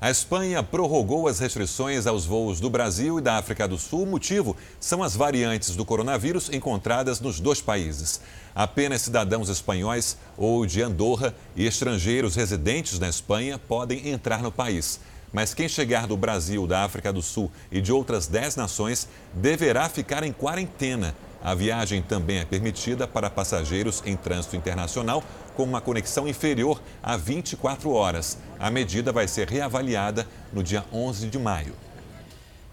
A 0.00 0.12
Espanha 0.12 0.62
prorrogou 0.62 1.26
as 1.26 1.40
restrições 1.40 2.06
aos 2.06 2.24
voos 2.24 2.60
do 2.60 2.70
Brasil 2.70 3.18
e 3.18 3.20
da 3.20 3.36
África 3.36 3.66
do 3.66 3.76
Sul. 3.76 4.04
O 4.04 4.06
motivo 4.06 4.56
são 4.78 5.02
as 5.02 5.16
variantes 5.16 5.74
do 5.74 5.84
coronavírus 5.84 6.48
encontradas 6.52 7.18
nos 7.18 7.40
dois 7.40 7.60
países. 7.60 8.20
Apenas 8.54 9.02
cidadãos 9.02 9.48
espanhóis 9.48 10.16
ou 10.36 10.64
de 10.64 10.80
Andorra 10.82 11.34
e 11.56 11.66
estrangeiros 11.66 12.36
residentes 12.36 13.00
na 13.00 13.08
Espanha 13.08 13.58
podem 13.58 14.08
entrar 14.08 14.40
no 14.40 14.52
país. 14.52 15.00
Mas 15.32 15.54
quem 15.54 15.68
chegar 15.68 16.06
do 16.06 16.16
Brasil, 16.16 16.66
da 16.66 16.84
África 16.84 17.12
do 17.12 17.22
Sul 17.22 17.50
e 17.70 17.80
de 17.80 17.92
outras 17.92 18.26
10 18.26 18.56
nações 18.56 19.08
deverá 19.34 19.88
ficar 19.88 20.22
em 20.22 20.32
quarentena. 20.32 21.14
A 21.42 21.54
viagem 21.54 22.02
também 22.02 22.38
é 22.38 22.44
permitida 22.44 23.06
para 23.06 23.30
passageiros 23.30 24.02
em 24.04 24.16
trânsito 24.16 24.56
internacional 24.56 25.22
com 25.54 25.62
uma 25.62 25.80
conexão 25.80 26.26
inferior 26.26 26.80
a 27.02 27.16
24 27.16 27.90
horas. 27.90 28.38
A 28.58 28.70
medida 28.70 29.12
vai 29.12 29.28
ser 29.28 29.48
reavaliada 29.48 30.26
no 30.52 30.62
dia 30.62 30.84
11 30.92 31.28
de 31.28 31.38
maio. 31.38 31.74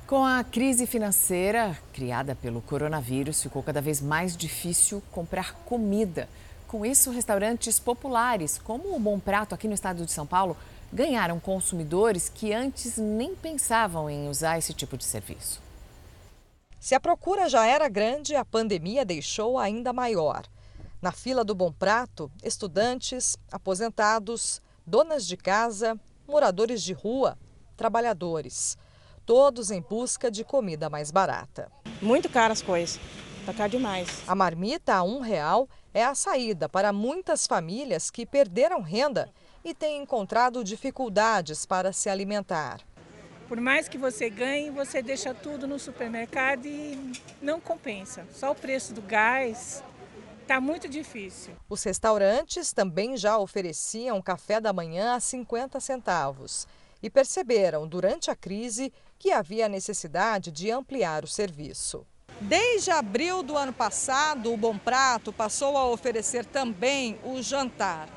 Com 0.07 0.23
a 0.23 0.43
crise 0.43 0.85
financeira 0.85 1.77
criada 1.91 2.35
pelo 2.35 2.61
coronavírus, 2.61 3.41
ficou 3.41 3.63
cada 3.63 3.81
vez 3.81 4.01
mais 4.01 4.37
difícil 4.37 5.01
comprar 5.11 5.53
comida. 5.65 6.29
Com 6.67 6.85
isso, 6.85 7.09
restaurantes 7.09 7.79
populares, 7.79 8.59
como 8.63 8.95
o 8.95 8.99
Bom 8.99 9.19
Prato 9.19 9.55
aqui 9.55 9.67
no 9.67 9.73
estado 9.73 10.05
de 10.05 10.11
São 10.11 10.27
Paulo, 10.27 10.55
ganharam 10.95 11.41
consumidores 11.41 12.29
que 12.29 12.53
antes 12.53 12.95
nem 12.97 13.35
pensavam 13.35 14.09
em 14.09 14.29
usar 14.29 14.57
esse 14.57 14.73
tipo 14.73 14.95
de 14.95 15.03
serviço. 15.03 15.61
Se 16.79 16.95
a 16.95 17.01
procura 17.01 17.49
já 17.49 17.65
era 17.65 17.89
grande, 17.89 18.33
a 18.33 18.45
pandemia 18.45 19.03
deixou 19.03 19.59
ainda 19.59 19.91
maior. 19.91 20.45
Na 21.01 21.11
fila 21.11 21.43
do 21.43 21.53
Bom 21.53 21.69
Prato, 21.69 22.31
estudantes, 22.41 23.37
aposentados, 23.51 24.61
donas 24.87 25.27
de 25.27 25.35
casa, 25.35 25.99
moradores 26.25 26.81
de 26.81 26.93
rua, 26.93 27.37
trabalhadores. 27.75 28.77
Todos 29.25 29.71
em 29.71 29.81
busca 29.81 30.31
de 30.31 30.45
comida 30.45 30.89
mais 30.89 31.11
barata. 31.11 31.69
Muito 32.01 32.29
caras 32.29 32.59
as 32.59 32.65
coisas. 32.65 32.99
Tá 33.45 33.53
caro 33.53 33.71
demais. 33.71 34.23
A 34.25 34.33
marmita 34.33 34.95
a 34.95 35.03
um 35.03 35.19
real 35.19 35.67
é 35.93 36.05
a 36.05 36.15
saída 36.15 36.69
para 36.69 36.93
muitas 36.93 37.45
famílias 37.45 38.09
que 38.09 38.25
perderam 38.25 38.81
renda 38.81 39.29
e 39.65 39.73
têm 39.73 40.03
encontrado 40.03 40.63
dificuldades 40.63 41.65
para 41.65 41.91
se 41.91 42.07
alimentar. 42.07 42.79
Por 43.47 43.59
mais 43.59 43.89
que 43.89 43.97
você 43.97 44.29
ganhe, 44.29 44.69
você 44.69 45.01
deixa 45.01 45.33
tudo 45.33 45.67
no 45.67 45.77
supermercado 45.77 46.65
e 46.65 47.11
não 47.41 47.59
compensa. 47.59 48.25
Só 48.31 48.51
o 48.51 48.55
preço 48.55 48.93
do 48.93 49.01
gás, 49.01 49.83
Está 50.45 50.61
muito 50.61 50.87
difícil. 50.87 51.55
Os 51.67 51.81
restaurantes 51.81 52.71
também 52.71 53.17
já 53.17 53.35
ofereciam 53.35 54.21
café 54.21 54.61
da 54.61 54.71
manhã 54.71 55.15
a 55.15 55.19
50 55.19 55.79
centavos 55.79 56.67
e 57.01 57.09
perceberam 57.09 57.87
durante 57.87 58.29
a 58.29 58.35
crise 58.35 58.93
que 59.17 59.31
havia 59.31 59.67
necessidade 59.67 60.51
de 60.51 60.69
ampliar 60.69 61.23
o 61.23 61.27
serviço. 61.27 62.05
Desde 62.39 62.91
abril 62.91 63.41
do 63.41 63.57
ano 63.57 63.73
passado, 63.73 64.53
o 64.53 64.57
Bom 64.57 64.77
Prato 64.77 65.33
passou 65.33 65.75
a 65.77 65.89
oferecer 65.89 66.45
também 66.45 67.17
o 67.23 67.41
jantar. 67.41 68.07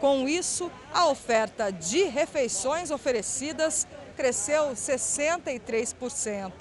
Com 0.00 0.28
isso, 0.28 0.70
a 0.92 1.06
oferta 1.08 1.72
de 1.72 2.04
refeições 2.04 2.90
oferecidas 2.90 3.86
cresceu 4.16 4.72
63%. 4.72 6.52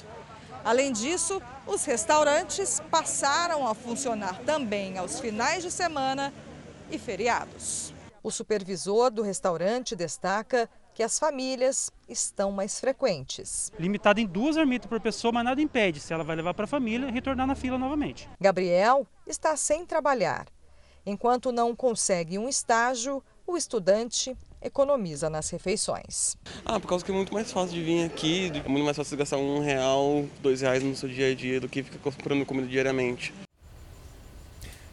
Além 0.63 0.91
disso, 0.91 1.41
os 1.67 1.85
restaurantes 1.85 2.81
passaram 2.89 3.67
a 3.67 3.75
funcionar 3.75 4.39
também 4.45 4.97
aos 4.97 5.19
finais 5.19 5.63
de 5.63 5.69
semana 5.69 6.33
e 6.89 6.97
feriados. 6.97 7.93
O 8.23 8.31
supervisor 8.31 9.11
do 9.11 9.21
restaurante 9.21 9.95
destaca 9.95 10.67
que 10.95 11.03
as 11.03 11.19
famílias 11.19 11.91
estão 12.07 12.51
mais 12.51 12.79
frequentes. 12.79 13.71
Limitado 13.77 14.19
em 14.19 14.25
duas 14.25 14.55
ermitas 14.55 14.89
por 14.89 14.99
pessoa, 14.99 15.31
mas 15.31 15.43
nada 15.43 15.61
impede, 15.61 15.99
se 15.99 16.13
ela 16.13 16.23
vai 16.23 16.35
levar 16.35 16.53
para 16.53 16.63
a 16.63 16.67
família, 16.67 17.11
retornar 17.11 17.45
na 17.45 17.53
fila 17.53 17.77
novamente. 17.77 18.29
Gabriel 18.39 19.05
está 19.27 19.55
sem 19.57 19.85
trabalhar. 19.85 20.47
Enquanto 21.05 21.51
não 21.51 21.75
consegue 21.75 22.39
um 22.39 22.49
estágio, 22.49 23.21
o 23.45 23.55
estudante 23.55 24.35
economiza 24.61 25.29
nas 25.29 25.49
refeições. 25.49 26.35
Ah, 26.65 26.79
por 26.79 26.87
causa 26.87 27.05
que 27.05 27.11
é 27.11 27.13
muito 27.13 27.33
mais 27.33 27.51
fácil 27.51 27.75
de 27.75 27.83
vir 27.83 28.05
aqui, 28.05 28.51
muito 28.67 28.83
mais 28.83 28.97
fácil 28.97 29.11
de 29.11 29.17
gastar 29.17 29.37
um 29.37 29.59
real, 29.59 30.25
dois 30.41 30.61
reais 30.61 30.81
no 30.81 30.95
seu 30.95 31.07
dia 31.07 31.31
a 31.31 31.35
dia 31.35 31.61
do 31.61 31.69
que 31.69 31.83
ficar 31.83 31.99
comprando 31.99 32.45
comida 32.45 32.67
diariamente. 32.67 33.31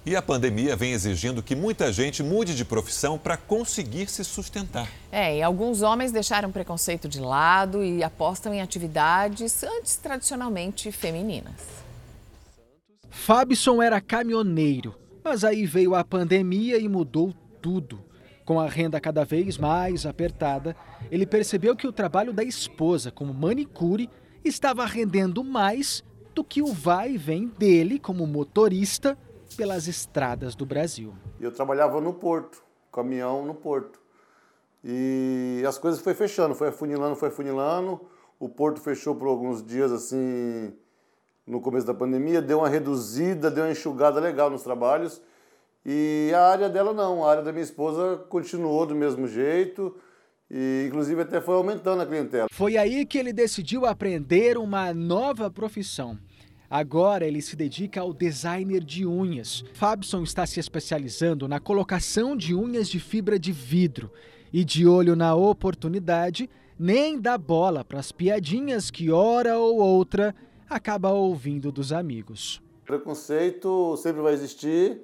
E 0.05 0.17
a 0.17 0.21
pandemia 0.21 0.75
vem 0.75 0.93
exigindo 0.93 1.43
que 1.43 1.55
muita 1.55 1.93
gente 1.93 2.25
mude 2.25 2.57
de 2.57 2.65
profissão 2.65 3.17
para 3.17 3.37
conseguir 3.37 4.11
se 4.11 4.25
sustentar. 4.25 4.91
É, 5.13 5.39
e 5.39 5.43
alguns 5.43 5.81
homens 5.81 6.11
deixaram 6.11 6.51
preconceito 6.51 7.09
de 7.09 7.21
lado 7.21 7.85
e 7.85 8.03
apostam 8.03 8.53
em 8.53 8.61
atividades 8.61 9.63
antes 9.63 9.97
tradicionalmente 9.97 10.91
femininas. 10.91 11.55
Fabson 13.09 13.81
era 13.81 14.01
caminhoneiro, 14.01 14.93
mas 15.25 15.45
aí 15.45 15.67
veio 15.67 15.95
a 15.95 16.05
pandemia 16.05 16.79
e 16.79 16.89
mudou 16.89 17.33
tudo. 17.61 18.03
Com 18.45 18.59
a 18.59 18.69
renda 18.69 19.01
cada 19.01 19.25
vez 19.25 19.57
mais 19.57 20.05
apertada, 20.05 20.77
ele 21.11 21.25
percebeu 21.25 21.77
que 21.77 21.87
o 21.87 21.93
trabalho 21.93 22.33
da 22.33 22.43
esposa 22.43 23.11
como 23.11 23.33
manicure 23.33 24.11
estava 24.45 24.85
rendendo 24.85 25.45
mais 25.45 26.03
do 26.35 26.43
que 26.43 26.61
o 26.61 26.73
vai 26.73 27.13
e 27.13 27.19
vem 27.19 27.47
dele 27.47 27.99
como 27.99 28.27
motorista 28.27 29.17
pelas 29.57 29.87
estradas 29.87 30.55
do 30.55 30.67
Brasil. 30.67 31.15
Eu 31.41 31.53
trabalhava 31.53 32.01
no 32.01 32.15
porto, 32.15 32.63
caminhão 32.91 33.45
no 33.45 33.55
porto. 33.55 34.01
E 34.85 35.63
as 35.67 35.79
coisas 35.79 36.01
foi 36.01 36.15
fechando, 36.15 36.55
foi 36.55 36.69
afunilando, 36.69 37.15
foi 37.15 37.29
afunilando. 37.29 38.01
O 38.41 38.49
porto 38.49 38.81
fechou 38.81 39.15
por 39.15 39.29
alguns 39.29 39.65
dias 39.65 39.93
assim 39.93 40.75
no 41.47 41.61
começo 41.61 41.87
da 41.87 41.95
pandemia, 41.95 42.41
deu 42.41 42.59
uma 42.59 42.69
reduzida, 42.69 43.51
deu 43.51 43.65
uma 43.65 43.73
enxugada 43.73 44.21
legal 44.21 44.51
nos 44.51 44.63
trabalhos. 44.63 45.21
E 45.85 46.31
a 46.35 46.43
área 46.43 46.69
dela 46.69 46.93
não, 46.93 47.25
a 47.25 47.31
área 47.31 47.43
da 47.43 47.53
minha 47.53 47.65
esposa 47.65 48.17
continuou 48.29 48.87
do 48.87 48.95
mesmo 48.95 49.27
jeito 49.27 49.97
e 50.49 50.85
inclusive 50.87 51.23
até 51.23 51.41
foi 51.41 51.55
aumentando 51.55 52.03
a 52.03 52.07
clientela. 52.07 52.47
Foi 52.53 52.77
aí 52.77 53.05
que 53.05 53.19
ele 53.19 53.33
decidiu 53.33 53.87
aprender 53.87 54.57
uma 54.57 54.93
nova 54.95 55.51
profissão. 55.51 56.19
Agora 56.71 57.27
ele 57.27 57.43
se 57.43 57.57
dedica 57.57 58.01
ao 58.01 58.15
designer 58.15 58.83
de 58.85 59.05
unhas. 59.05 59.65
Fabson 59.75 60.23
está 60.23 60.47
se 60.47 60.61
especializando 60.61 61.49
na 61.49 61.59
colocação 61.59 62.37
de 62.37 62.55
unhas 62.55 62.89
de 62.89 63.01
fibra 63.01 63.39
de 63.39 63.51
vidro 63.51 64.11
e 64.53 64.65
de 64.65 64.87
olho 64.87 65.17
na 65.17 65.35
oportunidade, 65.35 66.49
nem 66.79 67.21
dá 67.21 67.37
bola 67.37 67.85
para 67.85 67.99
as 67.99 68.13
piadinhas 68.13 68.91
que 68.91 69.11
hora 69.11 69.59
ou 69.59 69.79
outra 69.79 70.35
acaba 70.69 71.11
ouvindo 71.11 71.71
dos 71.73 71.93
amigos. 71.93 72.63
Preconceito 72.85 73.97
sempre 73.97 74.21
vai 74.23 74.33
existir 74.33 75.01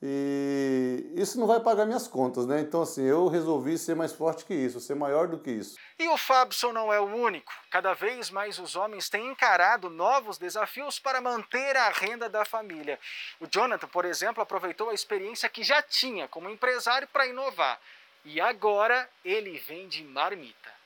e 0.00 1.12
isso 1.16 1.40
não 1.40 1.46
vai 1.48 1.58
pagar 1.58 1.84
minhas 1.84 2.06
contas, 2.06 2.46
né? 2.46 2.60
Então, 2.60 2.82
assim, 2.82 3.02
eu 3.02 3.26
resolvi 3.26 3.76
ser 3.76 3.96
mais 3.96 4.12
forte 4.12 4.44
que 4.44 4.54
isso, 4.54 4.80
ser 4.80 4.94
maior 4.94 5.26
do 5.26 5.40
que 5.40 5.50
isso. 5.50 5.76
E 5.98 6.08
o 6.08 6.16
Fabson 6.16 6.72
não 6.72 6.92
é 6.92 7.00
o 7.00 7.06
único. 7.06 7.52
Cada 7.68 7.94
vez 7.94 8.30
mais 8.30 8.60
os 8.60 8.76
homens 8.76 9.08
têm 9.08 9.28
encarado 9.28 9.90
novos 9.90 10.38
desafios 10.38 11.00
para 11.00 11.20
manter 11.20 11.76
a 11.76 11.88
renda 11.88 12.28
da 12.28 12.44
família. 12.44 12.98
O 13.40 13.46
Jonathan, 13.50 13.88
por 13.88 14.04
exemplo, 14.04 14.40
aproveitou 14.40 14.90
a 14.90 14.94
experiência 14.94 15.48
que 15.48 15.64
já 15.64 15.82
tinha 15.82 16.28
como 16.28 16.48
empresário 16.48 17.08
para 17.12 17.26
inovar. 17.26 17.80
E 18.24 18.40
agora 18.40 19.08
ele 19.24 19.58
vende 19.58 20.04
marmita. 20.04 20.77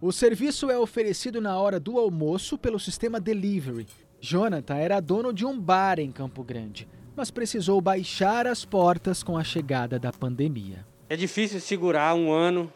O 0.00 0.12
serviço 0.12 0.70
é 0.70 0.78
oferecido 0.78 1.40
na 1.40 1.58
hora 1.58 1.80
do 1.80 1.98
almoço 1.98 2.58
pelo 2.58 2.78
sistema 2.78 3.18
Delivery. 3.18 3.86
Jonathan 4.20 4.76
era 4.76 5.00
dono 5.00 5.32
de 5.32 5.44
um 5.44 5.58
bar 5.58 5.98
em 5.98 6.10
Campo 6.10 6.42
Grande 6.42 6.88
mas 7.16 7.30
precisou 7.30 7.80
baixar 7.80 8.46
as 8.46 8.64
portas 8.64 9.22
com 9.22 9.38
a 9.38 9.42
chegada 9.42 9.98
da 9.98 10.12
pandemia. 10.12 10.86
É 11.08 11.16
difícil 11.16 11.58
segurar 11.60 12.14
um 12.14 12.30
ano, 12.30 12.70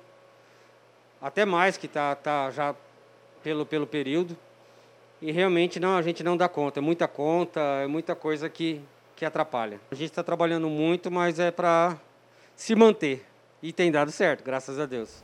até 1.21 1.45
mais 1.45 1.77
que 1.77 1.85
está 1.85 2.15
tá 2.17 2.51
já 2.51 2.75
pelo, 3.43 3.67
pelo 3.67 3.87
período. 3.87 4.37
E 5.21 5.31
realmente 5.31 5.79
não, 5.79 5.95
a 5.95 6.01
gente 6.01 6.25
não 6.25 6.39
dá 6.39 6.49
conta. 6.49 6.81
É 6.81 6.83
muita 6.83 7.07
conta, 7.07 7.61
é 7.61 7.87
muita 7.87 8.15
coisa 8.15 8.49
que, 8.49 8.81
que 9.15 9.27
atrapalha. 9.27 9.79
A 9.91 9.95
gente 9.95 10.09
está 10.09 10.23
trabalhando 10.23 10.71
muito, 10.71 11.11
mas 11.11 11.39
é 11.39 11.51
para 11.51 11.99
se 12.57 12.75
manter. 12.75 13.27
E 13.63 13.75
tem 13.75 13.93
dado 13.93 14.11
certo, 14.11 14.43
graças 14.43 14.79
a 14.79 14.87
Deus. 14.87 15.23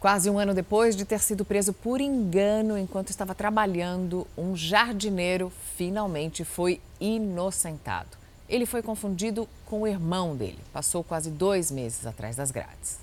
Quase 0.00 0.30
um 0.30 0.38
ano 0.38 0.54
depois 0.54 0.94
de 0.94 1.04
ter 1.04 1.18
sido 1.18 1.44
preso 1.44 1.72
por 1.72 2.00
engano 2.00 2.78
enquanto 2.78 3.10
estava 3.10 3.34
trabalhando, 3.34 4.28
um 4.36 4.56
jardineiro 4.56 5.52
finalmente 5.76 6.44
foi 6.44 6.80
inocentado. 7.00 8.16
Ele 8.48 8.64
foi 8.64 8.80
confundido 8.80 9.48
com 9.66 9.82
o 9.82 9.86
irmão 9.88 10.36
dele. 10.36 10.58
Passou 10.72 11.02
quase 11.02 11.32
dois 11.32 11.72
meses 11.72 12.06
atrás 12.06 12.36
das 12.36 12.52
grades. 12.52 13.00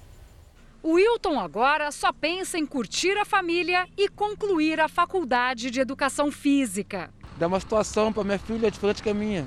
O 0.82 0.93
Wilton 0.93 1.38
agora 1.38 1.91
só 1.91 2.14
pensa 2.14 2.58
em 2.58 2.66
curtir 2.66 3.18
a 3.18 3.26
família 3.26 3.89
e 3.98 4.08
concluir 4.08 4.80
a 4.80 4.88
faculdade 4.88 5.70
de 5.70 5.82
educação 5.82 6.32
física. 6.32 7.10
Dá 7.38 7.48
uma 7.48 7.60
situação 7.60 8.14
para 8.14 8.24
minha 8.24 8.39
filha 8.39 8.72
diferente 8.72 9.04
que 9.04 9.10
a 9.10 9.14
minha, 9.14 9.46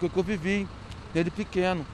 que 0.00 0.10
eu 0.18 0.22
vivi 0.24 0.66
desde 1.14 1.30
pequeno. 1.30 1.86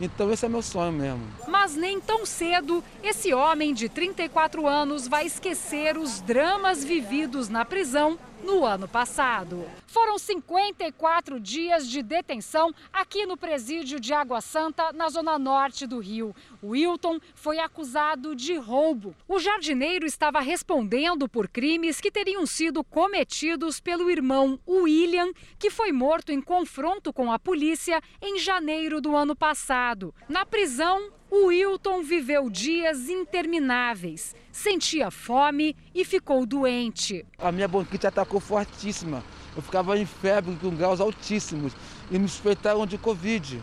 Então 0.00 0.32
esse 0.32 0.46
é 0.46 0.48
meu 0.48 0.62
sonho 0.62 0.92
mesmo. 0.92 1.20
Mas 1.46 1.76
nem 1.76 2.00
tão 2.00 2.24
cedo, 2.24 2.82
esse 3.02 3.34
homem 3.34 3.74
de 3.74 3.88
34 3.88 4.66
anos 4.66 5.06
vai 5.06 5.26
esquecer 5.26 5.98
os 5.98 6.20
dramas 6.22 6.82
vividos 6.82 7.48
na 7.48 7.64
prisão 7.64 8.18
no 8.42 8.64
ano 8.64 8.88
passado. 8.88 9.64
Foram 9.86 10.18
54 10.18 11.40
dias 11.40 11.88
de 11.88 12.02
detenção 12.02 12.72
aqui 12.92 13.26
no 13.26 13.36
presídio 13.36 14.00
de 14.00 14.12
Água 14.12 14.40
Santa, 14.40 14.92
na 14.92 15.08
zona 15.08 15.38
norte 15.38 15.86
do 15.86 15.98
Rio. 15.98 16.34
Wilton 16.62 17.18
foi 17.34 17.58
acusado 17.58 18.34
de 18.34 18.54
roubo. 18.56 19.14
O 19.28 19.38
jardineiro 19.38 20.06
estava 20.06 20.40
respondendo 20.40 21.28
por 21.28 21.48
crimes 21.48 22.00
que 22.00 22.10
teriam 22.10 22.46
sido 22.46 22.84
cometidos 22.84 23.80
pelo 23.80 24.10
irmão 24.10 24.58
William, 24.66 25.32
que 25.58 25.70
foi 25.70 25.92
morto 25.92 26.32
em 26.32 26.40
confronto 26.40 27.12
com 27.12 27.32
a 27.32 27.38
polícia 27.38 28.00
em 28.20 28.38
janeiro 28.38 29.00
do 29.00 29.16
ano 29.16 29.34
passado. 29.34 30.14
Na 30.28 30.44
prisão, 30.46 31.10
o 31.30 31.46
Wilton 31.46 32.02
viveu 32.02 32.50
dias 32.50 33.08
intermináveis, 33.08 34.34
sentia 34.50 35.10
fome 35.10 35.76
e 35.94 36.04
ficou 36.04 36.44
doente. 36.44 37.24
A 37.38 37.52
minha 37.52 37.68
bronquite 37.68 38.06
atacou 38.06 38.40
fortíssima. 38.40 39.22
Eu 39.54 39.62
ficava 39.62 39.96
em 39.96 40.04
febre 40.04 40.56
com 40.60 40.70
graus 40.70 41.00
altíssimos 41.00 41.72
e 42.10 42.18
me 42.18 42.28
suspeitaram 42.28 42.86
de 42.86 42.98
Covid. 42.98 43.60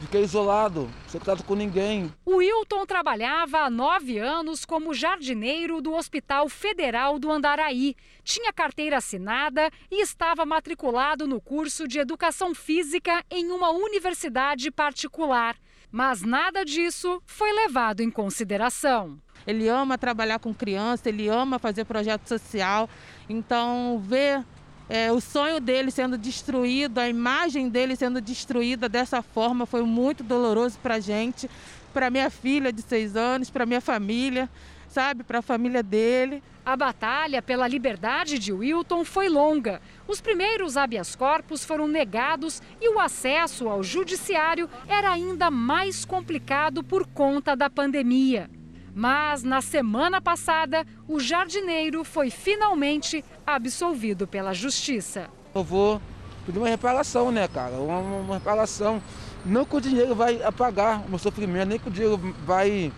Fiquei 0.00 0.22
isolado, 0.22 0.90
sem 1.08 1.20
contato 1.20 1.44
com 1.44 1.54
ninguém. 1.54 2.10
O 2.24 2.36
Wilton 2.36 2.86
trabalhava 2.86 3.58
há 3.58 3.70
nove 3.70 4.18
anos 4.18 4.64
como 4.64 4.94
jardineiro 4.94 5.82
do 5.82 5.92
Hospital 5.92 6.48
Federal 6.48 7.18
do 7.18 7.30
Andaraí. 7.30 7.94
Tinha 8.24 8.50
carteira 8.50 8.96
assinada 8.96 9.70
e 9.90 10.00
estava 10.00 10.46
matriculado 10.46 11.26
no 11.26 11.38
curso 11.38 11.86
de 11.86 11.98
Educação 11.98 12.54
Física 12.54 13.22
em 13.30 13.50
uma 13.50 13.68
universidade 13.68 14.70
particular. 14.70 15.54
Mas 15.90 16.22
nada 16.22 16.64
disso 16.64 17.20
foi 17.26 17.52
levado 17.52 18.00
em 18.00 18.10
consideração. 18.10 19.18
Ele 19.46 19.68
ama 19.68 19.98
trabalhar 19.98 20.38
com 20.38 20.54
criança, 20.54 21.08
ele 21.08 21.28
ama 21.28 21.58
fazer 21.58 21.84
projeto 21.84 22.28
social. 22.28 22.88
Então, 23.28 24.00
ver 24.04 24.44
é, 24.88 25.10
o 25.12 25.20
sonho 25.20 25.60
dele 25.60 25.90
sendo 25.90 26.18
destruído, 26.18 26.98
a 26.98 27.08
imagem 27.08 27.68
dele 27.68 27.96
sendo 27.96 28.20
destruída 28.20 28.88
dessa 28.88 29.22
forma 29.22 29.66
foi 29.66 29.82
muito 29.82 30.22
doloroso 30.22 30.78
para 30.82 30.96
a 30.96 31.00
gente, 31.00 31.50
para 31.92 32.10
minha 32.10 32.30
filha 32.30 32.72
de 32.72 32.82
seis 32.82 33.16
anos, 33.16 33.50
para 33.50 33.66
minha 33.66 33.80
família, 33.80 34.48
sabe, 34.90 35.22
para 35.22 35.38
a 35.38 35.42
família 35.42 35.82
dele. 35.82 36.42
A 36.66 36.76
batalha 36.76 37.40
pela 37.40 37.66
liberdade 37.66 38.38
de 38.38 38.52
Wilton 38.52 39.04
foi 39.04 39.28
longa. 39.28 39.80
Os 40.06 40.20
primeiros 40.20 40.76
habeas 40.76 41.14
corpus 41.16 41.64
foram 41.64 41.88
negados 41.88 42.60
e 42.80 42.92
o 42.92 42.98
acesso 42.98 43.68
ao 43.68 43.82
judiciário 43.82 44.68
era 44.86 45.10
ainda 45.10 45.50
mais 45.50 46.04
complicado 46.04 46.82
por 46.84 47.06
conta 47.06 47.56
da 47.56 47.70
pandemia. 47.70 48.50
Mas 48.92 49.44
na 49.44 49.60
semana 49.60 50.20
passada, 50.20 50.84
o 51.08 51.20
jardineiro 51.20 52.04
foi 52.04 52.28
finalmente 52.28 53.24
absolvido 53.46 54.26
pela 54.26 54.52
justiça. 54.52 55.30
Eu 55.54 55.62
vou 55.62 56.02
pedir 56.44 56.58
uma 56.58 56.68
reparação, 56.68 57.30
né, 57.30 57.46
cara? 57.46 57.76
Uma, 57.76 57.98
uma 57.98 58.34
reparação. 58.34 59.00
Não 59.46 59.64
que 59.64 59.76
o 59.76 59.80
dinheiro 59.80 60.14
vai 60.14 60.42
apagar 60.42 61.06
o 61.06 61.08
meu 61.08 61.18
sofrimento, 61.18 61.68
nem 61.68 61.78
que 61.78 61.88
o 61.88 61.90
dinheiro 61.90 62.18
vai, 62.44 62.92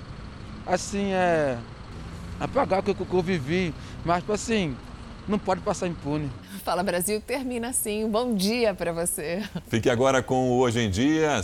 assim, 0.67 1.13
é, 1.13 1.59
apagar 2.45 2.81
o 2.81 2.83
que 2.83 2.91
eu 2.91 3.23
vivi. 3.23 3.73
Mas, 4.05 4.19
tipo 4.19 4.33
assim, 4.33 4.77
não 5.29 5.39
pode 5.39 5.61
passar 5.61 5.87
impune. 5.87 6.31
Fala 6.65 6.83
Brasil 6.83 7.21
termina 7.21 7.69
assim. 7.69 8.05
Um 8.05 8.11
bom 8.11 8.35
dia 8.35 8.75
para 8.75 8.93
você. 8.93 9.43
Fique 9.69 9.89
agora 9.89 10.23
com 10.23 10.51
o 10.51 10.59
Hoje 10.59 10.81
em 10.81 10.91
Dia. 10.91 11.41